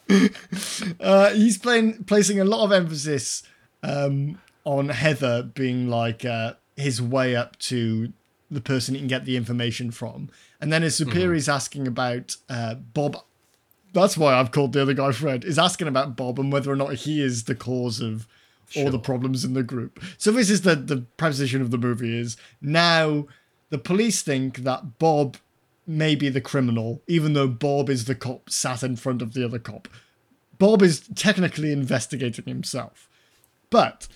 uh, 0.99 1.31
he's 1.31 1.57
playing, 1.57 2.05
placing 2.05 2.39
a 2.39 2.45
lot 2.45 2.63
of 2.63 2.71
emphasis 2.71 3.43
um, 3.83 4.39
on 4.63 4.89
Heather 4.89 5.43
being 5.43 5.89
like 5.89 6.23
uh, 6.23 6.53
his 6.77 7.01
way 7.01 7.35
up 7.35 7.59
to 7.59 8.13
the 8.49 8.61
person 8.61 8.95
he 8.95 9.01
can 9.01 9.07
get 9.07 9.25
the 9.25 9.37
information 9.37 9.91
from. 9.91 10.29
And 10.59 10.71
then 10.71 10.81
his 10.81 10.95
superior 10.95 11.33
is 11.33 11.49
asking 11.49 11.87
about 11.87 12.35
uh, 12.49 12.75
Bob. 12.75 13.17
That's 13.93 14.17
why 14.17 14.33
I've 14.33 14.51
called 14.51 14.73
the 14.73 14.81
other 14.81 14.93
guy 14.93 15.11
Fred. 15.11 15.43
Is 15.43 15.59
asking 15.59 15.87
about 15.87 16.15
Bob 16.15 16.39
and 16.39 16.51
whether 16.51 16.71
or 16.71 16.75
not 16.75 16.93
he 16.93 17.21
is 17.21 17.45
the 17.45 17.55
cause 17.55 17.99
of 17.99 18.27
all 18.75 18.89
the 18.89 18.99
problems 18.99 19.43
in 19.43 19.53
the 19.53 19.63
group. 19.63 20.01
So 20.17 20.31
this 20.31 20.49
is 20.49 20.61
the 20.61 20.75
the 20.75 21.05
preposition 21.17 21.61
of 21.61 21.71
the 21.71 21.77
movie 21.77 22.17
is 22.17 22.37
now 22.61 23.27
the 23.69 23.77
police 23.77 24.21
think 24.21 24.57
that 24.59 24.99
Bob 24.99 25.37
may 25.91 26.15
be 26.15 26.29
the 26.29 26.41
criminal, 26.41 27.01
even 27.07 27.33
though 27.33 27.47
Bob 27.47 27.89
is 27.89 28.05
the 28.05 28.15
cop 28.15 28.49
sat 28.49 28.83
in 28.83 28.95
front 28.95 29.21
of 29.21 29.33
the 29.33 29.45
other 29.45 29.59
cop. 29.59 29.87
Bob 30.57 30.81
is 30.81 31.07
technically 31.15 31.71
investigating 31.71 32.45
himself. 32.45 33.09
But 33.69 34.07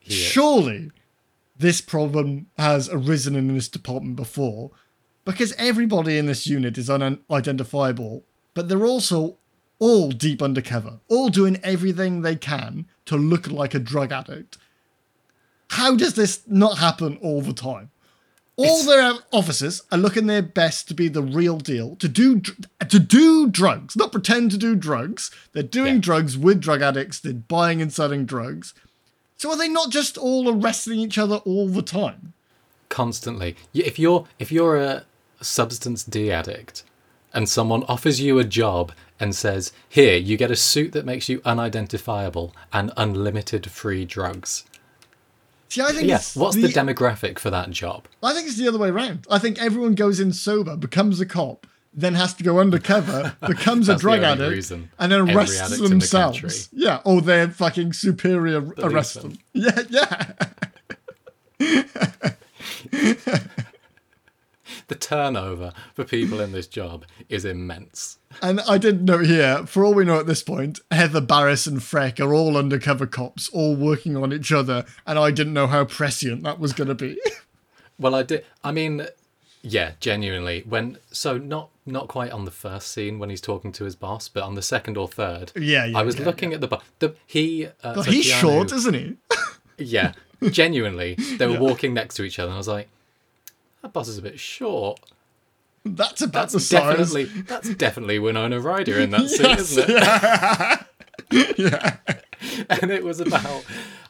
surely 0.00 0.90
this 1.58 1.80
problem 1.80 2.46
has 2.58 2.88
arisen 2.88 3.34
in 3.34 3.54
this 3.54 3.68
department 3.68 4.16
before 4.16 4.70
because 5.24 5.52
everybody 5.54 6.18
in 6.18 6.26
this 6.26 6.46
unit 6.46 6.78
is 6.78 6.88
unidentifiable, 6.88 8.24
but 8.54 8.68
they're 8.68 8.86
also 8.86 9.36
all 9.78 10.10
deep 10.10 10.42
undercover, 10.42 11.00
all 11.08 11.28
doing 11.28 11.58
everything 11.62 12.22
they 12.22 12.36
can 12.36 12.86
to 13.06 13.16
look 13.16 13.50
like 13.50 13.74
a 13.74 13.78
drug 13.78 14.12
addict. 14.12 14.58
How 15.70 15.96
does 15.96 16.14
this 16.14 16.42
not 16.46 16.78
happen 16.78 17.18
all 17.20 17.42
the 17.42 17.52
time? 17.52 17.90
All 18.58 18.64
It's- 18.64 18.86
their 18.86 19.12
officers 19.32 19.82
are 19.92 19.98
looking 19.98 20.26
their 20.26 20.40
best 20.42 20.88
to 20.88 20.94
be 20.94 21.08
the 21.08 21.22
real 21.22 21.58
deal, 21.58 21.94
to 21.96 22.08
do 22.08 22.40
to 22.40 22.98
do 22.98 23.48
drugs, 23.48 23.94
not 23.96 24.12
pretend 24.12 24.50
to 24.52 24.56
do 24.56 24.74
drugs. 24.74 25.30
They're 25.52 25.62
doing 25.62 25.96
Yeah. 25.96 26.00
drugs 26.00 26.38
with 26.38 26.60
drug 26.60 26.80
addicts. 26.80 27.18
They're 27.18 27.34
buying 27.34 27.82
and 27.82 27.92
selling 27.92 28.24
drugs. 28.24 28.72
So 29.36 29.50
are 29.50 29.56
they 29.56 29.68
not 29.68 29.90
just 29.90 30.16
all 30.16 30.48
arresting 30.48 30.98
each 31.00 31.18
other 31.18 31.36
all 31.36 31.68
the 31.68 31.82
time? 31.82 32.32
constantly. 32.88 33.56
If 33.74 33.98
you're 33.98 34.26
if 34.38 34.50
you're 34.52 34.76
a 34.76 35.04
substance 35.42 36.02
D 36.04 36.30
addict 36.30 36.82
and 37.34 37.48
someone 37.48 37.82
offers 37.88 38.20
you 38.20 38.38
a 38.38 38.44
job 38.44 38.92
and 39.20 39.34
says, 39.34 39.72
"Here, 39.88 40.16
you 40.16 40.36
get 40.36 40.50
a 40.52 40.56
suit 40.56 40.92
that 40.92 41.04
makes 41.04 41.28
you 41.28 41.42
unidentifiable 41.44 42.54
and 42.72 42.92
unlimited 42.96 43.70
free 43.70 44.04
drugs." 44.04 44.64
See, 45.68 45.80
I 45.82 45.92
think 45.92 46.08
Yeah, 46.08 46.20
what's 46.34 46.56
the 46.56 46.68
demographic 46.68 47.38
for 47.38 47.50
that 47.50 47.70
job? 47.70 48.06
I 48.22 48.32
think 48.32 48.46
it's 48.46 48.56
the 48.56 48.68
other 48.68 48.78
way 48.78 48.88
around. 48.88 49.26
I 49.30 49.38
think 49.38 49.58
everyone 49.60 49.94
goes 49.94 50.20
in 50.20 50.32
sober, 50.32 50.76
becomes 50.76 51.20
a 51.20 51.26
cop, 51.26 51.66
then 51.92 52.14
has 52.14 52.34
to 52.34 52.44
go 52.44 52.58
undercover, 52.60 53.36
becomes 53.46 53.88
a 53.88 53.96
drug 53.96 54.22
addict, 54.22 54.70
and 54.70 54.88
then 54.98 55.30
arrests 55.30 55.76
the 55.78 55.88
themselves. 55.88 56.40
country 56.40 56.58
yeah, 56.72 57.00
or 57.04 57.20
their 57.20 57.48
fucking 57.48 57.92
superior 57.94 58.60
arrests 58.78 59.14
them. 59.14 59.38
them. 59.54 59.88
Yeah, 59.90 60.32
yeah. 61.58 61.88
The 64.88 64.94
turnover 64.94 65.72
for 65.94 66.04
people 66.04 66.40
in 66.40 66.52
this 66.52 66.66
job 66.66 67.04
is 67.28 67.44
immense. 67.44 68.18
And 68.40 68.60
I 68.60 68.78
did 68.78 69.02
note 69.02 69.26
here, 69.26 69.66
for 69.66 69.84
all 69.84 69.94
we 69.94 70.04
know 70.04 70.20
at 70.20 70.26
this 70.26 70.42
point, 70.42 70.78
Heather 70.90 71.20
Barris 71.20 71.66
and 71.66 71.80
Freck 71.80 72.20
are 72.20 72.32
all 72.32 72.56
undercover 72.56 73.06
cops, 73.06 73.48
all 73.48 73.74
working 73.74 74.16
on 74.16 74.32
each 74.32 74.52
other, 74.52 74.84
and 75.06 75.18
I 75.18 75.30
didn't 75.32 75.54
know 75.54 75.66
how 75.66 75.84
prescient 75.84 76.44
that 76.44 76.60
was 76.60 76.72
going 76.72 76.88
to 76.88 76.94
be. 76.94 77.18
Well, 77.98 78.14
I 78.14 78.24
did. 78.24 78.44
I 78.62 78.72
mean, 78.72 79.06
yeah, 79.62 79.92
genuinely. 80.00 80.62
When 80.68 80.98
so 81.10 81.38
not 81.38 81.70
not 81.86 82.08
quite 82.08 82.30
on 82.30 82.44
the 82.44 82.50
first 82.50 82.88
scene 82.92 83.18
when 83.18 83.30
he's 83.30 83.40
talking 83.40 83.72
to 83.72 83.84
his 83.84 83.96
boss, 83.96 84.28
but 84.28 84.42
on 84.42 84.54
the 84.54 84.60
second 84.60 84.98
or 84.98 85.08
third. 85.08 85.50
Yeah, 85.56 85.86
yeah, 85.86 85.98
I 85.98 86.02
was 86.02 86.18
yeah, 86.18 86.26
looking 86.26 86.52
at 86.52 86.60
the 86.60 86.68
boss. 86.68 86.82
The 86.98 87.14
he. 87.24 87.68
Uh, 87.82 87.94
so 87.94 88.02
he's 88.02 88.26
Keanu- 88.26 88.40
short, 88.40 88.72
isn't 88.72 88.94
he? 88.94 89.16
Yeah, 89.78 90.12
genuinely, 90.50 91.16
they 91.36 91.46
were 91.46 91.58
walking 91.58 91.92
next 91.92 92.14
to 92.14 92.22
each 92.22 92.38
other, 92.38 92.48
and 92.48 92.54
I 92.54 92.58
was 92.58 92.66
like, 92.68 92.88
"That 93.86 93.92
bus 93.92 94.08
is 94.08 94.18
a 94.18 94.22
bit 94.22 94.40
short." 94.40 94.98
That's 95.84 96.20
about 96.20 96.50
That's 96.50 96.54
the 96.54 96.60
size. 96.60 97.12
definitely 97.12 97.24
that's 97.42 97.74
definitely 97.76 98.18
Winona 98.18 98.58
Ryder 98.60 98.98
in 98.98 99.10
that 99.10 99.28
scene, 99.30 99.56
isn't 99.56 99.84
it? 99.88 101.58
yeah. 101.58 101.96
and 102.68 102.90
it 102.90 103.02
was 103.02 103.18
about 103.18 103.64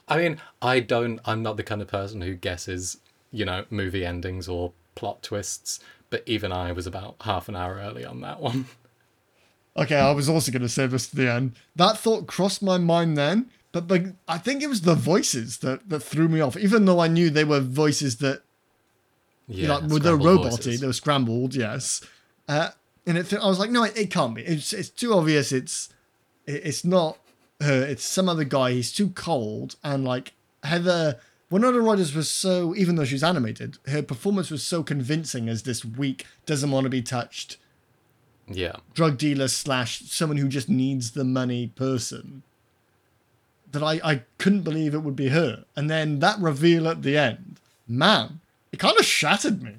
i 0.07 0.17
mean 0.17 0.37
i 0.61 0.79
don't 0.81 1.19
i'm 1.25 1.41
not 1.41 1.55
the 1.55 1.63
kind 1.63 1.81
of 1.81 1.87
person 1.87 2.19
who 2.21 2.35
guesses 2.35 2.97
you 3.31 3.45
know 3.45 3.63
movie 3.69 4.05
endings 4.05 4.47
or 4.49 4.73
plot 4.95 5.23
twists 5.23 5.79
but 6.09 6.23
even 6.25 6.51
i 6.51 6.71
was 6.73 6.85
about 6.85 7.15
half 7.21 7.47
an 7.47 7.55
hour 7.55 7.75
early 7.75 8.03
on 8.05 8.21
that 8.21 8.39
one 8.41 8.65
Okay, 9.77 9.95
I 9.95 10.11
was 10.11 10.27
also 10.27 10.51
going 10.51 10.63
to 10.63 10.69
say 10.69 10.87
this 10.87 11.07
to 11.11 11.15
the 11.15 11.31
end. 11.31 11.51
That 11.75 11.99
thought 11.99 12.25
crossed 12.25 12.63
my 12.63 12.79
mind 12.79 13.15
then, 13.15 13.51
but 13.71 13.87
but 13.87 14.01
I 14.27 14.39
think 14.39 14.63
it 14.63 14.67
was 14.69 14.81
the 14.81 14.95
voices 14.95 15.59
that 15.59 15.87
that 15.89 15.99
threw 15.99 16.27
me 16.27 16.41
off. 16.41 16.57
Even 16.57 16.85
though 16.85 16.99
I 16.99 17.07
knew 17.07 17.29
they 17.29 17.43
were 17.43 17.59
voices 17.59 18.17
that 18.17 18.41
Yeah, 19.47 19.79
with 19.79 20.03
they're 20.03 20.17
scrambled 20.19 20.39
roboty, 20.45 20.49
voices. 20.51 20.81
they 20.81 20.87
were 20.87 20.93
scrambled, 20.93 21.55
yes. 21.55 22.01
Uh, 22.47 22.69
and 23.05 23.17
it, 23.17 23.33
I 23.33 23.47
was 23.47 23.59
like, 23.59 23.69
no, 23.71 23.83
it, 23.83 23.97
it 23.97 24.11
can't 24.11 24.35
be. 24.35 24.41
It's 24.43 24.73
it's 24.73 24.89
too 24.89 25.13
obvious. 25.13 25.51
It's 25.51 25.89
it, 26.45 26.65
it's 26.65 26.83
not 26.83 27.17
her. 27.61 27.83
It's 27.83 28.03
some 28.03 28.27
other 28.27 28.43
guy. 28.43 28.71
He's 28.73 28.91
too 28.91 29.09
cold. 29.11 29.77
And 29.83 30.03
like 30.03 30.33
Heather, 30.63 31.19
Winona 31.49 31.79
Rogers 31.79 32.13
was 32.13 32.29
so, 32.29 32.75
even 32.75 32.95
though 32.95 33.05
she's 33.05 33.23
animated, 33.23 33.77
her 33.87 34.01
performance 34.03 34.51
was 34.51 34.63
so 34.63 34.83
convincing 34.83 35.47
as 35.47 35.63
this 35.63 35.85
weak, 35.85 36.25
doesn't 36.45 36.69
want 36.71 36.83
to 36.83 36.89
be 36.89 37.01
touched 37.01 37.55
Yeah. 38.49 38.75
drug 38.93 39.17
dealer 39.17 39.47
slash 39.47 40.01
someone 40.01 40.37
who 40.37 40.49
just 40.49 40.67
needs 40.67 41.11
the 41.11 41.23
money 41.23 41.67
person 41.67 42.43
that 43.71 43.83
I, 43.83 43.99
I 44.03 44.21
couldn't 44.37 44.61
believe 44.63 44.93
it 44.93 44.99
would 45.03 45.15
be 45.15 45.29
her. 45.29 45.63
And 45.75 45.89
then 45.89 46.19
that 46.19 46.39
reveal 46.39 46.87
at 46.87 47.01
the 47.03 47.17
end, 47.17 47.59
man, 47.87 48.39
it 48.71 48.79
kind 48.79 48.97
of 48.97 49.05
shattered 49.05 49.61
me. 49.63 49.75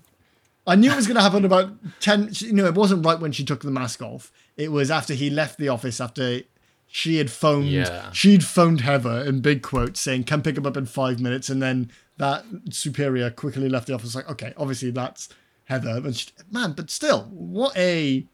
I 0.67 0.75
knew 0.75 0.91
it 0.93 0.97
was 0.97 1.07
going 1.07 1.17
to 1.17 1.23
happen 1.23 1.45
about 1.47 1.73
10, 2.01 2.31
you 2.35 2.53
know, 2.53 2.67
it 2.67 2.75
wasn't 2.75 3.05
right 3.05 3.19
when 3.19 3.33
she 3.33 3.45
took 3.45 3.63
the 3.63 3.71
mask 3.71 4.03
off. 4.03 4.31
It 4.57 4.71
was 4.71 4.91
after 4.91 5.15
he 5.15 5.31
left 5.31 5.59
the 5.59 5.69
office, 5.69 5.99
after 6.01 6.43
she 6.87 7.17
had 7.17 7.31
phoned, 7.31 7.69
Yeah. 7.69 8.13
she'd 8.13 8.45
phoned 8.45 8.83
Heather 8.83 9.25
in 9.25 9.41
big 9.41 9.63
quotes 9.63 10.01
saying, 10.01 10.25
come 10.25 10.43
pick 10.43 10.59
him 10.59 10.67
up 10.67 10.77
in 10.77 10.85
five 10.85 11.21
minutes. 11.21 11.49
And 11.49 11.63
then 11.63 11.91
that 12.19 12.45
superior 12.71 13.31
quickly 13.31 13.69
left 13.71 13.87
the 13.87 13.95
office 13.95 14.15
like, 14.15 14.29
okay, 14.29 14.53
obviously 14.59 14.91
that's 14.91 15.31
Heather. 15.65 16.01
But 16.03 16.17
she, 16.17 16.31
man, 16.51 16.73
but 16.73 16.91
still, 16.91 17.23
what 17.31 17.75
a, 17.77 18.27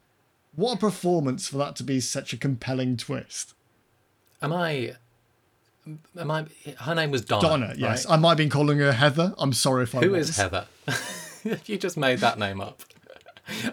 what 0.57 0.75
a 0.75 0.79
performance 0.79 1.47
for 1.49 1.59
that 1.59 1.77
to 1.77 1.85
be 1.85 2.01
such 2.01 2.33
a 2.33 2.37
compelling 2.37 2.97
twist. 2.97 3.55
Am 4.43 4.53
I? 4.53 4.97
Am 6.19 6.31
I? 6.31 6.47
Her 6.79 6.95
name 6.95 7.11
was 7.11 7.25
Donna. 7.25 7.49
Donna, 7.49 7.75
yes. 7.77 8.07
right? 8.07 8.15
I 8.15 8.17
might 8.17 8.31
have 8.31 8.39
been 8.39 8.51
calling 8.51 8.79
her 8.79 8.93
Heather. 8.93 9.35
I'm 9.39 9.53
sorry 9.53 9.83
if 9.85 9.95
I 9.95 10.01
Who 10.01 10.15
is 10.15 10.37
Heather? 10.37 10.67
you 11.67 11.77
just 11.77 11.97
made 11.97 12.21
that 12.21 12.39
name 12.39 12.61
up. 12.61 12.83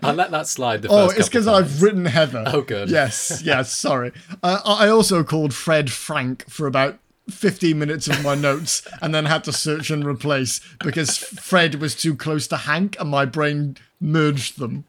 I'll 0.03 0.13
let 0.13 0.31
that 0.31 0.47
slide. 0.47 0.81
The 0.81 0.89
Oh, 0.89 1.09
it's 1.09 1.29
because. 1.29 1.47
I've 1.47 1.81
written 1.81 2.05
Heather. 2.05 2.43
Oh, 2.47 2.61
good. 2.61 2.89
Yes, 2.89 3.41
yes, 3.43 3.71
sorry. 3.71 4.11
Uh, 4.43 4.59
I 4.65 4.87
I 4.87 4.89
also 4.89 5.23
called 5.23 5.53
Fred 5.53 5.91
Frank 5.91 6.49
for 6.49 6.65
about 6.65 6.97
15 7.29 7.77
minutes 7.77 8.07
of 8.07 8.23
my 8.23 8.33
notes 8.35 8.85
and 9.01 9.13
then 9.13 9.25
had 9.25 9.43
to 9.45 9.53
search 9.53 9.91
and 9.91 10.05
replace 10.05 10.59
because 10.83 11.17
Fred 11.17 11.75
was 11.75 11.95
too 11.95 12.15
close 12.15 12.47
to 12.47 12.57
Hank 12.57 12.95
and 12.99 13.09
my 13.09 13.25
brain 13.25 13.77
merged 13.99 14.57
them. 14.57 14.85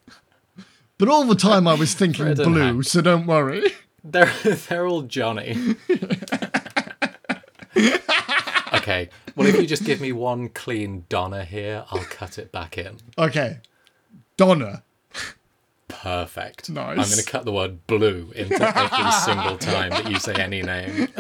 But 0.99 1.09
all 1.09 1.25
the 1.25 1.35
time 1.35 1.69
I 1.69 1.75
was 1.75 1.95
thinking 1.95 2.35
blue, 2.35 2.59
Hank. 2.61 2.85
so 2.85 3.01
don't 3.03 3.27
worry. 3.27 3.73
They're 4.05 4.33
they're 4.69 4.87
all 4.87 5.03
Johnny. 5.03 5.77
Okay. 8.93 9.11
Well, 9.37 9.47
if 9.47 9.57
you 9.57 9.67
just 9.67 9.85
give 9.85 10.01
me 10.01 10.13
one 10.13 10.49
clean 10.49 11.05
Donna 11.09 11.45
here, 11.45 11.85
I'll 11.91 12.05
cut 12.05 12.39
it 12.39 12.53
back 12.53 12.79
in. 12.79 12.99
Okay. 13.19 13.59
Donna. 14.37 14.83
Perfect. 15.89 16.71
Nice. 16.71 16.99
I'm 16.99 17.05
going 17.05 17.19
to 17.19 17.25
cut 17.25 17.45
the 17.45 17.53
word 17.53 17.87
blue 17.87 18.33
into 18.35 18.55
every 18.55 19.13
single 19.13 19.59
time 19.59 19.91
that 19.91 20.11
you 20.11 20.19
say 20.19 20.35
any 20.35 20.63
name. 20.63 21.09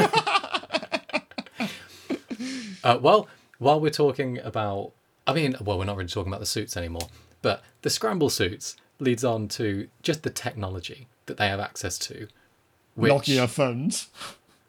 uh, 2.85 2.99
well, 3.01 3.29
while 3.59 3.81
we're 3.81 3.91
talking 3.91 4.39
about, 4.39 4.93
I 5.27 5.35
mean, 5.35 5.57
well, 5.61 5.79
we're 5.79 5.85
not 5.85 5.97
really 5.97 6.09
talking 6.09 6.33
about 6.33 6.41
the 6.41 6.47
suits 6.47 6.77
anymore, 6.77 7.09
but 7.43 7.63
the 7.83 7.91
scramble 7.91 8.31
suits 8.31 8.77
leads 8.99 9.25
on 9.25 9.49
to 9.49 9.89
just 10.03 10.23
the 10.23 10.31
technology 10.31 11.07
that 11.27 11.37
they 11.37 11.49
have 11.49 11.61
access 11.61 11.99
to. 11.99 12.29
Which 12.95 13.13
Nokia 13.13 13.49
phones. 13.49 14.09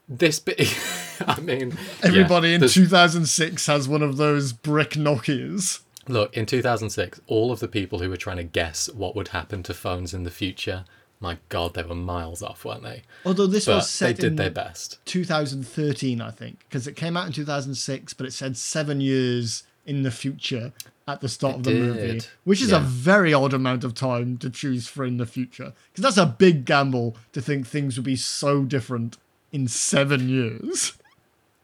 This 0.07 0.39
bit, 0.39 0.59
I 1.27 1.39
mean, 1.39 1.71
yeah, 1.71 1.75
Everybody 2.03 2.53
in 2.53 2.61
2006 2.61 3.65
has 3.67 3.87
one 3.87 4.01
of 4.01 4.17
those 4.17 4.53
brick 4.53 4.91
Nokias. 4.91 5.81
Look, 6.07 6.35
in 6.35 6.45
2006, 6.45 7.21
all 7.27 7.51
of 7.51 7.59
the 7.59 7.67
people 7.67 7.99
who 7.99 8.09
were 8.09 8.17
trying 8.17 8.37
to 8.37 8.43
guess 8.43 8.89
what 8.89 9.15
would 9.15 9.29
happen 9.29 9.63
to 9.63 9.73
phones 9.73 10.13
in 10.13 10.23
the 10.23 10.31
future, 10.31 10.83
my 11.19 11.37
God, 11.47 11.73
they 11.73 11.83
were 11.83 11.95
miles 11.95 12.43
off, 12.43 12.65
weren't 12.65 12.83
they? 12.83 13.03
Although 13.25 13.47
this 13.47 13.65
But 13.65 13.75
was 13.75 13.99
they 13.99 14.11
did 14.11 14.25
in 14.25 14.35
their 14.35 14.49
best. 14.49 14.99
2013, 15.05 16.19
I 16.19 16.31
think, 16.31 16.59
because 16.67 16.87
it 16.87 16.97
came 16.97 17.15
out 17.15 17.27
in 17.27 17.31
2006, 17.31 18.13
but 18.13 18.25
it 18.25 18.33
said 18.33 18.57
seven 18.57 18.99
years 18.99 19.63
in 19.85 20.03
the 20.03 20.11
future 20.11 20.73
at 21.07 21.21
the 21.21 21.29
start 21.29 21.55
It 21.55 21.57
of 21.57 21.63
the 21.63 21.73
movie, 21.73 22.21
which 22.43 22.61
is 22.61 22.71
a 22.71 22.79
very 22.79 23.33
odd 23.33 23.53
amount 23.53 23.83
of 23.83 23.93
time 23.93 24.37
to 24.37 24.49
choose 24.49 24.87
for 24.87 25.05
in 25.05 25.17
the 25.17 25.25
future. 25.25 25.73
Because 25.91 26.03
that's 26.03 26.17
a 26.17 26.25
big 26.25 26.65
gamble 26.65 27.17
to 27.33 27.41
think 27.41 27.67
things 27.67 27.97
would 27.97 28.05
be 28.05 28.15
so 28.15 28.63
different 28.63 29.17
in 29.53 29.67
seven 29.69 30.27
years. 30.27 30.93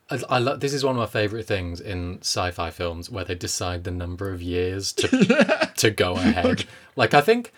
I, 0.10 0.22
I 0.30 0.40
lo- 0.40 0.56
this 0.56 0.74
is 0.74 0.84
one 0.84 0.96
of 0.96 1.00
my 1.00 1.06
favorite 1.06 1.46
things 1.46 1.82
in 1.82 2.20
sci-fi 2.22 2.72
films 2.72 3.10
where 3.10 3.26
they 3.26 3.36
decide 3.36 3.84
the 3.84 3.92
number 3.92 4.32
of 4.32 4.42
years 4.42 4.94
to 4.94 5.70
to 5.78 5.92
go 5.92 6.14
ahead. 6.14 6.66
Like 6.96 7.14
I 7.14 7.22
think, 7.22 7.52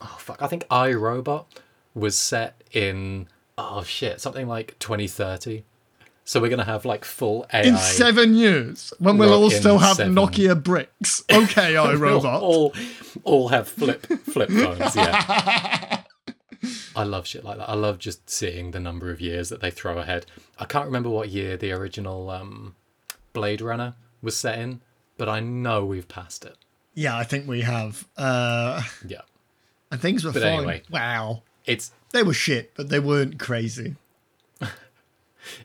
oh 0.00 0.16
fuck, 0.18 0.40
I 0.42 0.46
think 0.46 0.64
I 0.70 0.92
Robot 0.92 1.46
was 1.94 2.16
set 2.16 2.60
in 2.72 3.28
oh 3.58 3.82
shit 3.82 4.20
something 4.20 4.48
like 4.48 4.78
2030. 4.78 5.64
So 6.24 6.40
we're 6.40 6.50
gonna 6.50 6.64
have 6.64 6.84
like 6.84 7.04
full 7.04 7.46
AI. 7.52 7.62
In 7.62 7.76
seven 7.76 8.34
years, 8.34 8.92
when 8.98 9.18
we'll 9.18 9.30
Well, 9.30 9.42
all 9.44 9.50
still 9.50 9.78
have 9.78 9.96
seven. 9.96 10.14
Nokia 10.14 10.60
bricks. 10.60 11.22
Okay, 11.32 11.76
I 11.76 11.82
We'll 11.90 11.98
robot. 11.98 12.42
all 12.42 12.72
all 13.24 13.48
have 13.48 13.68
flip 13.68 14.06
flip 14.06 14.48
phones. 14.50 14.94
Yeah. 14.96 16.01
I 16.96 17.04
love 17.04 17.26
shit 17.26 17.44
like 17.44 17.58
that. 17.58 17.68
I 17.68 17.74
love 17.74 17.98
just 17.98 18.28
seeing 18.30 18.70
the 18.70 18.80
number 18.80 19.10
of 19.10 19.20
years 19.20 19.48
that 19.48 19.60
they 19.60 19.70
throw 19.70 19.98
ahead. 19.98 20.26
I 20.58 20.64
can't 20.64 20.86
remember 20.86 21.08
what 21.08 21.28
year 21.30 21.56
the 21.56 21.72
original 21.72 22.30
um, 22.30 22.74
Blade 23.32 23.60
Runner 23.60 23.94
was 24.20 24.36
set 24.36 24.58
in, 24.58 24.80
but 25.16 25.28
I 25.28 25.40
know 25.40 25.84
we've 25.84 26.08
passed 26.08 26.44
it. 26.44 26.56
Yeah, 26.94 27.16
I 27.16 27.24
think 27.24 27.48
we 27.48 27.62
have. 27.62 28.06
Uh, 28.16 28.82
Yeah. 29.06 29.22
and 29.90 30.00
things 30.00 30.24
were 30.24 30.32
But 30.32 30.42
fine. 30.42 30.52
anyway. 30.58 30.82
Wow. 30.90 31.42
It's 31.64 31.90
They 32.12 32.22
were 32.22 32.34
shit, 32.34 32.72
but 32.74 32.88
they 32.90 33.00
weren't 33.00 33.38
crazy. 33.38 33.96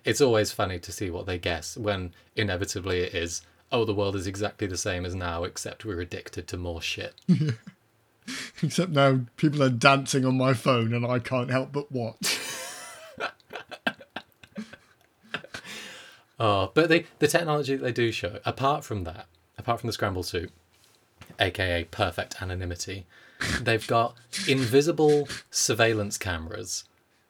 it's 0.04 0.22
always 0.22 0.52
funny 0.52 0.80
to 0.80 0.92
see 0.92 1.10
what 1.10 1.26
they 1.26 1.38
guess 1.38 1.78
when 1.78 2.14
inevitably 2.36 3.00
it 3.02 3.14
is, 3.14 3.42
oh, 3.72 3.86
the 3.86 3.94
world 3.94 4.16
is 4.16 4.26
exactly 4.28 4.66
the 4.68 4.78
same 4.78 5.06
as 5.06 5.14
now, 5.14 5.44
except 5.44 5.86
we're 5.86 6.02
addicted 6.02 6.48
to 6.48 6.58
more 6.58 6.82
shit. 6.82 7.14
Except 8.64 8.92
now 8.92 9.22
people 9.38 9.62
are 9.64 9.70
dancing 9.70 10.26
on 10.26 10.38
my 10.38 10.54
phone 10.54 10.94
and 10.94 11.06
I 11.06 11.20
can't 11.20 11.50
help 11.50 11.72
but 11.72 11.92
watch. 11.92 12.40
Oh, 16.40 16.72
but 16.74 16.90
they, 16.90 17.06
the 17.20 17.28
technology 17.28 17.76
that 17.76 17.84
they 17.84 17.92
do 17.92 18.12
show, 18.12 18.40
apart 18.46 18.84
from 18.84 19.04
that, 19.06 19.28
apart 19.58 19.80
from 19.80 19.88
the 19.88 19.94
scramble 19.94 20.24
suit, 20.24 20.52
aka 21.40 21.84
perfect 21.86 22.42
anonymity, 22.42 23.06
they've 23.62 23.86
got 23.88 24.16
invisible 24.48 25.28
surveillance 25.50 26.18
cameras. 26.18 26.84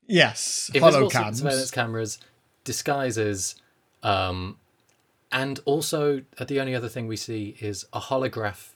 Yes, 0.07 0.71
Invisible 0.73 1.09
su- 1.09 1.17
holocams. 1.17 1.35
surveillance 1.37 1.71
cameras, 1.71 2.17
disguises, 2.63 3.55
um, 4.03 4.57
and 5.31 5.59
also 5.65 6.21
uh, 6.37 6.45
the 6.45 6.59
only 6.59 6.73
other 6.73 6.87
thing 6.89 7.07
we 7.07 7.17
see 7.17 7.57
is 7.59 7.85
a 7.93 7.99
holograph 7.99 8.69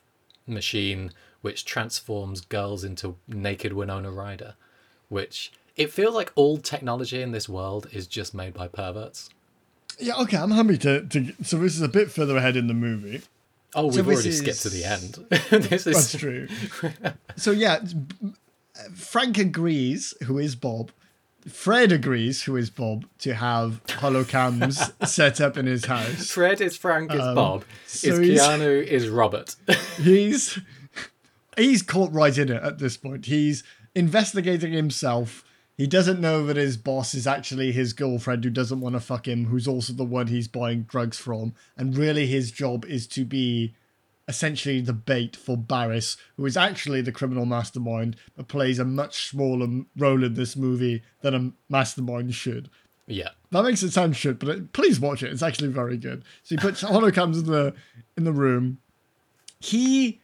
machine 0.46 1.12
which 1.42 1.66
transforms 1.66 2.42
girls 2.42 2.84
into 2.84 3.18
naked 3.28 3.74
Winona 3.74 4.12
Ryder, 4.12 4.56
which 5.10 5.52
it 5.76 5.92
feels 5.92 6.14
like 6.16 6.32
all 6.36 6.58
technology 6.58 7.22
in 7.22 7.32
this 7.32 7.50
world 7.50 7.88
is 7.92 8.08
just 8.08 8.34
made 8.34 8.54
by 8.54 8.68
perverts. 8.68 9.30
Yeah, 10.00 10.16
okay, 10.22 10.38
I'm 10.38 10.52
happy 10.52 10.78
to, 10.80 11.06
to. 11.06 11.34
So 11.44 11.58
this 11.58 11.76
is 11.76 11.82
a 11.82 11.88
bit 11.88 12.12
further 12.12 12.38
ahead 12.38 12.56
in 12.56 12.68
the 12.68 12.74
movie. 12.74 13.22
Oh, 13.74 13.86
we've 13.86 13.96
So 13.96 14.04
already 14.06 14.32
skipped 14.32 14.62
to 14.64 14.70
the 14.70 14.84
end. 14.84 15.20
this 15.70 15.84
That's 15.86 16.14
is 16.14 16.20
true. 16.20 16.48
so 17.36 17.52
yeah, 17.52 17.80
Frank 18.94 19.38
agrees, 19.38 20.14
who 20.24 20.38
is 20.38 20.56
Bob. 20.56 20.92
Fred 21.48 21.92
agrees, 21.92 22.44
who 22.44 22.56
is 22.56 22.70
Bob, 22.70 23.06
to 23.20 23.34
have 23.34 23.84
holocams 23.88 24.92
set 25.08 25.42
up 25.42 25.58
in 25.58 25.66
his 25.66 25.86
house. 25.86 26.30
Fred 26.30 26.62
is 26.62 26.78
Frank 26.78 27.12
is 27.12 27.20
Bob. 27.20 27.62
Um, 27.62 27.68
so 27.88 28.10
is 28.10 28.20
Keanu 28.40 28.86
is 28.86 29.10
Robert. 29.10 29.56
He's 29.98 30.60
he's 31.58 31.82
caught 31.82 32.12
right 32.12 32.38
in 32.38 32.50
it 32.50 32.62
at 32.64 32.80
this 32.80 32.98
point. 32.98 33.26
He's 33.26 33.64
investigating 33.96 34.74
himself. 34.74 35.44
He 35.78 35.88
doesn't 35.88 36.22
know 36.22 36.46
that 36.46 36.58
his 36.58 36.78
boss 36.78 37.14
is 37.14 37.26
actually 37.26 37.72
his 37.72 37.94
girlfriend 37.94 38.44
who 38.44 38.50
doesn't 38.50 38.82
want 38.82 38.94
to 38.94 39.00
fuck 39.00 39.28
him, 39.28 39.46
who's 39.46 39.68
also 39.68 39.94
the 39.94 40.04
one 40.04 40.28
he's 40.28 40.48
buying 40.48 40.84
drugs 40.84 41.18
from. 41.18 41.54
And 41.76 41.98
really, 41.98 42.28
his 42.28 42.52
job 42.52 42.86
is 42.86 43.08
to 43.08 43.26
be 43.26 43.74
essentially 44.28 44.80
the 44.80 44.94
bait 44.94 45.36
for 45.36 45.58
Barris, 45.58 46.18
who 46.38 46.46
is 46.46 46.56
actually 46.56 47.02
the 47.02 47.12
criminal 47.12 47.46
mastermind, 47.46 48.16
but 48.36 48.48
plays 48.48 48.80
a 48.80 48.86
much 48.86 49.28
smaller 49.30 49.84
role 49.98 50.24
in 50.24 50.36
this 50.36 50.56
movie 50.56 51.02
than 51.22 51.36
a 51.36 51.52
mastermind 51.70 52.34
should. 52.34 52.70
yeah. 53.08 53.30
That 53.52 53.64
makes 53.64 53.84
it 53.84 53.92
sound 53.92 54.16
shit, 54.16 54.40
but 54.40 54.48
it, 54.48 54.72
please 54.72 54.98
watch 54.98 55.24
it. 55.24 55.32
It's 55.34 55.44
actually 55.44 55.68
very 55.68 55.98
good. 55.98 56.24
So 56.44 56.56
he 56.56 56.62
puts 56.62 56.82
holocams 56.84 57.40
in 57.40 57.46
the 57.48 57.74
in 58.16 58.24
the 58.24 58.32
room. 58.32 58.78
He, 59.60 60.21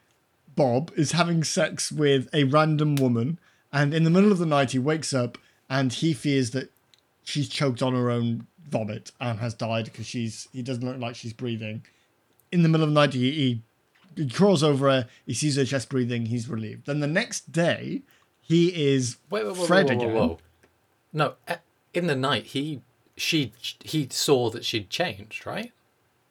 Bob, 0.58 0.92
is 0.98 1.14
having 1.14 1.46
sex 1.46 1.90
with 1.90 2.28
a 2.34 2.44
random 2.44 2.96
woman, 2.96 3.40
and 3.72 3.94
in 3.94 4.04
the 4.04 4.10
middle 4.10 4.34
of 4.34 4.40
the 4.40 4.46
night 4.46 4.72
he 4.72 4.80
wakes 4.80 5.14
up 5.14 5.38
and 5.70 5.94
he 5.94 6.14
fears 6.14 6.52
that 6.52 6.72
she's 7.24 7.48
choked 7.48 7.82
on 7.82 7.94
her 7.94 8.10
own 8.10 8.48
vomit 8.70 9.12
and 9.22 9.40
has 9.40 9.54
died 9.54 9.86
because 9.86 10.06
she's 10.06 10.50
he 10.52 10.62
doesn't 10.62 10.86
look 10.86 10.98
like 10.98 11.16
she's 11.16 11.32
breathing. 11.32 11.86
In 12.52 12.64
the 12.64 12.70
middle 12.70 12.86
of 12.86 12.90
the 12.90 13.00
night, 13.00 13.14
he, 13.14 13.32
he 13.32 13.62
he 14.16 14.30
crawls 14.30 14.64
over 14.64 14.90
her. 14.90 15.08
He 15.26 15.34
sees 15.34 15.56
her 15.56 15.66
chest 15.66 15.90
breathing. 15.90 16.26
He's 16.26 16.50
relieved. 16.50 16.88
Then 16.88 17.00
the 17.00 17.08
next 17.08 17.52
day, 17.52 18.02
he 18.42 18.94
is 18.94 19.18
Wait, 19.30 19.46
wait, 19.46 19.56
wait, 19.56 19.68
Fred 19.68 19.90
again. 19.90 20.38
No, 21.14 21.36
in 21.94 22.08
the 22.08 22.16
night 22.16 22.48
he 22.48 22.82
she 23.16 23.54
he 23.84 24.08
saw 24.12 24.50
that 24.50 24.66
she'd 24.66 24.90
changed, 24.90 25.46
right? 25.46 25.72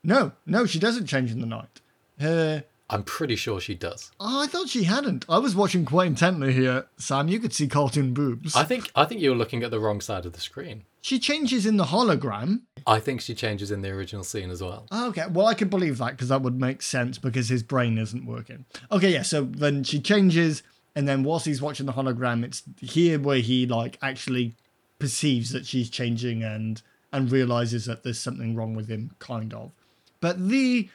No, 0.02 0.32
no, 0.44 0.66
she 0.66 0.78
doesn't 0.78 1.06
change 1.06 1.30
in 1.30 1.40
the 1.40 1.46
night. 1.46 1.80
Her 2.18 2.64
I'm 2.88 3.02
pretty 3.02 3.34
sure 3.34 3.60
she 3.60 3.74
does. 3.74 4.12
Oh, 4.20 4.42
I 4.42 4.46
thought 4.46 4.68
she 4.68 4.84
hadn't. 4.84 5.24
I 5.28 5.38
was 5.38 5.56
watching 5.56 5.84
quite 5.84 6.06
intently 6.06 6.52
here, 6.52 6.86
Sam. 6.98 7.26
You 7.26 7.40
could 7.40 7.52
see 7.52 7.66
cartoon 7.66 8.14
boobs. 8.14 8.54
I 8.54 8.62
think 8.62 8.90
I 8.94 9.04
think 9.04 9.20
you 9.20 9.30
were 9.30 9.36
looking 9.36 9.64
at 9.64 9.70
the 9.72 9.80
wrong 9.80 10.00
side 10.00 10.24
of 10.24 10.32
the 10.34 10.40
screen. 10.40 10.84
She 11.00 11.18
changes 11.18 11.66
in 11.66 11.76
the 11.76 11.84
hologram. 11.84 12.62
I 12.86 13.00
think 13.00 13.20
she 13.20 13.34
changes 13.34 13.70
in 13.70 13.82
the 13.82 13.90
original 13.90 14.22
scene 14.24 14.50
as 14.50 14.62
well. 14.62 14.86
Oh, 14.92 15.08
Okay, 15.08 15.24
well, 15.30 15.46
I 15.46 15.54
could 15.54 15.70
believe 15.70 15.98
that 15.98 16.12
because 16.12 16.28
that 16.28 16.42
would 16.42 16.60
make 16.60 16.82
sense 16.82 17.18
because 17.18 17.48
his 17.48 17.62
brain 17.62 17.98
isn't 17.98 18.26
working. 18.26 18.64
Okay, 18.92 19.12
yeah, 19.12 19.22
so 19.22 19.42
then 19.42 19.82
she 19.84 20.00
changes, 20.00 20.62
and 20.94 21.08
then 21.08 21.22
whilst 21.24 21.46
he's 21.46 21.62
watching 21.62 21.86
the 21.86 21.92
hologram, 21.92 22.44
it's 22.44 22.62
here 22.80 23.18
where 23.18 23.38
he 23.38 23.66
like 23.66 23.98
actually 24.02 24.54
perceives 25.00 25.50
that 25.50 25.66
she's 25.66 25.90
changing 25.90 26.42
and 26.42 26.82
and 27.12 27.30
realizes 27.32 27.86
that 27.86 28.02
there's 28.04 28.20
something 28.20 28.54
wrong 28.54 28.74
with 28.74 28.88
him, 28.88 29.10
kind 29.18 29.52
of. 29.54 29.72
But 30.20 30.48
the 30.48 30.88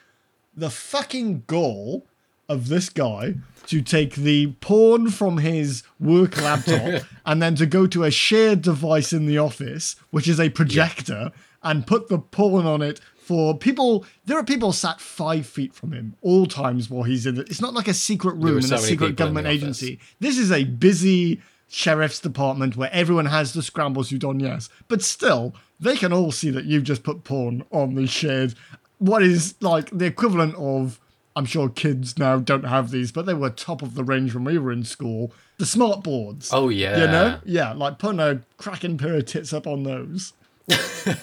the 0.56 0.70
fucking 0.70 1.44
goal 1.48 2.06
of 2.50 2.68
this 2.68 2.90
guy 2.90 3.36
to 3.68 3.82
take 3.82 4.16
the 4.16 4.48
porn 4.60 5.10
from 5.10 5.38
his 5.38 5.84
work 6.00 6.42
laptop 6.42 7.04
and 7.26 7.42
then 7.42 7.56
to 7.56 7.66
go 7.66 7.88
to 7.88 8.04
a 8.04 8.12
shared 8.12 8.62
device 8.62 9.14
in 9.14 9.26
the 9.26 9.38
office, 9.38 9.96
which 10.10 10.28
is 10.28 10.40
a 10.40 10.50
projector, 10.50 11.32
and 11.64 11.88
put 11.88 12.10
the 12.10 12.18
porn 12.18 12.66
on 12.66 12.82
it 12.82 13.00
for 13.16 13.58
people. 13.58 14.06
There 14.26 14.38
are 14.38 14.44
people 14.44 14.74
sat 14.74 15.00
five 15.00 15.46
feet 15.46 15.74
from 15.74 15.94
him 15.94 16.16
all 16.22 16.46
times 16.46 16.90
while 16.90 17.04
he's 17.04 17.26
in 17.26 17.40
it. 17.40 17.50
It's 17.50 17.62
not 17.62 17.74
like 17.74 17.88
a 17.88 17.94
secret 17.94 18.36
room 18.36 18.58
in 18.58 18.64
so 18.64 18.76
a 18.76 18.80
secret 18.80 18.90
people 18.90 19.06
in 19.06 19.12
the 19.12 19.16
government 19.16 19.48
office. 19.48 19.56
agency. 19.56 20.00
This 20.20 20.38
is 20.38 20.52
a 20.52 20.66
busy 20.66 21.42
sheriff's 21.70 22.20
department 22.20 22.76
where 22.76 22.90
everyone 22.92 23.28
has 23.28 23.54
the 23.54 23.64
scramble 23.64 24.04
suit 24.04 24.26
on, 24.26 24.40
yes. 24.42 24.68
But 24.90 25.02
still, 25.02 25.56
they 25.80 25.96
can 25.96 26.12
all 26.12 26.32
see 26.32 26.50
that 26.50 26.66
you've 26.66 26.84
just 26.84 27.04
put 27.04 27.24
porn 27.24 27.64
on 27.72 27.96
the 27.96 28.08
shared, 28.08 28.56
what 29.02 29.24
is 29.24 29.56
like 29.62 29.90
the 29.90 30.06
equivalent 30.06 30.54
of, 30.56 31.00
I'm 31.36 31.46
sure 31.46 31.70
kids 31.70 32.20
now 32.20 32.38
don't 32.38 32.66
have 32.66 32.92
these, 32.92 33.12
but 33.12 33.26
they 33.26 33.34
were 33.34 33.50
top 33.50 33.82
of 33.82 33.96
the 33.96 34.04
range 34.04 34.36
when 34.36 34.44
we 34.44 34.60
were 34.60 34.72
in 34.72 34.84
school. 34.84 35.34
The 35.58 35.66
smart 35.66 36.04
boards. 36.04 36.52
Oh 36.54 36.70
yeah. 36.70 37.00
You 37.00 37.08
know? 37.08 37.40
Yeah, 37.44 37.74
like 37.74 37.98
putting 37.98 38.20
a 38.20 38.42
cracking 38.58 39.00
pair 39.00 39.16
of 39.16 39.26
tits 39.26 39.54
up 39.54 39.66
on 39.66 39.84
those. 39.84 40.34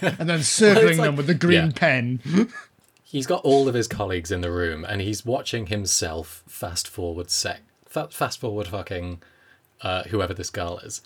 and 0.02 0.28
then 0.28 0.42
circling 0.42 0.98
like- 0.98 1.06
them 1.06 1.16
with 1.16 1.28
the 1.28 1.34
green 1.34 1.66
yeah. 1.66 1.72
pen. 1.72 2.20
He's 3.04 3.26
got 3.26 3.42
all 3.42 3.68
of 3.68 3.74
his 3.74 3.88
colleagues 3.88 4.30
in 4.30 4.42
the 4.42 4.50
room, 4.50 4.84
and 4.84 5.00
he's 5.00 5.24
watching 5.24 5.68
himself 5.68 6.44
fast 6.46 6.86
forward 6.86 7.30
sec, 7.30 7.62
fa- 7.86 8.08
fast 8.10 8.38
forward 8.38 8.68
fucking 8.68 9.22
uh, 9.80 10.02
whoever 10.04 10.34
this 10.34 10.50
girl 10.50 10.78
is. 10.80 11.00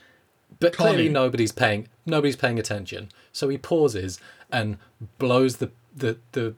But 0.59 0.73
Connie. 0.73 0.95
clearly 0.95 1.09
nobody's 1.11 1.53
paying 1.53 1.87
nobody's 2.05 2.35
paying 2.35 2.59
attention. 2.59 3.11
So 3.31 3.49
he 3.51 3.57
pauses 3.57 4.19
and 4.51 4.79
blows 5.19 5.59
the 5.59 5.71
the 5.95 6.19
the 6.33 6.57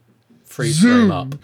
freeze 0.55 0.81
frame 0.81 1.11
up 1.11 1.35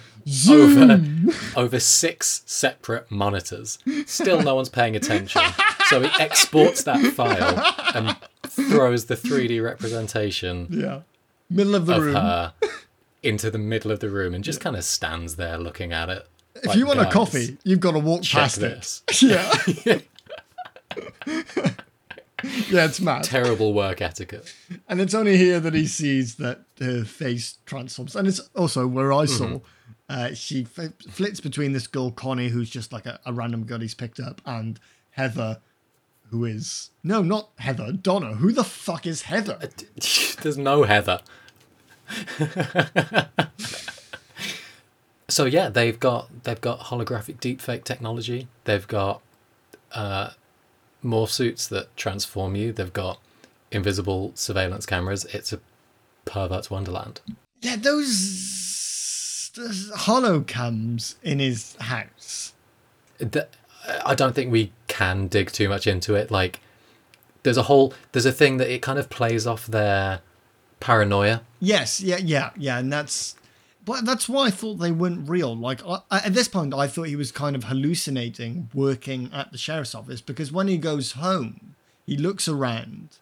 over 0.49 1.03
over 1.57 1.81
six 1.81 2.43
separate 2.47 3.11
monitors. 3.11 3.79
Still 4.07 4.43
no 4.43 4.55
one's 4.55 4.69
paying 4.69 4.95
attention. 4.97 5.43
So 5.89 6.01
he 6.03 6.09
exports 6.21 6.85
that 6.85 7.01
file 7.15 7.65
and 7.95 8.17
throws 8.47 9.07
the 9.07 9.17
3D 9.17 9.63
representation 9.63 10.69
Yeah. 10.71 11.01
Middle 11.49 11.75
of 11.75 11.87
the 11.87 11.95
of 11.97 12.03
room. 12.05 12.15
her 12.15 12.53
into 13.23 13.51
the 13.51 13.59
middle 13.59 13.91
of 13.91 14.01
the 14.01 14.09
room 14.09 14.35
and 14.35 14.45
just 14.45 14.61
kind 14.61 14.77
of 14.77 14.85
stands 14.85 15.37
there 15.37 15.59
looking 15.59 15.93
at 15.93 16.09
it. 16.09 16.27
if 16.63 16.75
you 16.77 16.87
want 16.87 17.01
a 17.01 17.07
coffee, 17.11 17.59
you've 17.65 17.81
got 17.81 17.93
to 17.93 17.99
walk 17.99 18.23
past 18.25 18.61
this. 18.61 19.03
it. 19.09 20.07
Yeah. 20.97 21.71
yeah, 22.69 22.85
it's 22.87 23.01
mad. 23.01 23.25
Terrible 23.25 23.73
work 23.75 24.01
etiquette. 24.01 24.53
And 24.89 25.01
it's 25.01 25.15
only 25.15 25.37
here 25.37 25.61
that 25.61 25.75
he 25.75 25.87
sees 25.87 26.37
that 26.37 26.61
her 26.81 27.05
face 27.05 27.59
transforms. 27.67 28.15
And 28.17 28.27
it's 28.29 28.41
also 28.55 28.87
where 28.87 29.13
I 29.13 29.25
saw 29.27 29.45
Mm-hmm. 29.47 29.65
uh, 30.09 30.35
she 30.35 30.67
f- 30.79 30.93
flits 31.11 31.41
between 31.41 31.73
this 31.73 31.87
girl, 31.87 32.11
Connie, 32.11 32.49
who's 32.49 32.71
just 32.71 32.93
like 32.93 33.07
a, 33.07 33.19
a 33.27 33.33
random 33.33 33.65
girl 33.65 33.81
he's 33.81 33.95
picked 33.95 34.19
up, 34.21 34.41
and 34.47 34.79
Heather, 35.13 35.61
who 36.31 36.45
is. 36.45 36.91
No, 37.03 37.23
not 37.23 37.51
Heather. 37.59 37.93
Donna. 37.93 38.35
Who 38.35 38.53
the 38.53 38.65
fuck 38.65 39.07
is 39.07 39.23
Heather? 39.23 39.59
There's 40.43 40.59
no 40.59 40.85
Heather. 40.85 41.21
so 45.29 45.45
yeah, 45.45 45.69
they've 45.69 45.99
got 45.99 46.43
they've 46.45 46.61
got 46.61 46.81
holographic 46.81 47.37
deepfake 47.39 47.85
technology. 47.85 48.49
They've 48.65 48.87
got 48.87 49.21
uh, 49.93 50.31
morph 51.05 51.31
suits 51.31 51.67
that 51.69 51.97
transform 51.97 52.57
you. 52.57 52.73
They've 52.73 52.93
got 52.93 53.21
invisible 53.71 54.33
surveillance 54.35 54.87
cameras. 54.87 55.25
It's 55.27 55.53
a 55.53 55.61
pervert's 56.25 56.71
wonderland. 56.71 57.21
Yeah, 57.61 57.77
those, 57.77 59.51
those 59.55 59.91
holocams 59.91 61.17
in 61.23 61.39
his 61.39 61.77
house. 61.77 62.53
Th- 63.19 63.47
I 64.05 64.15
don't 64.15 64.35
think 64.35 64.53
we 64.53 64.73
can 64.89 65.27
dig 65.29 65.51
too 65.53 65.69
much 65.69 65.87
into 65.87 66.15
it. 66.15 66.31
Like, 66.31 66.61
there's 67.43 67.57
a 67.57 67.63
whole 67.65 67.95
there's 68.13 68.27
a 68.27 68.33
thing 68.33 68.59
that 68.59 68.73
it 68.73 68.83
kind 68.83 68.99
of 68.99 69.09
plays 69.09 69.47
off 69.47 69.67
their 69.67 70.21
paranoia. 70.81 71.43
Yes, 71.59 72.01
yeah, 72.01 72.19
yeah, 72.19 72.51
yeah, 72.57 72.79
and 72.79 72.93
that's, 72.93 73.35
but 73.85 74.05
that's 74.05 74.29
why 74.29 74.47
I 74.47 74.51
thought 74.51 74.75
they 74.75 74.93
weren't 74.93 75.29
real. 75.29 75.57
Like 75.57 75.81
I, 75.87 76.01
at 76.11 76.35
this 76.35 76.49
point, 76.49 76.75
I 76.75 76.87
thought 76.87 77.05
he 77.09 77.17
was 77.17 77.33
kind 77.33 77.57
of 77.57 77.65
hallucinating 77.65 78.69
working 78.75 79.31
at 79.33 79.53
the 79.53 79.59
sheriff's 79.59 79.95
office 79.95 80.21
because 80.21 80.53
when 80.53 80.69
he 80.69 80.77
goes 80.79 81.13
home, 81.13 81.75
he 82.07 82.17
looks 82.17 82.47
around, 82.49 83.19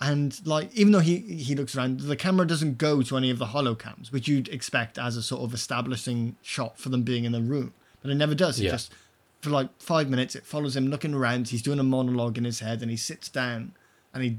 and 0.00 0.40
like 0.46 0.72
even 0.74 0.92
though 0.92 1.00
he 1.00 1.18
he 1.18 1.54
looks 1.54 1.76
around, 1.76 2.00
the 2.00 2.16
camera 2.16 2.46
doesn't 2.46 2.78
go 2.78 3.02
to 3.02 3.16
any 3.16 3.30
of 3.30 3.38
the 3.38 3.46
holocams, 3.46 4.10
which 4.12 4.28
you'd 4.28 4.48
expect 4.48 4.98
as 4.98 5.16
a 5.16 5.22
sort 5.22 5.42
of 5.42 5.52
establishing 5.54 6.36
shot 6.42 6.78
for 6.78 6.88
them 6.88 7.02
being 7.02 7.24
in 7.24 7.32
the 7.32 7.40
room, 7.42 7.72
but 8.02 8.10
it 8.10 8.14
never 8.14 8.34
does. 8.34 8.58
It 8.60 8.64
Yeah. 8.64 8.70
just 8.72 8.92
for 9.40 9.50
like 9.50 9.68
five 9.78 10.08
minutes, 10.08 10.34
it 10.36 10.44
follows 10.44 10.76
him 10.76 10.88
looking 10.88 11.14
around. 11.14 11.48
He's 11.48 11.62
doing 11.62 11.78
a 11.78 11.82
monologue 11.82 12.36
in 12.38 12.44
his 12.44 12.60
head, 12.60 12.82
and 12.82 12.90
he 12.90 12.96
sits 12.96 13.28
down, 13.28 13.72
and 14.14 14.22
he 14.22 14.38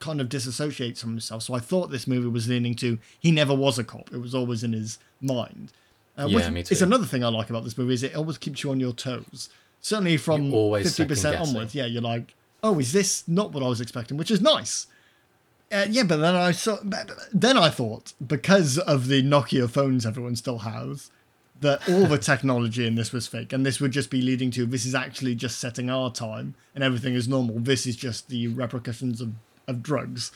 kind 0.00 0.20
of 0.20 0.28
disassociates 0.28 1.00
from 1.00 1.10
himself. 1.10 1.42
So 1.42 1.54
I 1.54 1.58
thought 1.58 1.90
this 1.90 2.06
movie 2.06 2.28
was 2.28 2.48
leaning 2.48 2.74
to 2.76 2.98
he 3.18 3.30
never 3.30 3.54
was 3.54 3.78
a 3.78 3.84
cop. 3.84 4.12
It 4.12 4.18
was 4.18 4.34
always 4.34 4.62
in 4.62 4.72
his 4.72 4.98
mind. 5.20 5.72
Uh, 6.16 6.26
Yeah, 6.26 6.36
which 6.36 6.50
me 6.50 6.60
It's 6.60 6.80
another 6.80 7.06
thing 7.06 7.24
I 7.24 7.28
like 7.28 7.50
about 7.50 7.64
this 7.64 7.76
movie 7.78 7.94
is 7.94 8.02
it 8.02 8.14
always 8.16 8.38
keeps 8.38 8.62
you 8.62 8.70
on 8.70 8.80
your 8.80 8.92
toes. 8.92 9.48
Certainly 9.80 10.16
from 10.18 10.50
fifty 10.84 11.04
percent 11.04 11.36
onwards, 11.48 11.74
yeah, 11.74 11.86
you're 11.86 12.02
like, 12.02 12.34
oh, 12.62 12.78
is 12.78 12.92
this 12.92 13.26
not 13.28 13.52
what 13.52 13.62
I 13.62 13.68
was 13.68 13.80
expecting? 13.80 14.16
Which 14.16 14.30
is 14.30 14.40
nice. 14.40 14.86
Uh, 15.70 15.86
yeah, 15.88 16.02
but 16.02 16.16
then 16.16 16.34
I 16.34 16.50
saw. 16.52 16.78
but 16.82 17.10
Then 17.32 17.58
I 17.58 17.68
thought 17.68 18.14
because 18.26 18.78
of 18.78 19.08
the 19.08 19.22
Nokia 19.22 19.68
phones 19.70 20.06
everyone 20.06 20.34
still 20.34 20.58
has, 20.58 21.10
that 21.60 21.86
all 21.88 22.06
the 22.06 22.18
technology 22.18 22.86
in 22.86 22.94
this 22.94 23.12
was 23.12 23.26
fake, 23.26 23.52
and 23.52 23.66
this 23.66 23.80
would 23.80 23.90
just 23.92 24.10
be 24.10 24.22
leading 24.22 24.50
to 24.52 24.64
this 24.64 24.86
is 24.86 24.94
actually 24.94 25.34
just 25.34 25.58
setting 25.58 25.90
our 25.90 26.10
time, 26.10 26.54
and 26.74 26.82
everything 26.82 27.14
is 27.14 27.28
normal. 27.28 27.58
This 27.58 27.86
is 27.86 27.96
just 27.96 28.28
the 28.28 28.48
repercussions 28.48 29.20
of 29.20 29.32
of 29.68 29.82
drugs. 29.82 30.32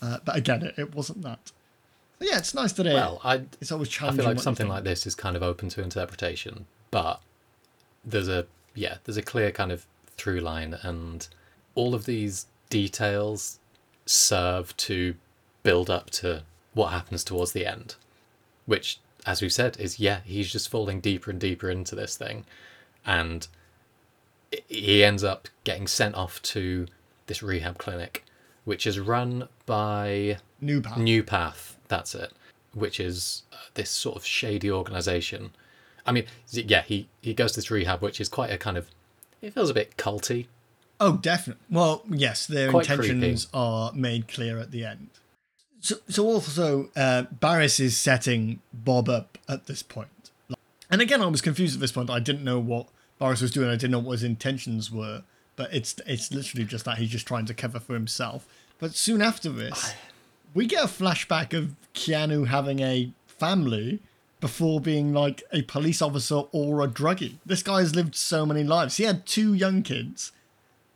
Uh, 0.00 0.18
but 0.24 0.36
again, 0.36 0.62
it, 0.62 0.74
it 0.78 0.94
wasn't 0.94 1.22
that. 1.22 1.52
So 2.18 2.28
yeah, 2.28 2.38
it's 2.38 2.54
nice 2.54 2.72
that 2.74 2.86
it, 2.86 2.94
Well, 2.94 3.20
I 3.24 3.42
it's 3.60 3.72
always 3.72 3.88
challenging. 3.88 4.20
I 4.20 4.24
feel 4.24 4.34
like 4.34 4.42
something 4.42 4.68
like 4.68 4.84
this 4.84 5.06
is 5.06 5.14
kind 5.14 5.36
of 5.36 5.42
open 5.42 5.68
to 5.70 5.82
interpretation, 5.82 6.66
but 6.90 7.20
there's 8.04 8.28
a 8.28 8.46
yeah, 8.74 8.98
there's 9.04 9.16
a 9.16 9.22
clear 9.22 9.50
kind 9.50 9.72
of 9.72 9.86
through 10.16 10.40
line, 10.40 10.78
and 10.82 11.28
all 11.74 11.94
of 11.94 12.06
these 12.06 12.46
details 12.70 13.58
serve 14.06 14.76
to 14.76 15.14
build 15.62 15.90
up 15.90 16.10
to 16.10 16.42
what 16.74 16.88
happens 16.88 17.24
towards 17.24 17.52
the 17.52 17.66
end, 17.66 17.96
which, 18.66 18.98
as 19.26 19.42
we've 19.42 19.52
said, 19.52 19.76
is 19.78 19.98
yeah, 19.98 20.20
he's 20.24 20.52
just 20.52 20.68
falling 20.70 21.00
deeper 21.00 21.30
and 21.30 21.40
deeper 21.40 21.70
into 21.70 21.94
this 21.94 22.16
thing, 22.16 22.44
and 23.04 23.48
he 24.68 25.02
ends 25.04 25.24
up 25.24 25.48
getting 25.64 25.86
sent 25.86 26.14
off 26.14 26.40
to 26.42 26.86
this 27.26 27.42
rehab 27.42 27.78
clinic, 27.78 28.24
which 28.66 28.86
is 28.86 29.00
run 29.00 29.48
by 29.64 30.36
New 30.60 30.82
Path. 30.82 30.98
New 30.98 31.22
Path, 31.22 31.78
that's 31.88 32.14
it, 32.14 32.32
which 32.74 33.00
is 33.00 33.44
uh, 33.52 33.56
this 33.72 33.88
sort 33.88 34.16
of 34.16 34.26
shady 34.26 34.70
organization. 34.70 35.52
I 36.04 36.12
mean, 36.12 36.26
yeah, 36.50 36.82
he, 36.82 37.08
he 37.22 37.32
goes 37.32 37.52
to 37.52 37.56
this 37.58 37.70
rehab, 37.70 38.02
which 38.02 38.20
is 38.20 38.28
quite 38.28 38.50
a 38.50 38.58
kind 38.58 38.76
of, 38.76 38.90
it 39.40 39.54
feels 39.54 39.70
a 39.70 39.74
bit 39.74 39.96
culty. 39.96 40.48
Oh, 41.00 41.16
definitely. 41.16 41.64
Well, 41.70 42.02
yes, 42.10 42.46
their 42.46 42.70
Quite 42.70 42.90
intentions 42.90 43.48
are 43.54 43.92
made 43.92 44.28
clear 44.28 44.58
at 44.58 44.72
the 44.72 44.84
end. 44.84 45.08
So, 45.80 45.96
so 46.08 46.26
also, 46.26 46.90
uh, 46.96 47.22
Barris 47.22 47.78
is 47.80 47.96
setting 47.96 48.60
Bob 48.72 49.08
up 49.08 49.38
at 49.48 49.66
this 49.66 49.82
point. 49.82 50.08
And 50.90 51.00
again, 51.00 51.22
I 51.22 51.26
was 51.26 51.42
confused 51.42 51.74
at 51.74 51.80
this 51.80 51.92
point. 51.92 52.10
I 52.10 52.18
didn't 52.18 52.44
know 52.44 52.58
what 52.58 52.88
Barris 53.18 53.42
was 53.42 53.50
doing. 53.50 53.68
I 53.68 53.76
didn't 53.76 53.90
know 53.90 53.98
what 53.98 54.12
his 54.12 54.24
intentions 54.24 54.90
were. 54.90 55.22
But 55.56 55.72
it's 55.72 55.96
it's 56.06 56.32
literally 56.32 56.64
just 56.64 56.84
that 56.84 56.98
he's 56.98 57.10
just 57.10 57.26
trying 57.26 57.46
to 57.46 57.54
cover 57.54 57.80
for 57.80 57.94
himself. 57.94 58.46
But 58.78 58.94
soon 58.94 59.22
after 59.22 59.48
this, 59.50 59.94
we 60.54 60.66
get 60.66 60.84
a 60.84 60.86
flashback 60.86 61.56
of 61.56 61.74
Keanu 61.94 62.46
having 62.48 62.80
a 62.80 63.10
family 63.26 64.00
before 64.40 64.80
being 64.80 65.14
like 65.14 65.42
a 65.52 65.62
police 65.62 66.02
officer 66.02 66.42
or 66.52 66.82
a 66.82 66.88
druggie. 66.88 67.36
This 67.46 67.62
guy 67.62 67.80
has 67.80 67.94
lived 67.96 68.14
so 68.14 68.44
many 68.44 68.62
lives. 68.64 68.98
He 68.98 69.04
had 69.04 69.24
two 69.24 69.54
young 69.54 69.82
kids. 69.82 70.32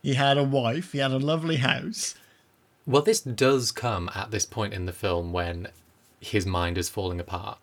He 0.03 0.13
had 0.13 0.37
a 0.37 0.43
wife. 0.43 0.91
He 0.91 0.99
had 0.99 1.11
a 1.11 1.17
lovely 1.17 1.57
house. 1.57 2.13
Well, 2.85 3.01
this 3.01 3.21
does 3.21 3.71
come 3.71 4.09
at 4.13 4.29
this 4.31 4.45
point 4.45 4.73
in 4.73 4.85
the 4.85 4.93
film 4.93 5.31
when 5.33 5.67
his 6.19 6.45
mind 6.45 6.77
is 6.77 6.89
falling 6.89 7.19
apart. 7.19 7.57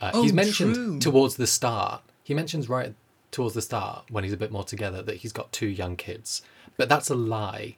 Uh, 0.00 0.10
Oh, 0.12 0.22
he's 0.22 0.32
mentioned 0.34 0.74
true. 0.74 0.98
towards 0.98 1.36
the 1.36 1.46
start. 1.46 2.02
He 2.22 2.34
mentions 2.34 2.68
right 2.68 2.94
towards 3.36 3.54
the 3.54 3.62
start 3.62 4.04
when 4.10 4.24
he's 4.24 4.32
a 4.32 4.36
bit 4.36 4.50
more 4.50 4.64
together 4.64 5.02
that 5.02 5.18
he's 5.18 5.32
got 5.32 5.52
two 5.52 5.66
young 5.68 5.94
kids, 5.96 6.42
but 6.78 6.88
that's 6.88 7.10
a 7.10 7.14
lie. 7.14 7.76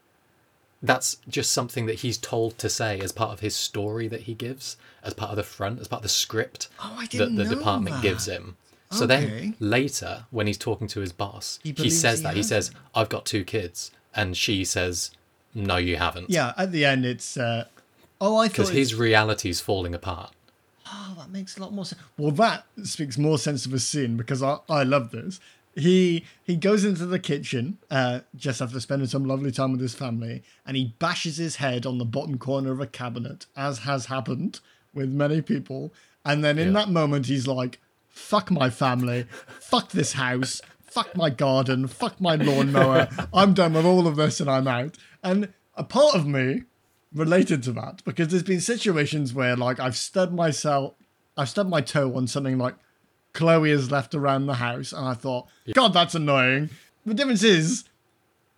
That's 0.80 1.16
just 1.28 1.50
something 1.50 1.86
that 1.86 1.96
he's 2.00 2.16
told 2.16 2.56
to 2.58 2.68
say 2.68 3.00
as 3.00 3.10
part 3.10 3.32
of 3.32 3.40
his 3.40 3.56
story 3.56 4.06
that 4.08 4.22
he 4.22 4.34
gives, 4.34 4.76
as 5.02 5.12
part 5.14 5.30
of 5.30 5.36
the 5.36 5.42
front, 5.42 5.80
as 5.80 5.88
part 5.88 5.98
of 6.00 6.04
the 6.04 6.08
script 6.08 6.68
Oh, 6.78 6.94
I 6.98 7.02
that 7.06 7.10
didn't 7.10 7.34
the 7.36 7.44
know 7.44 7.50
department 7.56 7.96
that. 7.96 8.02
gives 8.02 8.26
him. 8.28 8.56
So 8.92 9.04
Okay. 9.04 9.06
then 9.20 9.56
later, 9.58 10.26
when 10.30 10.46
he's 10.46 10.56
talking 10.56 10.86
to 10.88 11.00
his 11.00 11.12
boss, 11.12 11.58
He 11.64 11.72
he, 11.76 11.90
says 11.90 12.20
he 12.20 12.22
that. 12.22 12.36
He 12.36 12.42
says. 12.44 12.70
I've 12.94 13.08
got 13.08 13.26
two 13.26 13.44
kids. 13.44 13.90
And 14.14 14.36
she 14.36 14.64
says, 14.64 15.10
No, 15.54 15.76
you 15.76 15.96
haven't. 15.96 16.30
Yeah, 16.30 16.54
at 16.56 16.70
the 16.72 16.84
end, 16.84 17.04
it's. 17.04 17.36
Uh, 17.36 17.64
oh, 18.20 18.36
I 18.36 18.46
thought. 18.46 18.52
Because 18.52 18.68
his 18.70 18.94
reality's 18.94 19.60
falling 19.60 19.94
apart. 19.94 20.30
Oh, 20.90 21.14
that 21.18 21.30
makes 21.30 21.56
a 21.56 21.60
lot 21.60 21.72
more 21.72 21.84
sense. 21.84 22.00
Well, 22.16 22.30
that 22.32 22.64
speaks 22.84 23.18
more 23.18 23.38
sense 23.38 23.66
of 23.66 23.72
a 23.74 23.78
scene 23.78 24.16
because 24.16 24.42
I, 24.42 24.58
I 24.68 24.82
love 24.84 25.10
this. 25.10 25.40
He 25.74 26.24
he 26.42 26.56
goes 26.56 26.84
into 26.84 27.06
the 27.06 27.18
kitchen 27.18 27.78
uh, 27.90 28.20
just 28.34 28.60
after 28.60 28.80
spending 28.80 29.06
some 29.08 29.24
lovely 29.24 29.52
time 29.52 29.72
with 29.72 29.80
his 29.80 29.94
family, 29.94 30.42
and 30.66 30.76
he 30.76 30.94
bashes 30.98 31.36
his 31.36 31.56
head 31.56 31.86
on 31.86 31.98
the 31.98 32.04
bottom 32.04 32.38
corner 32.38 32.72
of 32.72 32.80
a 32.80 32.86
cabinet, 32.86 33.46
as 33.56 33.80
has 33.80 34.06
happened 34.06 34.60
with 34.94 35.10
many 35.10 35.40
people. 35.40 35.92
And 36.24 36.42
then 36.44 36.58
in 36.58 36.68
Yeah. 36.68 36.72
that 36.84 36.88
moment, 36.90 37.26
he's 37.26 37.46
like, 37.46 37.80
"Fuck 38.08 38.50
my 38.50 38.70
family, 38.70 39.26
fuck 39.60 39.90
this 39.90 40.14
house, 40.14 40.60
fuck 40.80 41.14
my 41.16 41.30
garden, 41.30 41.86
fuck 41.86 42.20
my 42.20 42.34
lawnmower. 42.34 43.08
I'm 43.32 43.54
done 43.54 43.74
with 43.74 43.84
all 43.86 44.06
of 44.08 44.16
this, 44.16 44.40
and 44.40 44.50
I'm 44.50 44.66
out." 44.66 44.96
And 45.22 45.52
a 45.76 45.84
part 45.84 46.16
of 46.16 46.26
me 46.26 46.64
related 47.14 47.62
to 47.64 47.72
that 47.72 48.02
because 48.04 48.28
there's 48.28 48.42
been 48.42 48.60
situations 48.60 49.32
where 49.34 49.56
like 49.56 49.80
I've 49.80 49.96
stubbed 49.96 50.34
myself, 50.34 50.94
I've 51.36 51.48
stubbed 51.48 51.70
my 51.70 51.80
toe 51.80 52.14
on 52.16 52.26
something 52.26 52.58
like 52.58 52.74
Chloe 53.32 53.70
has 53.70 53.90
left 53.90 54.14
around 54.14 54.46
the 54.46 54.54
house, 54.54 54.92
and 54.92 55.06
I 55.06 55.14
thought, 55.14 55.46
God, 55.74 55.92
that's 55.92 56.14
annoying. 56.14 56.70
The 57.06 57.14
difference 57.14 57.42
is, 57.44 57.84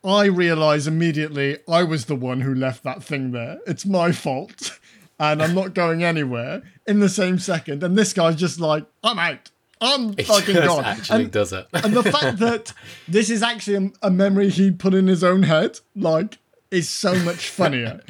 I 0.03 0.25
realize 0.27 0.87
immediately 0.87 1.59
I 1.69 1.83
was 1.83 2.07
the 2.07 2.17
one 2.17 2.41
who 2.41 2.55
left 2.55 2.83
that 2.85 3.03
thing 3.03 3.33
there. 3.33 3.59
It's 3.67 3.85
my 3.85 4.13
fault, 4.13 4.79
and 5.19 5.43
I'm 5.43 5.55
not 5.55 5.75
going 5.75 6.03
anywhere 6.03 6.63
in 6.87 7.01
the 7.01 7.09
same 7.09 7.39
second. 7.39 7.83
And 7.83 7.99
this 7.99 8.13
guy's 8.13 8.37
just 8.37 8.59
like, 8.61 8.87
I'm 9.05 9.19
out. 9.19 9.51
I'm 9.83 10.13
He 10.17 10.23
fucking 10.25 10.55
just 10.55 10.67
gone. 10.69 10.85
actually 10.85 11.25
And- 11.25 11.33
does 11.33 11.53
it. 11.53 11.67
and 11.75 11.93
the 11.93 12.03
fact 12.05 12.39
that 12.41 12.73
this 13.09 13.29
is 13.29 13.43
actually 13.43 13.93
a, 14.03 14.07
a 14.07 14.11
memory 14.11 14.49
he 14.51 14.71
put 14.71 14.95
in 14.95 15.07
his 15.09 15.23
own 15.23 15.43
head, 15.43 15.81
like, 15.95 16.39
is 16.71 16.89
so 16.89 17.15
much 17.17 17.49
funnier. 17.51 18.01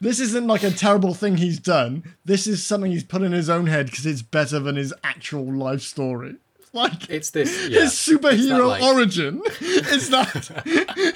This 0.00 0.20
isn't 0.20 0.46
like 0.46 0.62
a 0.62 0.70
terrible 0.70 1.14
thing 1.14 1.36
he's 1.36 1.58
done. 1.58 2.02
This 2.24 2.46
is 2.46 2.64
something 2.64 2.90
he's 2.90 3.04
put 3.04 3.22
in 3.22 3.32
his 3.32 3.50
own 3.50 3.66
head 3.66 3.86
because 3.86 4.06
it's 4.06 4.22
better 4.22 4.58
than 4.58 4.76
his 4.76 4.94
actual 5.04 5.52
life 5.52 5.82
story. 5.82 6.36
Like 6.72 7.10
It's 7.10 7.30
this. 7.30 7.68
Yeah. 7.68 7.80
his 7.80 7.94
superhero 7.94 8.80
origin 8.80 9.42
is 9.60 10.08
that 10.10 10.62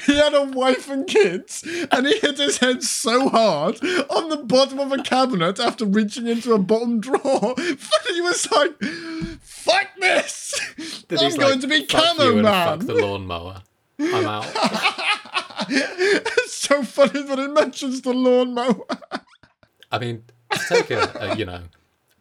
he 0.04 0.16
had 0.16 0.34
a 0.34 0.42
wife 0.42 0.90
and 0.90 1.06
kids, 1.06 1.62
and 1.92 2.08
he 2.08 2.18
hit 2.18 2.38
his 2.38 2.58
head 2.58 2.82
so 2.82 3.28
hard 3.28 3.76
on 4.10 4.30
the 4.30 4.38
bottom 4.44 4.80
of 4.80 4.90
a 4.90 5.00
cabinet 5.00 5.60
after 5.60 5.84
reaching 5.84 6.26
into 6.26 6.54
a 6.54 6.58
bottom 6.58 6.98
drawer 7.00 7.54
that 7.56 8.10
he 8.12 8.20
was 8.20 8.50
like, 8.50 8.76
"Fuck 9.42 9.90
this! 10.00 10.60
that 11.06 11.22
I'm 11.22 11.36
going 11.36 11.52
like, 11.52 11.60
to 11.60 11.68
be 11.68 11.86
"Fuck 11.86 12.16
camo 12.16 12.42
man." 12.42 12.78
Fuck 12.80 12.86
the 12.88 12.94
lawnmower. 12.94 13.62
I'm 13.98 14.26
out. 14.26 14.46
it's 15.68 16.54
so 16.54 16.82
funny 16.82 17.22
that 17.22 17.38
he 17.38 17.46
mentions 17.48 18.02
the 18.02 18.12
lawnmower. 18.12 18.84
I 19.90 19.98
mean, 19.98 20.24
to 20.50 20.58
take 20.68 20.90
a, 20.90 21.12
a 21.20 21.36
you 21.36 21.44
know 21.44 21.62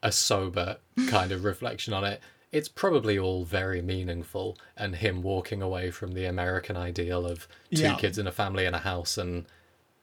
a 0.01 0.11
sober 0.11 0.77
kind 1.07 1.31
of 1.31 1.43
reflection 1.43 1.93
on 1.93 2.03
it, 2.03 2.21
it's 2.51 2.69
probably 2.69 3.17
all 3.17 3.43
very 3.45 3.81
meaningful, 3.81 4.57
and 4.77 4.95
him 4.95 5.21
walking 5.21 5.61
away 5.61 5.89
from 5.91 6.11
the 6.11 6.25
American 6.25 6.77
ideal 6.77 7.25
of 7.25 7.47
two 7.73 7.81
Yeah. 7.83 7.95
kids 7.95 8.17
in 8.17 8.27
a 8.27 8.31
family 8.31 8.65
and 8.65 8.75
a 8.75 8.79
house 8.79 9.17
and 9.17 9.45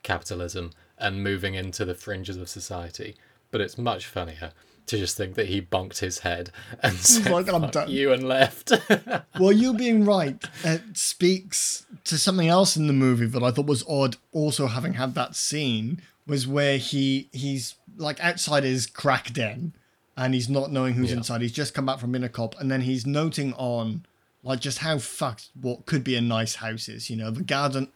capitalism, 0.03 0.73
and 0.99 1.23
moving 1.23 1.55
into 1.55 1.85
the 1.85 1.95
fringes 1.95 2.37
of 2.37 2.49
society. 2.49 3.15
But 3.51 3.61
it's 3.61 3.77
much 3.79 4.07
funnier 4.07 4.53
to 4.91 4.99
just 4.99 5.17
think 5.17 5.35
that 5.35 5.49
he 5.49 5.61
bonked 5.63 5.99
his 5.99 6.21
head 6.21 6.51
and 6.83 6.97
said 6.99 7.31
like, 7.31 7.49
"I'm 7.53 7.63
"Fuck 7.63 7.73
done." 7.73 7.91
you" 7.91 8.13
and 8.13 8.29
left. 8.29 8.73
Well, 9.39 9.53
you 9.53 9.73
being 9.75 10.05
right 10.05 10.43
it 10.65 10.83
speaks 10.95 11.87
to 12.05 12.19
something 12.19 12.49
else 12.49 12.77
in 12.77 12.87
the 12.89 12.93
movie 12.93 13.27
that 13.27 13.43
I 13.43 13.51
thought 13.51 13.67
was 13.67 13.85
odd. 13.89 14.17
Also, 14.33 14.67
having 14.67 14.95
had 14.95 15.15
that 15.15 15.35
scene 15.35 16.03
was 16.27 16.47
where 16.47 16.77
he 16.79 17.29
he's 17.33 17.75
like 17.97 18.23
outside 18.23 18.65
his 18.65 18.87
crack 18.87 19.33
den, 19.33 19.73
and 20.17 20.35
he's 20.35 20.49
not 20.49 20.71
knowing 20.71 20.95
who's 20.95 21.11
Yeah. 21.11 21.19
inside. 21.19 21.41
He's 21.43 21.53
just 21.53 21.73
come 21.75 21.87
back 21.87 21.99
from 21.99 22.13
being 22.13 22.25
a 22.25 22.29
cop, 22.29 22.55
and 22.61 22.71
then 22.71 22.83
he's 22.83 23.07
noting 23.07 23.55
on 23.55 24.05
like 24.43 24.61
just 24.61 24.79
how 24.79 24.99
fucked 24.99 25.49
what 25.61 25.87
could 25.87 26.03
be 26.05 26.17
a 26.17 26.21
nice 26.21 26.57
house 26.57 26.89
is. 26.89 27.09
You 27.11 27.17
know, 27.17 27.31
the 27.31 27.43
garden, 27.43 27.89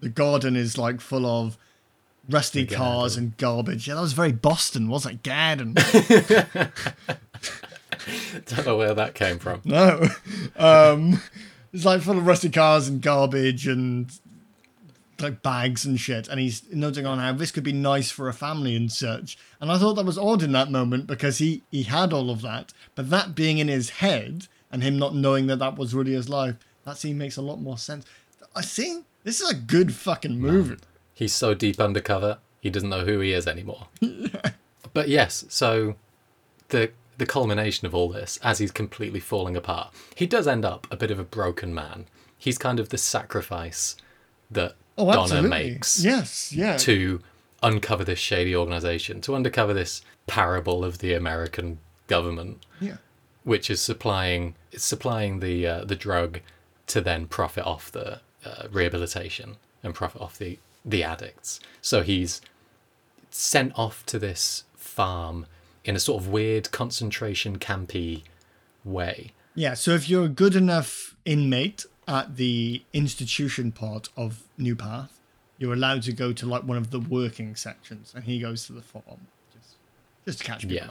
the 0.00 0.08
garden 0.08 0.54
is 0.56 0.76
like 0.78 1.00
full 1.00 1.26
of 1.26 1.56
rusty 2.28 2.66
cars 2.66 3.16
and 3.16 3.36
garbage. 3.36 3.88
Yeah, 3.88 3.94
that 3.94 4.00
was 4.00 4.12
very 4.12 4.32
Boston, 4.32 4.88
wasn't 4.88 5.14
it? 5.14 5.22
Garden. 5.22 5.74
Don't 8.46 8.66
know 8.66 8.76
where 8.76 8.94
that 8.94 9.14
came 9.14 9.38
from. 9.38 9.60
No. 9.64 10.08
Um, 10.56 11.22
it's 11.72 11.84
like 11.84 12.00
full 12.00 12.18
of 12.18 12.26
rusty 12.26 12.50
cars 12.50 12.88
and 12.88 13.00
garbage 13.00 13.68
and 13.68 14.10
like 15.20 15.42
bags 15.42 15.84
and 15.84 16.00
shit. 16.00 16.26
And 16.26 16.40
he's 16.40 16.62
noting 16.72 17.06
on 17.06 17.18
how 17.18 17.32
this 17.32 17.52
could 17.52 17.62
be 17.62 17.72
nice 17.72 18.10
for 18.10 18.28
a 18.28 18.32
family 18.32 18.74
and 18.74 18.90
such. 18.90 19.38
And 19.60 19.70
I 19.70 19.78
thought 19.78 19.94
that 19.94 20.06
was 20.06 20.18
odd 20.18 20.42
in 20.42 20.52
that 20.52 20.70
moment 20.70 21.06
because 21.06 21.38
he, 21.38 21.62
he 21.70 21.84
had 21.84 22.12
all 22.12 22.30
of 22.30 22.42
that. 22.42 22.72
But 22.96 23.10
that 23.10 23.36
being 23.36 23.58
in 23.58 23.68
his 23.68 23.90
head 23.90 24.48
and 24.72 24.82
him 24.82 24.98
not 24.98 25.14
knowing 25.14 25.46
that 25.46 25.60
that 25.60 25.76
was 25.76 25.94
really 25.94 26.12
his 26.12 26.28
life, 26.28 26.56
that 26.84 26.98
scene 26.98 27.18
makes 27.18 27.36
a 27.36 27.42
lot 27.42 27.60
more 27.60 27.78
sense. 27.78 28.04
I 28.56 28.62
see. 28.62 29.02
This 29.24 29.40
is 29.40 29.50
a 29.50 29.54
good 29.54 29.94
fucking 29.94 30.40
movie. 30.40 30.78
He's 31.18 31.34
so 31.34 31.52
deep 31.52 31.80
undercover, 31.80 32.38
he 32.60 32.70
doesn't 32.70 32.88
know 32.88 33.04
who 33.04 33.18
he 33.18 33.32
is 33.32 33.46
anymore. 33.48 33.88
But 34.94 35.08
yes, 35.08 35.44
so 35.48 35.96
the 36.68 36.90
the 37.18 37.26
culmination 37.26 37.86
of 37.86 37.94
all 37.94 38.08
this, 38.08 38.38
as 38.42 38.58
he's 38.58 38.70
completely 38.70 39.20
falling 39.20 39.56
apart, 39.56 39.92
he 40.14 40.26
does 40.26 40.46
end 40.48 40.64
up 40.64 40.86
a 40.90 40.96
bit 40.96 41.10
of 41.10 41.18
a 41.18 41.24
broken 41.24 41.74
man. 41.74 42.06
He's 42.36 42.58
kind 42.58 42.78
of 42.80 42.88
the 42.90 42.98
sacrifice 42.98 43.96
that 44.50 44.76
Oh, 44.96 45.06
Donna 45.06 45.22
absolutely. 45.22 45.48
makes 45.50 46.02
Yes, 46.04 46.52
yeah. 46.52 46.76
to 46.78 47.20
uncover 47.62 48.02
this 48.04 48.18
shady 48.18 48.54
organization, 48.56 49.20
to 49.22 49.34
uncover 49.34 49.74
this 49.74 50.02
parable 50.26 50.84
of 50.84 50.98
the 50.98 51.12
American 51.14 51.78
government, 52.06 52.64
Yeah. 52.80 52.96
which 53.44 53.68
is 53.70 53.80
supplying 53.80 54.54
supplying 54.76 55.40
the 55.40 55.66
uh, 55.66 55.84
the 55.84 55.96
drug 55.96 56.40
to 56.86 57.00
then 57.00 57.26
profit 57.26 57.64
off 57.64 57.90
the 57.92 58.20
uh, 58.44 58.68
rehabilitation 58.70 59.56
and 59.82 59.94
profit 59.94 60.22
off 60.22 60.38
the 60.38 60.58
the 60.88 61.04
addicts. 61.04 61.60
So 61.80 62.02
he's 62.02 62.40
sent 63.30 63.78
off 63.78 64.04
to 64.06 64.18
this 64.18 64.64
farm 64.76 65.46
in 65.84 65.94
a 65.94 66.00
sort 66.00 66.22
of 66.22 66.28
weird 66.28 66.70
concentration 66.70 67.58
campy 67.58 68.22
way. 68.84 69.32
Yeah, 69.54 69.74
so 69.74 69.92
if 69.92 70.08
you're 70.08 70.24
a 70.24 70.28
good 70.28 70.54
enough 70.54 71.16
inmate 71.24 71.84
at 72.06 72.36
the 72.36 72.82
institution 72.92 73.72
part 73.72 74.08
of 74.16 74.44
New 74.56 74.74
Path, 74.76 75.20
you're 75.58 75.72
allowed 75.72 76.02
to 76.04 76.12
go 76.12 76.32
to 76.32 76.46
like 76.46 76.62
one 76.62 76.76
of 76.76 76.90
the 76.90 77.00
working 77.00 77.56
sections, 77.56 78.12
and 78.14 78.24
he 78.24 78.38
goes 78.38 78.66
to 78.66 78.72
the 78.72 78.82
farm 78.82 79.26
just, 79.52 79.74
just 80.24 80.38
to 80.38 80.44
catch 80.44 80.62
people. 80.62 80.76
Yeah. 80.76 80.90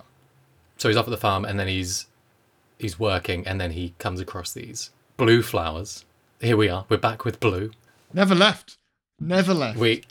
So 0.77 0.89
he's 0.89 0.97
off 0.97 1.07
at 1.07 1.11
the 1.11 1.17
farm 1.17 1.43
and 1.43 1.59
then 1.59 1.67
he's 1.67 2.07
he's 2.77 2.99
working 2.99 3.47
and 3.47 3.59
then 3.59 3.71
he 3.71 3.95
comes 3.97 4.19
across 4.19 4.53
these 4.53 4.91
blue 5.17 5.41
flowers. 5.41 6.05
Here 6.39 6.55
we 6.55 6.69
are. 6.69 6.85
We're 6.87 6.97
back 6.97 7.25
with 7.25 7.39
blue. 7.39 7.71
Never 8.13 8.35
left. 8.35 8.77
Never 9.19 9.53
left. 9.53 9.77
We 9.79 10.03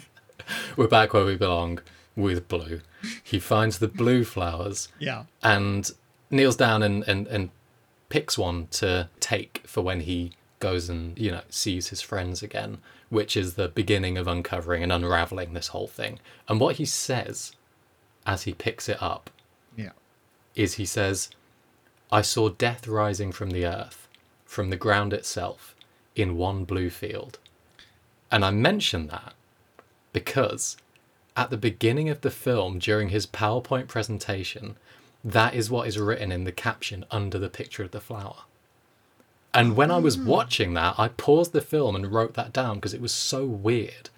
we're 0.76 0.88
back 0.88 1.12
where 1.12 1.24
we 1.24 1.36
belong 1.36 1.80
with 2.14 2.48
blue. 2.48 2.80
He 3.22 3.38
finds 3.38 3.78
the 3.78 3.88
blue 3.88 4.24
flowers 4.24 4.88
Yeah. 4.98 5.24
and 5.42 5.90
kneels 6.30 6.56
down 6.56 6.82
and, 6.82 7.02
and, 7.08 7.26
and 7.28 7.50
picks 8.08 8.38
one 8.38 8.68
to 8.68 9.08
take 9.20 9.62
for 9.66 9.82
when 9.82 10.00
he 10.00 10.32
goes 10.58 10.88
and 10.88 11.18
you 11.18 11.30
know 11.30 11.42
sees 11.50 11.88
his 11.88 12.00
friends 12.00 12.42
again 12.42 12.78
which 13.10 13.36
is 13.36 13.54
the 13.54 13.68
beginning 13.68 14.16
of 14.16 14.26
uncovering 14.26 14.82
and 14.82 14.90
unraveling 14.90 15.52
this 15.52 15.68
whole 15.68 15.86
thing 15.86 16.18
and 16.48 16.58
what 16.60 16.76
he 16.76 16.84
says 16.86 17.52
as 18.24 18.44
he 18.44 18.54
picks 18.54 18.88
it 18.88 19.00
up 19.02 19.28
Yeah. 19.76 19.90
is 20.54 20.74
he 20.74 20.86
says 20.86 21.28
i 22.10 22.22
saw 22.22 22.48
death 22.48 22.88
rising 22.88 23.32
from 23.32 23.50
the 23.50 23.66
earth 23.66 24.08
from 24.46 24.70
the 24.70 24.76
ground 24.78 25.12
itself 25.12 25.74
in 26.14 26.36
one 26.38 26.64
blue 26.64 26.88
field 26.90 27.38
and 28.30 28.44
i 28.44 28.50
mention 28.50 29.06
that 29.08 29.34
because 30.12 30.76
at 31.36 31.50
the 31.50 31.56
beginning 31.56 32.08
of 32.08 32.22
the 32.22 32.30
film 32.30 32.78
during 32.78 33.10
his 33.10 33.26
PowerPoint 33.26 33.88
presentation, 33.88 34.76
that 35.22 35.54
is 35.54 35.70
what 35.70 35.86
is 35.86 35.98
written 35.98 36.32
in 36.32 36.44
the 36.44 36.52
caption 36.52 37.04
under 37.10 37.38
the 37.38 37.50
picture 37.50 37.82
of 37.82 37.90
the 37.90 38.00
flower. 38.00 38.44
And 39.52 39.76
when 39.76 39.90
I 39.90 39.98
was 39.98 40.18
watching 40.18 40.74
that, 40.74 40.98
I 40.98 41.08
paused 41.08 41.52
the 41.52 41.60
film 41.60 41.94
and 41.94 42.12
wrote 42.12 42.34
that 42.34 42.52
down 42.52 42.76
because 42.76 42.94
it 42.94 43.00
was 43.00 43.12
so 43.12 43.44
weird. 43.44 44.10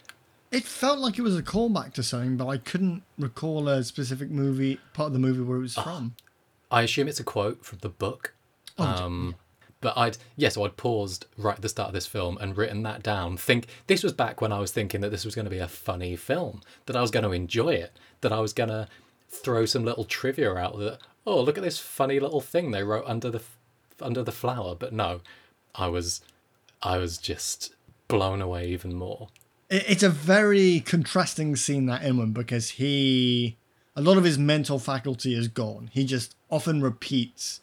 It 0.51 0.65
felt 0.65 0.99
like 0.99 1.19
it 1.19 1.23
was 1.23 1.37
a 1.37 1.43
callback 1.43 1.93
to 1.95 2.03
something, 2.03 2.37
but 2.37 2.47
I 2.47 2.57
couldn't 2.57 3.03
recall 3.19 3.69
a 3.69 3.85
specific 3.85 4.31
movie, 4.31 4.79
part 4.95 5.09
of 5.09 5.13
the 5.13 5.19
movie 5.19 5.43
where 5.43 5.59
it 5.59 5.63
was 5.63 5.75
from. 5.75 6.15
I 6.71 6.83
assume 6.83 7.09
it's 7.09 7.21
a 7.21 7.25
quote 7.25 7.65
from 7.65 7.79
the 7.83 7.89
book. 7.89 8.35
Um, 8.79 9.35
but 9.81 9.97
I'd 9.97 10.19
yeah, 10.37 10.49
so 10.49 10.65
I'd 10.65 10.77
paused 10.77 11.27
right 11.37 11.57
at 11.57 11.63
the 11.63 11.69
start 11.69 11.89
of 11.89 11.95
this 11.95 12.07
film 12.07 12.39
and 12.41 12.57
written 12.57 12.83
that 12.83 13.03
down. 13.03 13.37
Think 13.37 13.67
this 13.87 14.03
was 14.03 14.13
back 14.13 14.41
when 14.41 14.53
I 14.53 14.59
was 14.59 14.73
thinking 14.73 15.01
that 15.03 15.11
this 15.11 15.25
was 15.25 15.35
going 15.35 15.45
to 15.45 15.51
be 15.51 15.59
a 15.59 15.69
funny 15.69 16.17
film, 16.17 16.63
that 16.87 16.97
I 16.97 17.01
was 17.01 17.11
going 17.11 17.25
to 17.25 17.33
enjoy 17.33 17.75
it, 17.75 17.93
that 18.21 18.33
I 18.33 18.41
was 18.41 18.53
going 18.53 18.71
to 18.71 18.89
throw 19.29 19.67
some 19.67 19.85
little 19.85 20.05
trivia 20.05 20.55
out 20.55 20.79
that 20.79 20.99
oh 21.27 21.41
look 21.41 21.59
at 21.59 21.65
this 21.65 21.79
funny 21.79 22.19
little 22.19 22.41
thing 22.41 22.71
they 22.71 22.83
wrote 22.83 23.05
under 23.07 23.31
the 23.31 23.43
under 24.01 24.23
the 24.23 24.33
flower. 24.33 24.75
But 24.75 24.93
no, 24.93 25.21
I 25.75 25.89
was 25.89 26.21
I 26.83 26.99
was 26.99 27.19
just 27.19 27.75
blown 28.09 28.41
away 28.41 28.69
even 28.69 28.95
more. 28.95 29.29
It's 29.71 30.03
a 30.03 30.09
very 30.09 30.81
contrasting 30.81 31.55
scene 31.57 31.87
that 31.87 32.03
in 32.03 32.17
one 32.17 32.33
because 32.33 32.71
he, 32.71 33.59
a 33.95 34.01
lot 34.01 34.17
of 34.17 34.25
his 34.25 34.39
mental 34.39 34.79
faculty 34.79 35.35
is 35.35 35.49
gone. 35.49 35.91
He 35.93 36.05
just 36.07 36.35
often 36.51 36.81
repeats 36.81 37.61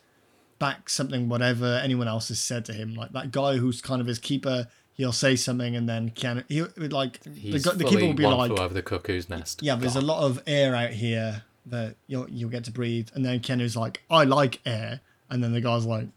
back 0.59 0.89
something 0.89 1.29
whatever 1.29 1.79
anyone 1.83 2.07
else 2.07 2.29
has 2.29 2.39
said 2.39 2.65
to 2.65 2.73
him. 2.73 2.93
Like 2.93 3.11
that 3.11 3.31
guy 3.31 3.57
who's 3.57 3.81
kind 3.81 4.01
of 4.01 4.07
his 4.07 4.19
keeper, 4.19 4.67
he'll 4.93 5.11
say 5.11 5.35
something 5.35 5.75
and 5.75 5.87
then 5.87 6.09
can 6.09 6.43
he 6.47 6.61
would 6.61 6.93
like 6.93 7.19
the, 7.21 7.29
He's 7.31 7.63
the 7.63 7.83
keeper 7.83 8.05
will 8.05 8.13
be 8.13 8.25
like, 8.25 8.51
over 8.51 8.73
the 8.73 8.81
cuckoo's 8.81 9.29
nest. 9.29 9.61
yeah, 9.61 9.75
there's 9.75 9.95
a 9.95 10.01
lot 10.01 10.23
of 10.23 10.41
air 10.47 10.75
out 10.75 10.91
here 10.91 11.43
that 11.65 11.95
you'll 12.07 12.29
you'll 12.29 12.49
get 12.49 12.63
to 12.65 12.71
breathe. 12.71 13.09
And 13.13 13.25
then 13.25 13.39
Keanu's 13.39 13.75
like, 13.75 14.01
I 14.09 14.23
like 14.23 14.61
air, 14.65 15.01
and 15.29 15.43
then 15.43 15.51
the 15.53 15.61
guy's 15.61 15.85
like, 15.85 16.07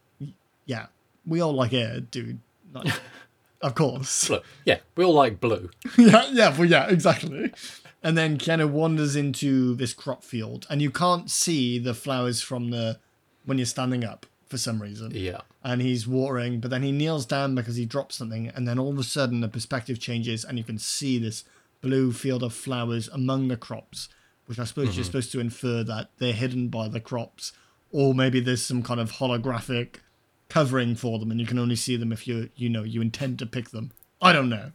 yeah, 0.66 0.86
we 1.26 1.41
all 1.41 1.55
like 1.55 1.72
air, 1.72 2.01
dude. 2.01 2.41
Like, 2.72 2.93
of 3.62 3.74
course. 3.74 4.30
Look, 4.30 4.45
yeah, 4.64 4.78
we 4.97 5.05
all 5.05 5.14
like 5.14 5.41
blue. 5.41 5.70
yeah, 5.99 6.26
yeah, 6.30 6.57
well, 6.57 6.66
yeah, 6.66 6.89
exactly. 6.89 7.53
And 8.03 8.16
then 8.16 8.39
Keanu 8.39 8.70
wanders 8.70 9.16
into 9.16 9.74
this 9.74 9.93
crop 9.93 10.22
field, 10.22 10.66
and 10.70 10.80
you 10.80 10.91
can't 10.91 11.30
see 11.30 11.78
the 11.78 11.95
flowers 11.95 12.41
from 12.43 12.70
the 12.70 12.99
when 13.49 13.57
you're 13.57 13.64
standing 13.64 14.05
up 14.05 14.26
for 14.46 14.59
some 14.59 14.80
reason. 14.82 15.11
Yeah. 15.14 15.40
And 15.64 15.80
he's 15.80 16.07
watering, 16.07 16.61
but 16.61 16.70
then 16.70 16.82
he 16.82 16.92
kneels 16.92 17.24
down 17.24 17.55
because 17.55 17.76
he 17.76 17.86
drops 17.86 18.16
something, 18.16 18.49
and 18.49 18.68
then 18.68 18.78
all 18.78 18.90
of 18.92 18.99
a 18.99 19.03
sudden 19.03 19.40
the 19.40 19.49
perspective 19.49 19.99
changes, 19.99 20.44
and 20.44 20.59
you 20.59 20.64
can 20.64 20.78
see 20.78 21.18
this 21.18 21.44
blue 21.80 22.12
field 22.12 22.42
of 22.42 22.53
flowers 22.53 23.09
among 23.09 23.49
the 23.49 23.57
crops, 23.57 24.11
which 24.46 24.59
I 24.59 24.64
suppose 24.64 24.88
you're 24.88 24.92
mm-hmm. 24.96 25.05
supposed 25.05 25.32
to 25.32 25.40
infer 25.40 25.82
that 25.84 26.11
they're 26.18 26.32
hidden 26.34 26.68
by 26.68 26.88
the 26.88 27.01
crops, 27.01 27.53
or 27.90 28.14
maybe 28.14 28.38
there's 28.40 28.62
some 28.62 28.82
kind 28.82 29.01
of 29.01 29.12
holographic 29.12 29.96
covering 30.51 30.94
for 30.94 31.18
them, 31.18 31.30
and 31.30 31.40
you 31.40 31.46
can 31.46 31.59
only 31.59 31.76
see 31.76 31.96
them 31.96 32.12
if 32.12 32.28
you 32.28 32.51
you 32.55 32.68
know 32.68 32.82
you 32.82 33.01
intend 33.01 33.38
to 33.38 33.46
pick 33.46 33.70
them. 33.70 33.92
I 34.20 34.32
don't 34.34 34.49
know, 34.51 34.72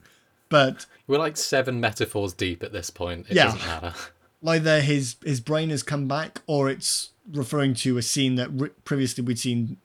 but 0.50 0.88
We're 1.08 1.20
like 1.20 1.38
seven 1.38 1.80
metaphors 1.80 2.34
deep 2.34 2.64
at 2.64 2.72
this 2.72 2.90
point. 2.90 3.28
It 3.30 3.36
Yeah. 3.36 3.46
doesn't 3.46 3.66
matter. 3.66 3.94
either 4.46 4.82
his 4.82 5.16
his 5.24 5.40
brain 5.40 5.70
has 5.70 5.84
come 5.84 6.08
back 6.08 6.42
or 6.48 6.70
it's 6.70 7.12
referring 7.32 7.74
to 7.74 7.98
a 7.98 8.02
scene 8.02 8.36
that 8.36 8.50
re- 8.52 8.70
previously 8.84 9.24
we'd 9.24 9.40
seen 9.40 9.78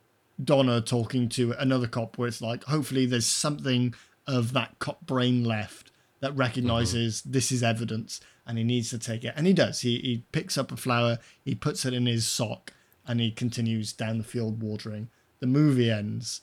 Donna 0.43 0.81
talking 0.81 1.29
to 1.31 1.53
another 1.53 1.87
cop 1.87 2.19
where 2.19 2.29
it's 2.29 2.43
like 2.43 2.65
hopefully 2.65 3.07
there's 3.07 3.27
something 3.27 3.95
of 4.27 4.53
that 4.53 4.79
cop 4.79 5.07
brain 5.07 5.45
left 5.45 5.91
that 6.21 6.37
recognizes 6.37 7.21
mm-hmm. 7.21 7.33
this 7.33 7.53
is 7.53 7.63
evidence 7.63 8.21
and 8.47 8.59
he 8.59 8.65
needs 8.65 8.91
to 8.91 8.99
take 8.99 9.25
it. 9.25 9.35
And 9.37 9.47
he 9.47 9.53
does. 9.53 9.81
He 9.81 9.99
he 9.99 10.23
picks 10.33 10.59
up 10.59 10.73
a 10.73 10.77
flower 10.77 11.19
he 11.45 11.55
puts 11.55 11.85
it 11.85 11.95
in 11.95 12.07
his 12.07 12.27
sock 12.27 12.73
and 13.07 13.21
he 13.21 13.31
continues 13.31 13.93
down 13.93 14.19
the 14.19 14.25
field 14.25 14.63
watering. 14.63 15.09
The 15.41 15.47
movie 15.47 15.91
ends 15.91 16.41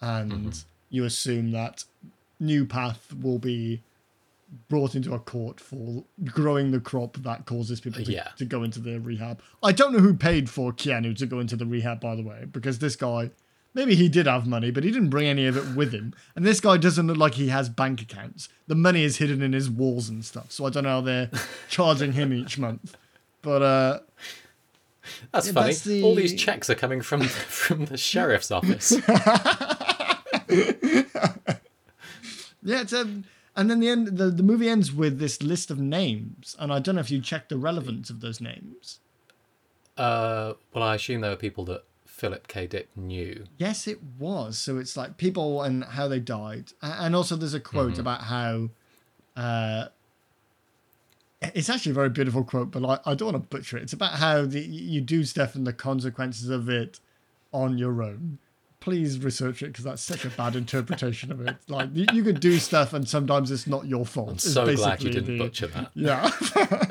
and 0.00 0.32
mm-hmm. 0.32 0.68
you 0.90 1.04
assume 1.04 1.52
that 1.52 1.84
New 2.40 2.66
Path 2.66 3.14
will 3.20 3.38
be 3.38 3.82
brought 4.68 4.94
into 4.94 5.14
a 5.14 5.18
court 5.18 5.58
for 5.60 6.04
growing 6.24 6.70
the 6.70 6.80
crop 6.80 7.16
that 7.18 7.46
causes 7.46 7.80
people 7.80 8.04
to, 8.04 8.12
Yeah. 8.12 8.28
to 8.36 8.44
go 8.44 8.62
into 8.62 8.80
the 8.80 8.98
rehab. 9.00 9.40
I 9.62 9.72
don't 9.72 9.92
know 9.92 9.98
who 10.00 10.14
paid 10.14 10.50
for 10.50 10.72
Keanu 10.72 11.16
to 11.18 11.26
go 11.26 11.40
into 11.40 11.56
the 11.56 11.66
rehab, 11.66 12.00
by 12.00 12.14
the 12.14 12.22
way, 12.22 12.44
because 12.50 12.78
this 12.78 12.94
guy, 12.94 13.30
maybe 13.74 13.94
he 13.94 14.08
did 14.10 14.26
have 14.26 14.46
money, 14.46 14.70
but 14.70 14.84
he 14.84 14.90
didn't 14.90 15.08
bring 15.10 15.26
any 15.26 15.46
of 15.46 15.56
it 15.56 15.74
with 15.74 15.92
him. 15.92 16.14
And 16.36 16.44
this 16.44 16.60
guy 16.60 16.76
doesn't 16.76 17.06
look 17.06 17.16
like 17.16 17.34
he 17.34 17.48
has 17.48 17.68
bank 17.70 18.02
accounts. 18.02 18.48
The 18.66 18.74
money 18.74 19.04
is 19.04 19.16
hidden 19.16 19.40
in 19.40 19.52
his 19.54 19.70
walls 19.70 20.08
and 20.10 20.22
stuff. 20.24 20.52
So 20.52 20.66
I 20.66 20.70
don't 20.70 20.84
know 20.84 20.90
how 20.90 21.00
they're 21.00 21.30
charging 21.70 22.12
him 22.12 22.32
each 22.32 22.58
month. 22.58 22.94
But 23.40 23.62
uh, 23.62 23.98
That's 25.32 25.46
Yeah, 25.48 25.52
funny. 25.54 25.66
that's 25.68 25.84
the- 25.84 26.02
All 26.02 26.14
these 26.14 26.34
checks 26.34 26.68
are 26.70 26.74
coming 26.74 27.00
from 27.00 27.22
from 27.26 27.86
the 27.86 27.96
sheriff's 27.96 28.50
office. 28.50 28.92
yeah, 32.62 32.80
it's 32.82 32.92
um, 32.92 33.24
and 33.56 33.70
then 33.70 33.80
the 33.80 33.88
end. 33.88 34.18
The, 34.18 34.30
the 34.30 34.42
movie 34.42 34.68
ends 34.68 34.92
with 34.92 35.18
this 35.18 35.42
list 35.42 35.70
of 35.70 35.78
names, 35.78 36.56
and 36.58 36.72
I 36.72 36.78
don't 36.78 36.94
know 36.94 37.00
if 37.00 37.10
you 37.10 37.20
checked 37.20 37.48
the 37.48 37.58
relevance 37.58 38.10
of 38.10 38.20
those 38.20 38.40
names. 38.40 39.00
Uh, 39.96 40.54
well, 40.72 40.84
I 40.84 40.94
assume 40.94 41.20
there 41.20 41.30
were 41.30 41.36
people 41.36 41.64
that 41.66 41.84
Philip 42.06 42.48
K. 42.48 42.66
Dick 42.66 42.88
knew. 42.96 43.44
Yes, 43.58 43.86
it 43.86 43.98
was. 44.18 44.58
So 44.58 44.78
it's 44.78 44.96
like 44.96 45.16
people 45.16 45.62
and 45.62 45.84
how 45.84 46.08
they 46.08 46.20
died, 46.20 46.72
and 46.80 47.14
also 47.14 47.36
there's 47.36 47.54
a 47.54 47.60
quote 47.60 47.98
about 47.98 48.22
how. 48.22 48.70
Uh, 49.36 49.86
it's 51.54 51.68
actually 51.68 51.90
a 51.90 51.94
very 51.94 52.08
beautiful 52.08 52.44
quote, 52.44 52.70
but 52.70 52.84
I, 52.84 53.10
I 53.10 53.14
don't 53.14 53.32
want 53.32 53.42
to 53.42 53.56
butcher 53.56 53.76
it. 53.76 53.82
It's 53.82 53.92
about 53.92 54.12
how 54.12 54.46
the, 54.46 54.60
you 54.60 55.00
do 55.00 55.24
stuff 55.24 55.56
and 55.56 55.66
the 55.66 55.72
consequences 55.72 56.48
of 56.48 56.68
it 56.68 57.00
on 57.52 57.78
your 57.78 58.02
own. 58.02 58.38
Please 58.82 59.20
research 59.20 59.62
it 59.62 59.66
because 59.66 59.84
that's 59.84 60.02
such 60.02 60.24
a 60.24 60.28
bad 60.30 60.56
interpretation 60.56 61.30
of 61.30 61.40
it. 61.40 61.56
Like 61.68 61.90
you, 61.94 62.04
you 62.12 62.24
could 62.24 62.40
do 62.40 62.58
stuff 62.58 62.92
and 62.92 63.08
sometimes 63.08 63.52
it's 63.52 63.68
not 63.68 63.86
your 63.86 64.04
fault. 64.04 64.30
I'm 64.30 64.38
so 64.38 64.74
glad 64.74 65.04
you 65.04 65.10
didn't 65.10 65.38
the- 65.38 65.38
butcher 65.38 65.68
that. 65.68 65.92
Yeah. 65.94 66.28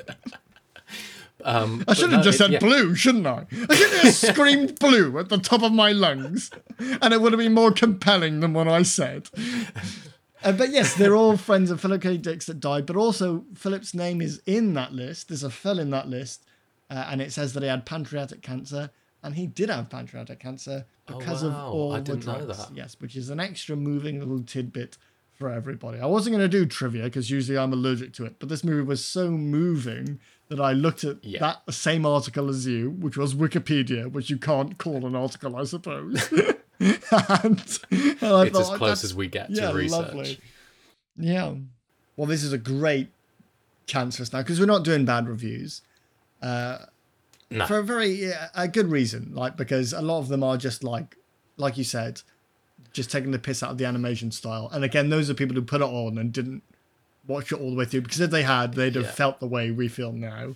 Um, 1.44 1.84
I 1.88 1.96
should 1.96 2.12
have 2.12 2.24
just 2.24 2.38
said 2.38 2.60
blue, 2.60 2.94
shouldn't 2.94 3.26
I? 3.26 3.48
I 3.68 3.76
should 3.76 3.92
have 4.04 4.14
screamed 4.14 4.78
blue 4.80 5.18
at 5.18 5.30
the 5.30 5.40
top 5.40 5.64
of 5.64 5.72
my 5.72 5.92
lungs, 5.92 6.52
and 6.78 7.12
it 7.16 7.20
would 7.20 7.32
have 7.32 7.40
been 7.40 7.56
more 7.56 7.72
compelling 7.72 8.42
than 8.42 8.54
what 8.54 8.68
I 8.68 8.84
said. 8.84 9.28
Uh, 10.44 10.52
but 10.52 10.70
yes, 10.70 10.94
they're 10.94 11.16
all 11.16 11.38
friends 11.48 11.72
of 11.72 11.82
Philip 11.82 12.04
K. 12.04 12.18
Dick's 12.18 12.46
that 12.46 12.60
died, 12.60 12.86
but 12.86 12.96
also 12.96 13.46
Philip's 13.56 13.96
name 13.96 14.22
is 14.22 14.40
in 14.46 14.76
that 14.76 14.94
list. 14.94 15.30
There's 15.30 15.42
a 15.42 15.50
Phil 15.50 15.80
in 15.80 15.90
that 15.90 16.08
list, 16.08 16.46
uh, 16.92 17.08
and 17.10 17.22
it 17.22 17.32
says 17.32 17.54
that 17.54 17.64
he 17.64 17.70
had 17.70 17.88
pancreatic 17.88 18.44
cancer, 18.44 18.92
and 19.24 19.36
he 19.36 19.48
did 19.48 19.70
have 19.70 19.90
pancreatic 19.90 20.40
cancer 20.40 20.86
oh, 21.10 21.18
because 21.18 21.44
wow. 21.44 21.50
of 21.50 21.56
all 21.74 21.94
I 21.94 22.00
the 22.00 22.16
drugs. 22.18 22.58
that. 22.58 22.76
Yes, 22.76 22.96
which 23.00 23.16
is 23.16 23.30
an 23.30 23.40
extra 23.40 23.76
moving 23.76 24.20
little 24.20 24.42
tidbit 24.44 24.98
for 25.34 25.50
everybody. 25.50 26.00
I 26.00 26.06
wasn't 26.06 26.36
going 26.36 26.50
to 26.50 26.58
do 26.58 26.66
trivia 26.66 27.04
because 27.04 27.30
usually 27.32 27.58
I'm 27.58 27.74
allergic 27.74 28.14
to 28.14 28.26
it, 28.26 28.36
but 28.40 28.50
this 28.50 28.64
movie 28.64 28.84
was 28.84 29.04
so 29.04 29.32
moving 29.32 30.20
that 30.50 30.60
I 30.60 30.74
looked 30.74 31.04
at 31.04 31.24
Yeah. 31.24 31.40
that 31.40 31.74
same 31.74 32.06
article 32.06 32.50
as 32.50 32.68
you, 32.68 32.92
which 32.92 33.18
was 33.18 33.34
Wikipedia, 33.34 34.12
which 34.12 34.30
you 34.30 34.38
can't 34.38 34.78
call 34.78 35.06
an 35.06 35.16
article, 35.16 35.56
I 35.56 35.64
suppose. 35.64 36.32
and, 36.32 36.58
and 37.12 38.24
I 38.24 38.46
It's 38.46 38.60
as 38.60 38.70
close 38.70 39.04
as 39.04 39.16
we 39.16 39.28
get 39.28 39.50
yeah, 39.50 39.70
to 39.72 39.76
research. 39.78 39.92
lovely. 40.14 40.40
Yeah. 41.18 41.56
Well, 42.16 42.28
this 42.28 42.44
is 42.44 42.54
a 42.54 42.58
great 42.58 43.10
chance 43.88 44.18
for 44.18 44.24
us 44.24 44.32
now 44.34 44.40
because 44.42 44.60
we're 44.60 44.66
not 44.66 44.84
doing 44.84 45.06
bad 45.06 45.28
reviews 45.28 45.82
uh, 46.42 46.78
No. 47.52 47.66
for 47.68 47.78
a 47.80 47.84
very 47.84 48.10
yeah, 48.10 48.50
a 48.56 48.68
good 48.68 48.88
reason. 48.90 49.32
Like 49.36 49.58
because 49.58 49.94
a 49.94 50.02
lot 50.02 50.20
of 50.20 50.28
them 50.30 50.44
are 50.44 50.58
just 50.58 50.84
like, 50.84 51.18
like 51.58 51.78
you 51.78 51.84
said, 51.84 52.22
just 52.94 53.12
taking 53.12 53.32
the 53.32 53.40
piss 53.40 53.62
out 53.62 53.72
of 53.72 53.78
the 53.78 53.86
animation 53.86 54.32
style. 54.32 54.70
And 54.72 54.84
again, 54.84 55.10
those 55.10 55.30
are 55.30 55.34
people 55.34 55.56
who 55.56 55.62
put 55.62 55.82
it 55.82 55.86
on 55.86 56.18
and 56.18 56.32
didn't 56.32 56.64
watch 57.28 57.52
it 57.52 57.60
all 57.60 57.70
the 57.70 57.76
way 57.76 57.86
through 57.86 58.02
because 58.02 58.20
if 58.20 58.32
they 58.32 58.44
had, 58.44 58.74
they'd 58.74 58.96
have 58.96 59.06
Yeah. 59.06 59.12
felt 59.12 59.40
the 59.40 59.48
way 59.48 59.70
we 59.72 59.88
feel 59.88 60.12
now. 60.12 60.56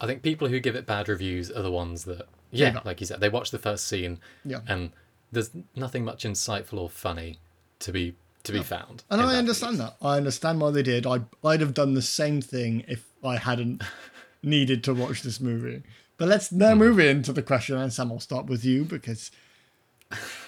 I 0.00 0.06
think 0.06 0.22
people 0.22 0.48
who 0.48 0.60
give 0.60 0.74
it 0.76 0.86
bad 0.86 1.08
reviews 1.08 1.50
are 1.50 1.62
the 1.62 1.70
ones 1.70 2.04
that, 2.04 2.26
yeah, 2.50 2.78
up. 2.78 2.84
like 2.86 3.00
you 3.00 3.06
said, 3.06 3.20
they 3.20 3.28
watch 3.28 3.50
the 3.50 3.58
first 3.58 3.86
scene, 3.86 4.18
Yeah. 4.46 4.60
and 4.66 4.92
there's 5.30 5.50
nothing 5.76 6.04
much 6.04 6.24
insightful 6.24 6.78
or 6.78 6.88
funny 6.88 7.38
to 7.80 7.92
be 7.92 8.14
to 8.44 8.52
be 8.52 8.62
found. 8.62 9.04
And 9.10 9.20
I 9.20 9.26
bad 9.26 9.34
understand 9.40 9.72
reviews. 9.78 9.90
that. 10.00 10.06
I 10.06 10.16
understand 10.16 10.60
why 10.62 10.70
they 10.70 10.82
did. 10.82 11.06
I 11.06 11.20
I'd 11.44 11.60
have 11.60 11.74
done 11.74 11.92
the 11.92 12.00
same 12.00 12.40
thing 12.40 12.84
if 12.88 13.04
I 13.22 13.36
hadn't 13.36 13.82
needed 14.42 14.82
to 14.84 14.94
watch 14.94 15.20
this 15.22 15.40
movie. 15.40 15.82
But 16.20 16.28
let's 16.28 16.52
now 16.52 16.74
move 16.74 16.98
into 17.00 17.32
the 17.32 17.40
question, 17.40 17.78
and 17.78 17.90
Sam, 17.90 18.12
I'll 18.12 18.20
start 18.20 18.44
with 18.44 18.62
you 18.62 18.84
because 18.84 19.30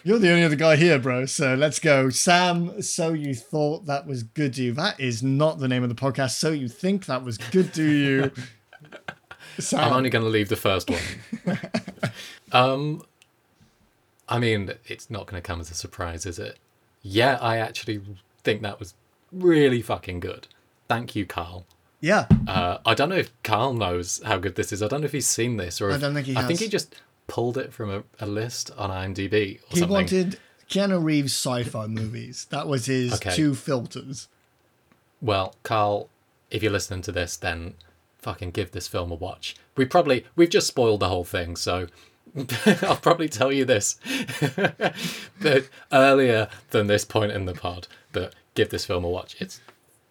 you're 0.04 0.18
the 0.18 0.28
only 0.28 0.44
other 0.44 0.54
guy 0.54 0.76
here, 0.76 0.98
bro. 0.98 1.24
So 1.24 1.54
let's 1.54 1.78
go, 1.78 2.10
Sam. 2.10 2.82
So 2.82 3.14
you 3.14 3.34
thought 3.34 3.86
that 3.86 4.06
was 4.06 4.22
good 4.22 4.52
to 4.52 4.64
you? 4.64 4.72
That 4.74 5.00
is 5.00 5.22
not 5.22 5.60
the 5.60 5.68
name 5.68 5.82
of 5.82 5.88
the 5.88 5.94
podcast. 5.94 6.32
So 6.32 6.50
you 6.50 6.68
think 6.68 7.06
that 7.06 7.24
was 7.24 7.38
good 7.38 7.72
to 7.72 7.90
you? 7.90 8.32
Sam, 9.58 9.80
I'm 9.80 9.92
only 9.94 10.10
going 10.10 10.26
to 10.26 10.30
leave 10.30 10.50
the 10.50 10.56
first 10.56 10.90
one. 10.90 11.58
um, 12.52 13.02
I 14.28 14.38
mean, 14.38 14.74
it's 14.84 15.08
not 15.08 15.26
going 15.26 15.40
to 15.40 15.46
come 15.46 15.58
as 15.58 15.70
a 15.70 15.74
surprise, 15.74 16.26
is 16.26 16.38
it? 16.38 16.58
Yeah, 17.00 17.38
I 17.40 17.56
actually 17.56 18.02
think 18.44 18.60
that 18.60 18.78
was 18.78 18.92
really 19.32 19.80
fucking 19.80 20.20
good. 20.20 20.48
Thank 20.86 21.16
you, 21.16 21.24
Carl. 21.24 21.64
Yeah. 22.02 22.26
Uh, 22.46 22.78
I 22.84 22.92
don't 22.94 23.08
know 23.08 23.16
if 23.16 23.30
Carl 23.42 23.72
knows 23.72 24.20
how 24.24 24.36
good 24.36 24.56
this 24.56 24.72
is. 24.72 24.82
I 24.82 24.88
don't 24.88 25.00
know 25.00 25.06
if 25.06 25.12
he's 25.12 25.26
seen 25.26 25.56
this 25.56 25.80
or 25.80 25.90
I 25.92 25.96
don't 25.96 26.12
think 26.12 26.26
he 26.26 26.36
I 26.36 26.42
think 26.46 26.58
he 26.60 26.68
just 26.68 26.94
pulled 27.28 27.56
it 27.56 27.72
from 27.72 27.90
a, 27.90 28.02
a 28.20 28.26
list 28.26 28.70
on 28.76 28.90
IMDb 28.90 29.32
or 29.32 29.62
He 29.70 29.78
something. 29.78 29.88
wanted 29.88 30.38
Keanu 30.68 31.02
Reeves 31.02 31.32
sci-fi 31.32 31.86
movies. 31.86 32.46
That 32.50 32.66
was 32.66 32.86
his 32.86 33.14
Okay. 33.14 33.30
two 33.34 33.54
filters. 33.54 34.28
Well, 35.20 35.54
Carl, 35.62 36.08
if 36.50 36.62
you're 36.62 36.72
listening 36.72 37.02
to 37.02 37.12
this, 37.12 37.36
then 37.36 37.74
fucking 38.18 38.50
give 38.50 38.72
this 38.72 38.88
film 38.88 39.12
a 39.12 39.14
watch. 39.14 39.54
We 39.76 39.84
probably 39.84 40.24
we've 40.34 40.50
just 40.50 40.66
spoiled 40.66 41.00
the 41.00 41.08
whole 41.08 41.24
thing, 41.24 41.54
so 41.54 41.86
I'll 42.82 42.96
probably 42.96 43.28
tell 43.28 43.52
you 43.52 43.64
this 43.64 43.96
but 45.40 45.68
earlier 45.92 46.48
than 46.70 46.86
this 46.88 47.04
point 47.04 47.32
in 47.32 47.44
the 47.44 47.54
pod. 47.54 47.86
But 48.12 48.34
give 48.54 48.70
this 48.70 48.84
film 48.84 49.04
a 49.04 49.08
watch. 49.08 49.36
It's 49.40 49.60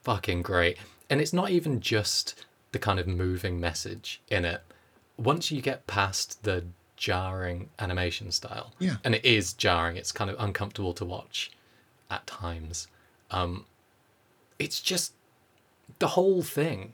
fucking 0.04 0.42
great, 0.42 0.78
and 1.12 1.22
it's 1.22 1.34
not 1.34 1.52
even 1.52 1.80
just 1.82 2.44
the 2.72 2.80
kind 2.80 3.00
of 3.00 3.06
moving 3.08 3.60
message 3.60 4.22
in 4.30 4.46
it. 4.46 4.62
Once 5.18 5.52
you 5.52 5.62
get 5.62 5.86
past 5.86 6.42
the 6.44 6.64
jarring 6.96 7.70
animation 7.80 8.32
style, 8.32 8.72
Yeah. 8.80 8.96
and 9.04 9.14
it 9.14 9.24
is 9.26 9.54
jarring. 9.54 9.98
It's 9.98 10.12
kind 10.12 10.30
of 10.32 10.38
uncomfortable 10.40 10.94
to 10.94 11.06
watch 11.06 11.52
at 12.10 12.26
times. 12.26 12.88
Um, 13.30 13.66
it's 14.58 14.80
just 14.82 15.14
the 16.00 16.10
whole 16.10 16.42
thing, 16.44 16.94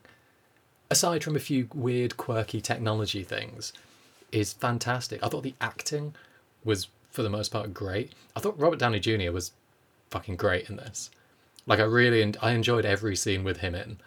aside 0.90 1.24
from 1.24 1.36
a 1.36 1.40
few 1.40 1.68
weird, 1.74 2.18
quirky 2.18 2.60
technology 2.60 3.24
things, 3.24 3.72
is 4.32 4.52
fantastic. 4.54 5.24
I 5.24 5.30
thought 5.30 5.44
the 5.44 5.56
acting 5.62 6.16
was, 6.64 6.88
for 7.12 7.22
the 7.24 7.30
most 7.30 7.50
part, 7.52 7.74
great. 7.74 8.14
I 8.36 8.40
thought 8.40 8.60
Robert 8.60 8.80
Downey 8.80 9.00
Jr. 9.00 9.32
was 9.32 9.52
fucking 10.10 10.38
great 10.38 10.70
in 10.70 10.78
this. 10.78 11.10
Like 11.66 11.80
I 11.80 11.84
really, 11.84 12.22
en- 12.22 12.36
I 12.42 12.52
enjoyed 12.52 12.86
every 12.86 13.16
scene 13.16 13.44
with 13.44 13.58
him 13.58 13.76
in. 13.76 14.00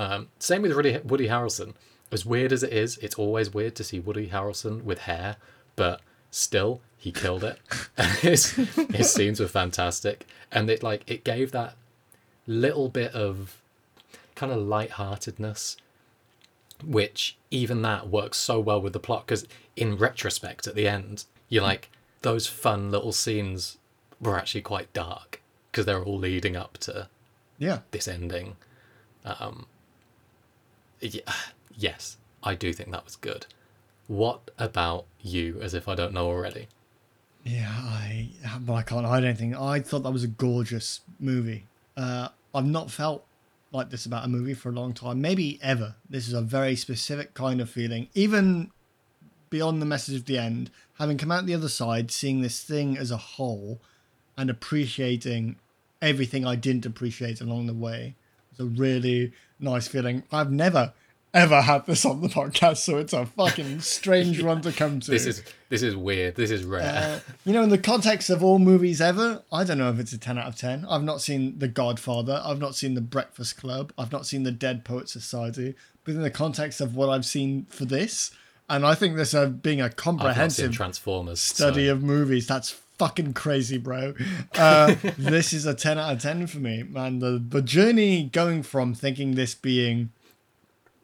Um, 0.00 0.28
same 0.38 0.62
with 0.62 0.74
Woody, 0.74 0.98
Woody 1.04 1.28
Harrelson. 1.28 1.74
As 2.10 2.24
weird 2.24 2.52
as 2.52 2.62
it 2.62 2.72
is, 2.72 2.96
it's 2.98 3.16
always 3.16 3.52
weird 3.52 3.74
to 3.76 3.84
see 3.84 4.00
Woody 4.00 4.28
Harrelson 4.28 4.82
with 4.82 5.00
hair, 5.00 5.36
but 5.76 6.00
still, 6.30 6.80
he 6.96 7.12
killed 7.12 7.44
it. 7.44 7.58
his 8.20 8.52
his 8.92 9.12
scenes 9.12 9.38
were 9.40 9.46
fantastic, 9.46 10.26
and 10.50 10.70
it 10.70 10.82
like 10.82 11.08
it 11.08 11.22
gave 11.22 11.52
that 11.52 11.74
little 12.46 12.88
bit 12.88 13.12
of 13.14 13.60
kind 14.34 14.50
of 14.52 14.58
lightheartedness, 14.58 15.76
which 16.84 17.36
even 17.50 17.82
that 17.82 18.08
works 18.08 18.38
so 18.38 18.58
well 18.58 18.80
with 18.80 18.94
the 18.94 18.98
plot. 19.00 19.26
Because 19.26 19.46
in 19.76 19.96
retrospect, 19.96 20.66
at 20.66 20.74
the 20.74 20.88
end, 20.88 21.24
you're 21.50 21.62
like 21.62 21.90
those 22.22 22.46
fun 22.46 22.90
little 22.90 23.12
scenes 23.12 23.76
were 24.20 24.36
actually 24.38 24.62
quite 24.62 24.92
dark 24.92 25.40
because 25.70 25.84
they're 25.86 26.02
all 26.02 26.18
leading 26.18 26.56
up 26.56 26.78
to 26.78 27.08
Yeah. 27.58 27.80
this 27.90 28.08
ending. 28.08 28.56
Um, 29.24 29.66
yeah, 31.00 31.22
yes, 31.76 32.16
I 32.42 32.54
do 32.54 32.72
think 32.72 32.90
that 32.90 33.04
was 33.04 33.16
good. 33.16 33.46
What 34.06 34.50
about 34.58 35.06
you? 35.20 35.58
As 35.62 35.74
if 35.74 35.88
I 35.88 35.94
don't 35.94 36.12
know 36.12 36.26
already. 36.26 36.68
Yeah, 37.44 37.70
I 37.70 38.30
well, 38.66 38.76
I 38.76 38.82
can't 38.82 39.06
hide 39.06 39.24
anything. 39.24 39.54
I 39.54 39.80
thought 39.80 40.02
that 40.02 40.10
was 40.10 40.24
a 40.24 40.28
gorgeous 40.28 41.00
movie. 41.18 41.64
Uh, 41.96 42.28
I've 42.54 42.66
not 42.66 42.90
felt 42.90 43.24
like 43.72 43.90
this 43.90 44.04
about 44.04 44.24
a 44.24 44.28
movie 44.28 44.54
for 44.54 44.70
a 44.70 44.72
long 44.72 44.92
time, 44.92 45.20
maybe 45.20 45.58
ever. 45.62 45.94
This 46.08 46.26
is 46.26 46.34
a 46.34 46.42
very 46.42 46.74
specific 46.76 47.34
kind 47.34 47.60
of 47.60 47.70
feeling. 47.70 48.08
Even 48.14 48.70
beyond 49.48 49.80
the 49.80 49.86
message 49.86 50.16
of 50.16 50.24
the 50.26 50.38
end, 50.38 50.70
having 50.98 51.18
come 51.18 51.30
out 51.30 51.46
the 51.46 51.54
other 51.54 51.68
side, 51.68 52.10
seeing 52.10 52.40
this 52.40 52.62
thing 52.62 52.98
as 52.98 53.10
a 53.10 53.16
whole, 53.16 53.80
and 54.36 54.50
appreciating 54.50 55.56
everything 56.02 56.46
I 56.46 56.56
didn't 56.56 56.86
appreciate 56.86 57.40
along 57.40 57.66
the 57.66 57.74
way, 57.74 58.16
it's 58.50 58.60
a 58.60 58.64
really 58.64 59.32
nice 59.60 59.88
feeling. 59.88 60.22
I've 60.32 60.50
never 60.50 60.92
ever 61.32 61.60
had 61.60 61.86
this 61.86 62.04
on 62.04 62.20
the 62.22 62.28
podcast, 62.28 62.78
so 62.78 62.98
it's 62.98 63.12
a 63.12 63.24
fucking 63.24 63.80
strange 63.80 64.42
one 64.42 64.60
to 64.62 64.72
come 64.72 65.00
to. 65.00 65.10
This 65.10 65.26
is 65.26 65.42
this 65.68 65.82
is 65.82 65.96
weird. 65.96 66.34
This 66.34 66.50
is 66.50 66.64
rare. 66.64 66.82
Uh, 66.82 67.32
you 67.44 67.52
know, 67.52 67.62
in 67.62 67.68
the 67.68 67.78
context 67.78 68.30
of 68.30 68.42
all 68.42 68.58
movies 68.58 69.00
ever, 69.00 69.42
I 69.52 69.64
don't 69.64 69.78
know 69.78 69.90
if 69.90 69.98
it's 70.00 70.12
a 70.12 70.18
10 70.18 70.38
out 70.38 70.48
of 70.48 70.56
10. 70.56 70.86
I've 70.88 71.04
not 71.04 71.20
seen 71.20 71.58
The 71.58 71.68
Godfather. 71.68 72.42
I've 72.44 72.58
not 72.58 72.74
seen 72.74 72.94
The 72.94 73.00
Breakfast 73.00 73.56
Club. 73.56 73.92
I've 73.96 74.10
not 74.12 74.26
seen 74.26 74.42
The 74.42 74.50
Dead 74.52 74.84
Poet 74.84 75.08
Society. 75.08 75.74
But 76.04 76.14
in 76.14 76.22
the 76.22 76.30
context 76.30 76.80
of 76.80 76.96
what 76.96 77.08
I've 77.10 77.26
seen 77.26 77.66
for 77.66 77.84
this, 77.84 78.32
and 78.68 78.84
I 78.84 78.94
think 78.94 79.16
this 79.16 79.34
uh, 79.34 79.46
being 79.46 79.80
a 79.80 79.84
I've 79.84 79.90
not 79.90 80.00
seen 80.00 80.02
comprehensive 80.18 80.72
Transformers. 80.72 81.40
study 81.40 81.86
so- 81.86 81.92
of 81.92 82.02
movies, 82.02 82.46
that's 82.46 82.80
fucking 83.00 83.32
crazy, 83.32 83.78
bro. 83.78 84.12
Uh, 84.54 84.94
this 85.18 85.54
is 85.54 85.64
a 85.64 85.72
10 85.72 85.98
out 85.98 86.12
of 86.12 86.20
10 86.20 86.46
for 86.48 86.58
me, 86.58 86.82
man. 86.82 87.18
The, 87.18 87.42
the 87.42 87.62
journey 87.62 88.24
going 88.24 88.62
from 88.62 88.92
thinking 88.92 89.36
this 89.36 89.54
being 89.54 90.10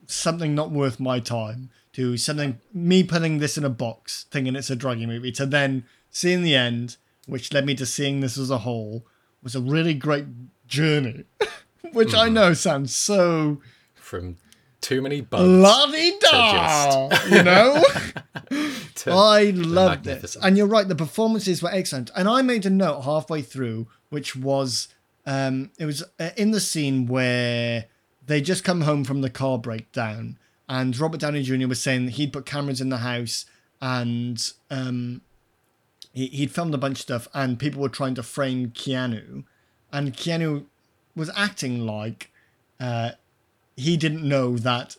something 0.05 0.55
not 0.55 0.71
worth 0.71 1.01
my 1.01 1.21
time 1.21 1.71
to 1.95 2.19
something 2.19 2.61
me 2.75 3.03
putting 3.03 3.39
this 3.39 3.57
in 3.57 3.65
a 3.65 3.71
box 3.71 4.27
thinking 4.31 4.55
it's 4.55 4.71
a 4.71 4.77
druggy 4.77 5.07
movie 5.07 5.33
to 5.33 5.45
then 5.45 5.85
seeing 6.11 6.43
the 6.43 6.55
end 6.55 6.97
which 7.27 7.53
led 7.53 7.67
me 7.67 7.75
to 7.75 7.85
seeing 7.85 8.21
this 8.21 8.39
as 8.39 8.51
a 8.51 8.59
whole 8.59 9.05
was 9.43 9.57
a 9.57 9.61
really 9.61 9.95
great 9.95 10.27
journey 10.69 11.25
which 11.93 12.15
i 12.15 12.29
know 12.29 12.53
sounds 12.53 12.95
so 12.95 13.61
from 13.97 14.37
too 14.87 15.03
many 15.03 15.21
bugs 15.21 15.49
la-di-da 15.49 17.09
you 17.37 17.43
know 17.43 17.83
I 19.07 19.53
loved 19.55 20.07
it. 20.07 20.37
And 20.43 20.57
you're 20.57 20.67
right, 20.67 20.87
the 20.87 20.95
performances 20.95 21.63
were 21.63 21.71
excellent. 21.71 22.11
And 22.17 22.29
I 22.29 22.43
made 22.43 22.67
a 22.67 22.71
note 22.71 23.03
halfway 23.03 23.43
through, 23.43 23.87
which 24.09 24.35
was 24.37 24.89
um, 25.27 25.71
it 25.79 25.87
was 25.87 26.03
uh, 26.19 26.31
in 26.37 26.53
the 26.53 26.61
scene 26.61 27.07
where 27.07 27.87
they 28.25 28.41
just 28.41 28.65
come 28.65 28.83
home 28.83 29.05
from 29.05 29.21
the 29.21 29.31
car 29.31 29.59
breakdown, 29.59 30.39
and 30.69 30.99
Robert 30.99 31.21
Downey 31.21 31.43
Jr. 31.43 31.69
was 31.69 31.83
saying 31.83 32.07
that 32.07 32.13
he'd 32.13 32.33
put 32.33 32.47
cameras 32.47 32.81
in 32.81 32.89
the 32.89 32.99
house 32.99 33.47
and 33.81 34.53
um, 34.71 35.21
he, 36.13 36.27
he'd 36.29 36.51
filmed 36.51 36.75
a 36.75 36.79
bunch 36.79 36.99
of 36.99 37.03
stuff, 37.03 37.29
and 37.35 37.59
people 37.59 37.83
were 37.83 37.89
trying 37.89 38.15
to 38.15 38.23
frame 38.23 38.71
Keanu, 38.71 39.45
and 39.93 40.15
Keanu 40.15 40.67
was 41.15 41.31
acting 41.37 41.87
like 41.87 42.31
uh, 42.81 43.13
he 43.77 43.97
didn't 43.97 44.27
know 44.27 44.57
that 44.57 44.97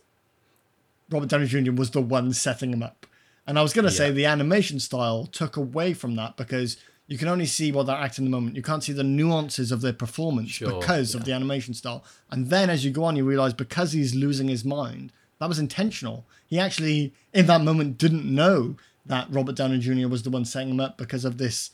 Robert 1.10 1.30
Downey 1.30 1.48
Jr. 1.48 1.72
was 1.72 1.92
the 1.92 2.02
one 2.02 2.34
setting 2.34 2.72
him 2.72 2.84
up. 2.84 3.06
And 3.46 3.58
I 3.58 3.62
was 3.62 3.74
going 3.74 3.86
to 3.86 3.92
say 3.92 4.12
the 4.12 4.26
animation 4.26 4.80
style 4.80 5.26
took 5.26 5.56
away 5.56 5.94
from 5.94 6.16
that 6.18 6.36
because 6.36 6.76
you 7.08 7.18
can 7.18 7.30
only 7.30 7.46
see 7.46 7.72
what 7.72 7.86
they're 7.86 7.96
acting 7.96 8.26
in 8.26 8.32
the 8.32 8.38
moment. 8.38 8.58
You 8.58 8.62
can't 8.62 8.84
see 8.84 8.92
the 8.92 9.04
nuances 9.06 9.72
of 9.72 9.80
their 9.80 9.94
performance 9.94 10.50
Sure, 10.50 10.78
because 10.78 11.16
of 11.16 11.24
the 11.24 11.32
animation 11.32 11.74
style. 11.74 12.04
And 12.30 12.50
then 12.50 12.70
as 12.70 12.84
you 12.84 12.92
go 12.92 13.06
on, 13.06 13.16
you 13.16 13.24
realize 13.24 13.54
because 13.54 13.94
he's 13.94 14.14
losing 14.14 14.50
his 14.50 14.66
mind, 14.66 15.14
that 15.40 15.48
was 15.48 15.60
intentional. 15.60 16.26
He 16.46 16.60
actually, 16.60 17.14
in 17.34 17.46
that 17.46 17.62
moment, 17.62 17.98
didn't 17.98 18.26
know 18.26 18.76
that 19.06 19.28
Robert 19.30 19.56
Downey 19.56 19.80
Jr. 19.80 20.10
was 20.10 20.24
the 20.24 20.30
one 20.30 20.44
setting 20.44 20.70
him 20.70 20.82
up 20.82 20.98
because 20.98 21.24
of 21.24 21.38
this 21.38 21.72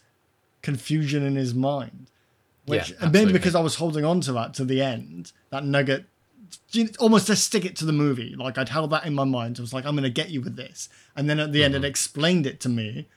confusion 0.61 1.23
in 1.23 1.35
his 1.35 1.55
mind. 1.55 2.11
Which, 2.65 2.91
Yeah, 2.91 2.97
and 3.01 3.11
maybe 3.11 3.33
because 3.33 3.55
I 3.55 3.61
was 3.61 3.75
holding 3.75 4.05
on 4.05 4.21
to 4.21 4.33
that 4.33 4.53
to 4.55 4.65
the 4.65 4.81
end, 4.81 5.31
that 5.49 5.65
nugget 5.65 6.05
almost 6.99 7.27
to 7.27 7.35
stick 7.35 7.65
it 7.65 7.75
to 7.77 7.85
the 7.85 7.93
movie. 7.93 8.35
Like 8.35 8.57
I'd 8.57 8.69
held 8.69 8.89
that 8.91 9.05
in 9.05 9.13
my 9.13 9.23
mind. 9.23 9.57
I 9.59 9.61
was 9.61 9.73
like, 9.73 9.85
I'm 9.85 9.95
going 9.95 10.03
to 10.03 10.09
get 10.09 10.29
you 10.29 10.41
with 10.41 10.55
this. 10.55 10.89
And 11.15 11.29
then 11.29 11.39
at 11.39 11.51
the 11.51 11.63
end, 11.63 11.75
it 11.75 11.83
explained 11.85 12.45
it 12.45 12.59
to 12.61 12.69
me. 12.69 13.07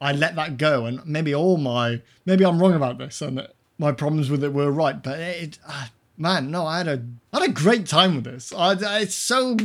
I 0.00 0.12
let 0.12 0.34
that 0.36 0.58
go, 0.58 0.84
and 0.84 1.04
maybe 1.06 1.34
all 1.34 1.56
my 1.56 2.02
maybe 2.26 2.44
I'm 2.44 2.58
wrong 2.60 2.74
about 2.74 2.98
this, 2.98 3.22
and 3.22 3.46
my 3.78 3.92
problems 3.92 4.28
with 4.28 4.44
it 4.44 4.52
were 4.52 4.70
right. 4.70 5.02
But 5.02 5.18
it, 5.18 5.58
uh, 5.66 5.86
man, 6.18 6.50
no, 6.50 6.66
I 6.66 6.78
had 6.78 6.88
a 6.88 7.02
I 7.32 7.40
had 7.40 7.50
a 7.50 7.52
great 7.52 7.86
time 7.86 8.16
with 8.16 8.24
this. 8.24 8.52
I, 8.52 9.00
it's 9.00 9.14
so 9.14 9.56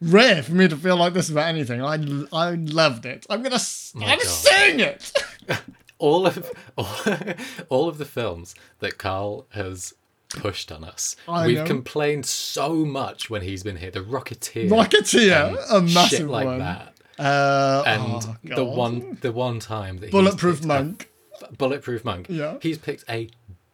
rare 0.00 0.42
for 0.42 0.52
me 0.52 0.68
to 0.68 0.76
feel 0.76 0.96
like 0.96 1.14
this 1.14 1.30
about 1.30 1.48
anything. 1.48 1.82
I 1.82 1.94
I 2.32 2.50
loved 2.54 3.06
it. 3.06 3.26
I'm 3.28 3.42
gonna 3.42 3.58
My 3.94 4.06
I'm 4.06 4.18
God. 4.18 4.26
saying 4.28 4.80
it. 4.80 5.12
all 5.98 6.26
of 6.26 6.52
all, 6.76 6.86
all 7.68 7.88
of 7.88 7.98
the 7.98 8.04
films 8.04 8.54
that 8.80 8.98
Carl 8.98 9.46
has 9.50 9.94
pushed 10.32 10.70
on 10.72 10.84
us. 10.84 11.16
I 11.28 11.46
We've 11.46 11.58
know. 11.58 11.64
complained 11.66 12.26
so 12.26 12.74
much 12.84 13.30
when 13.30 13.42
he's 13.42 13.62
been 13.62 13.76
here. 13.76 13.90
The 13.90 14.00
Rocketeer, 14.00 14.68
Rocketeer, 14.68 15.56
a 15.70 15.80
massive 15.80 16.18
shit 16.20 16.28
like 16.28 16.46
one. 16.46 16.58
that. 16.58 16.94
Uh, 17.18 17.82
And 17.86 18.02
oh, 18.02 18.36
the 18.42 18.64
one 18.64 19.18
the 19.20 19.32
one 19.32 19.60
time 19.60 19.98
that 19.98 20.06
he's 20.06 20.12
bulletproof 20.12 20.56
picked 20.56 20.64
a- 20.64 20.68
monk, 20.68 21.10
bulletproof 21.58 22.04
monk. 22.04 22.26
Yeah. 22.28 22.56
he's 22.60 22.78
picked 22.78 23.04
a 23.08 23.28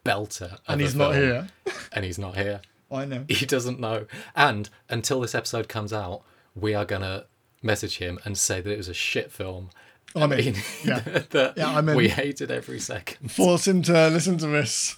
belter, 0.05 0.59
and 0.67 0.81
he's 0.81 0.95
not 0.95 1.15
here. 1.15 1.47
and 1.93 2.05
he's 2.05 2.19
not 2.25 2.35
here. 2.35 2.61
I 2.91 3.05
know. 3.05 3.25
He 3.29 3.45
doesn't 3.45 3.79
know. 3.79 4.05
And 4.35 4.69
until 4.89 5.21
this 5.21 5.35
episode 5.35 5.67
comes 5.69 5.93
out, 5.93 6.23
we 6.55 6.73
are 6.73 6.85
gonna 6.85 7.25
message 7.61 7.97
him 7.99 8.19
and 8.25 8.37
say 8.37 8.61
that 8.61 8.71
it 8.71 8.77
was 8.77 8.87
a 8.89 8.93
shit 8.93 9.31
film. 9.31 9.69
I'm 10.15 10.31
in. 10.33 10.55
Yeah. 10.83 10.99
that 11.29 11.53
Yeah, 11.57 11.75
I'm 11.77 11.87
in. 11.89 11.95
we 11.95 12.09
hated 12.09 12.49
every 12.51 12.79
second. 12.79 13.31
force 13.31 13.67
him 13.67 13.81
to 13.83 14.09
listen 14.09 14.37
to 14.39 14.47
this. 14.47 14.97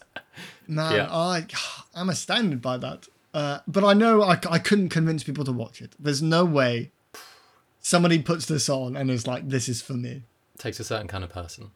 Man, 0.68 0.93
Yeah. 0.95 1.07
I, 1.12 1.45
I'm 1.93 2.09
astounded 2.09 2.62
by 2.62 2.78
that. 2.78 3.07
Uh, 3.34 3.59
but 3.68 3.84
I 3.84 3.93
know 3.93 4.22
I, 4.24 4.39
I 4.49 4.59
couldn't 4.59 4.89
convince 4.89 5.24
people 5.24 5.43
to 5.45 5.51
watch 5.51 5.82
it. 5.82 5.93
There's 5.99 6.22
no 6.22 6.43
way 6.45 6.91
somebody 7.80 8.20
puts 8.22 8.45
this 8.45 8.70
on 8.70 8.95
and 8.95 9.09
is 9.09 9.26
like, 9.28 9.47
this 9.49 9.68
is 9.70 9.82
for 9.82 9.93
me. 9.93 10.24
takes 10.57 10.80
a 10.80 10.84
certain 10.84 11.07
kind 11.07 11.24
of 11.24 11.30
person. 11.30 11.72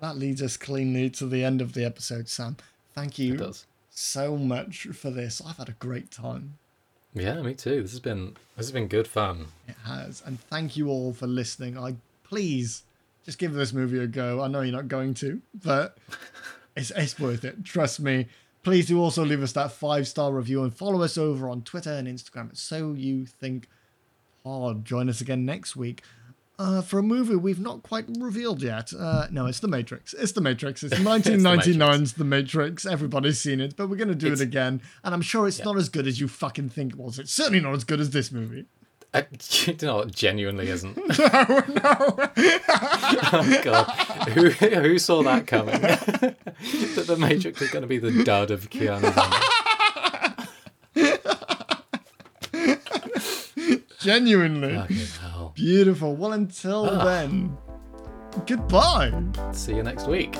That 0.00 0.16
leads 0.16 0.40
us 0.42 0.56
cleanly 0.56 1.10
to 1.10 1.26
the 1.26 1.42
end 1.44 1.60
of 1.60 1.72
the 1.72 1.84
episode, 1.84 2.28
Sam. 2.28 2.56
Thank 2.94 3.18
you 3.18 3.52
so 3.90 4.36
much 4.36 4.86
for 4.92 5.10
this. 5.10 5.42
I've 5.44 5.56
had 5.56 5.68
a 5.68 5.72
great 5.72 6.10
time. 6.10 6.58
Yeah, 7.14 7.40
me 7.42 7.54
too. 7.54 7.82
This 7.82 7.92
has 7.92 8.00
been 8.00 8.36
this 8.56 8.66
has 8.66 8.72
been 8.72 8.88
good 8.88 9.08
fun. 9.08 9.46
It 9.66 9.76
has. 9.84 10.22
And 10.24 10.40
thank 10.40 10.76
you 10.76 10.88
all 10.88 11.12
for 11.12 11.26
listening. 11.26 11.78
I 11.78 11.96
please 12.24 12.82
just 13.24 13.38
give 13.38 13.54
this 13.54 13.72
movie 13.72 13.98
a 13.98 14.06
go. 14.06 14.42
I 14.42 14.48
know 14.48 14.60
you're 14.60 14.72
not 14.72 14.88
going 14.88 15.14
to, 15.14 15.40
but 15.54 15.98
it's 16.76 16.90
it's 16.90 17.18
worth 17.18 17.44
it. 17.44 17.64
Trust 17.64 18.00
me. 18.00 18.26
Please 18.62 18.86
do 18.86 19.00
also 19.00 19.24
leave 19.24 19.42
us 19.42 19.52
that 19.52 19.72
five 19.72 20.06
star 20.06 20.32
review 20.32 20.62
and 20.62 20.74
follow 20.74 21.02
us 21.02 21.16
over 21.16 21.48
on 21.48 21.62
Twitter 21.62 21.92
and 21.92 22.06
Instagram. 22.06 22.56
So 22.56 22.92
you 22.92 23.24
think 23.26 23.68
pod. 24.44 24.84
Join 24.84 25.08
us 25.08 25.20
again 25.20 25.44
next 25.44 25.76
week. 25.76 26.02
Uh, 26.60 26.82
for 26.82 26.98
a 26.98 27.02
movie 27.04 27.36
we've 27.36 27.60
not 27.60 27.84
quite 27.84 28.04
revealed 28.18 28.62
yet. 28.62 28.92
Uh, 28.98 29.28
no, 29.30 29.46
it's 29.46 29.60
The 29.60 29.68
Matrix. 29.68 30.12
It's 30.14 30.32
The 30.32 30.40
Matrix. 30.40 30.82
It's 30.82 30.94
1999's 30.98 32.14
The 32.14 32.24
Matrix. 32.24 32.84
Everybody's 32.84 33.40
seen 33.40 33.60
it, 33.60 33.76
but 33.76 33.88
we're 33.88 33.96
going 33.96 34.08
to 34.08 34.14
do 34.16 34.26
It's- 34.26 34.40
it 34.40 34.44
again. 34.44 34.82
And 35.04 35.14
I'm 35.14 35.22
sure 35.22 35.46
it's 35.46 35.60
Yeah. 35.60 35.66
not 35.66 35.76
as 35.76 35.88
good 35.88 36.06
as 36.08 36.20
you 36.20 36.26
fucking 36.26 36.70
think 36.70 36.94
it 36.94 36.98
was. 36.98 37.18
It's 37.20 37.32
certainly 37.32 37.60
not 37.60 37.74
as 37.74 37.84
good 37.84 38.00
as 38.00 38.10
this 38.10 38.32
movie. 38.32 38.66
You 39.66 39.74
know, 39.82 40.00
it 40.00 40.14
genuinely 40.14 40.68
isn't. 40.68 40.96
No, 41.18 41.62
no. 41.68 42.30
oh 43.32 43.60
god, 43.64 43.84
who 44.30 44.50
who 44.50 44.98
saw 44.98 45.22
that 45.22 45.46
coming? 45.46 45.80
that 45.80 47.04
the 47.06 47.16
Matrix 47.16 47.62
is 47.62 47.70
going 47.70 47.82
to 47.82 47.88
be 47.88 47.96
the 47.98 48.22
dud 48.24 48.50
of 48.50 48.68
Keanu. 48.68 49.02
Genuinely. 54.00 54.80
Beautiful. 55.54 56.14
Well, 56.14 56.32
until 56.32 56.88
ah. 56.88 57.04
then, 57.04 57.56
goodbye. 58.46 59.12
See 59.52 59.74
you 59.74 59.82
next 59.82 60.06
week. 60.06 60.36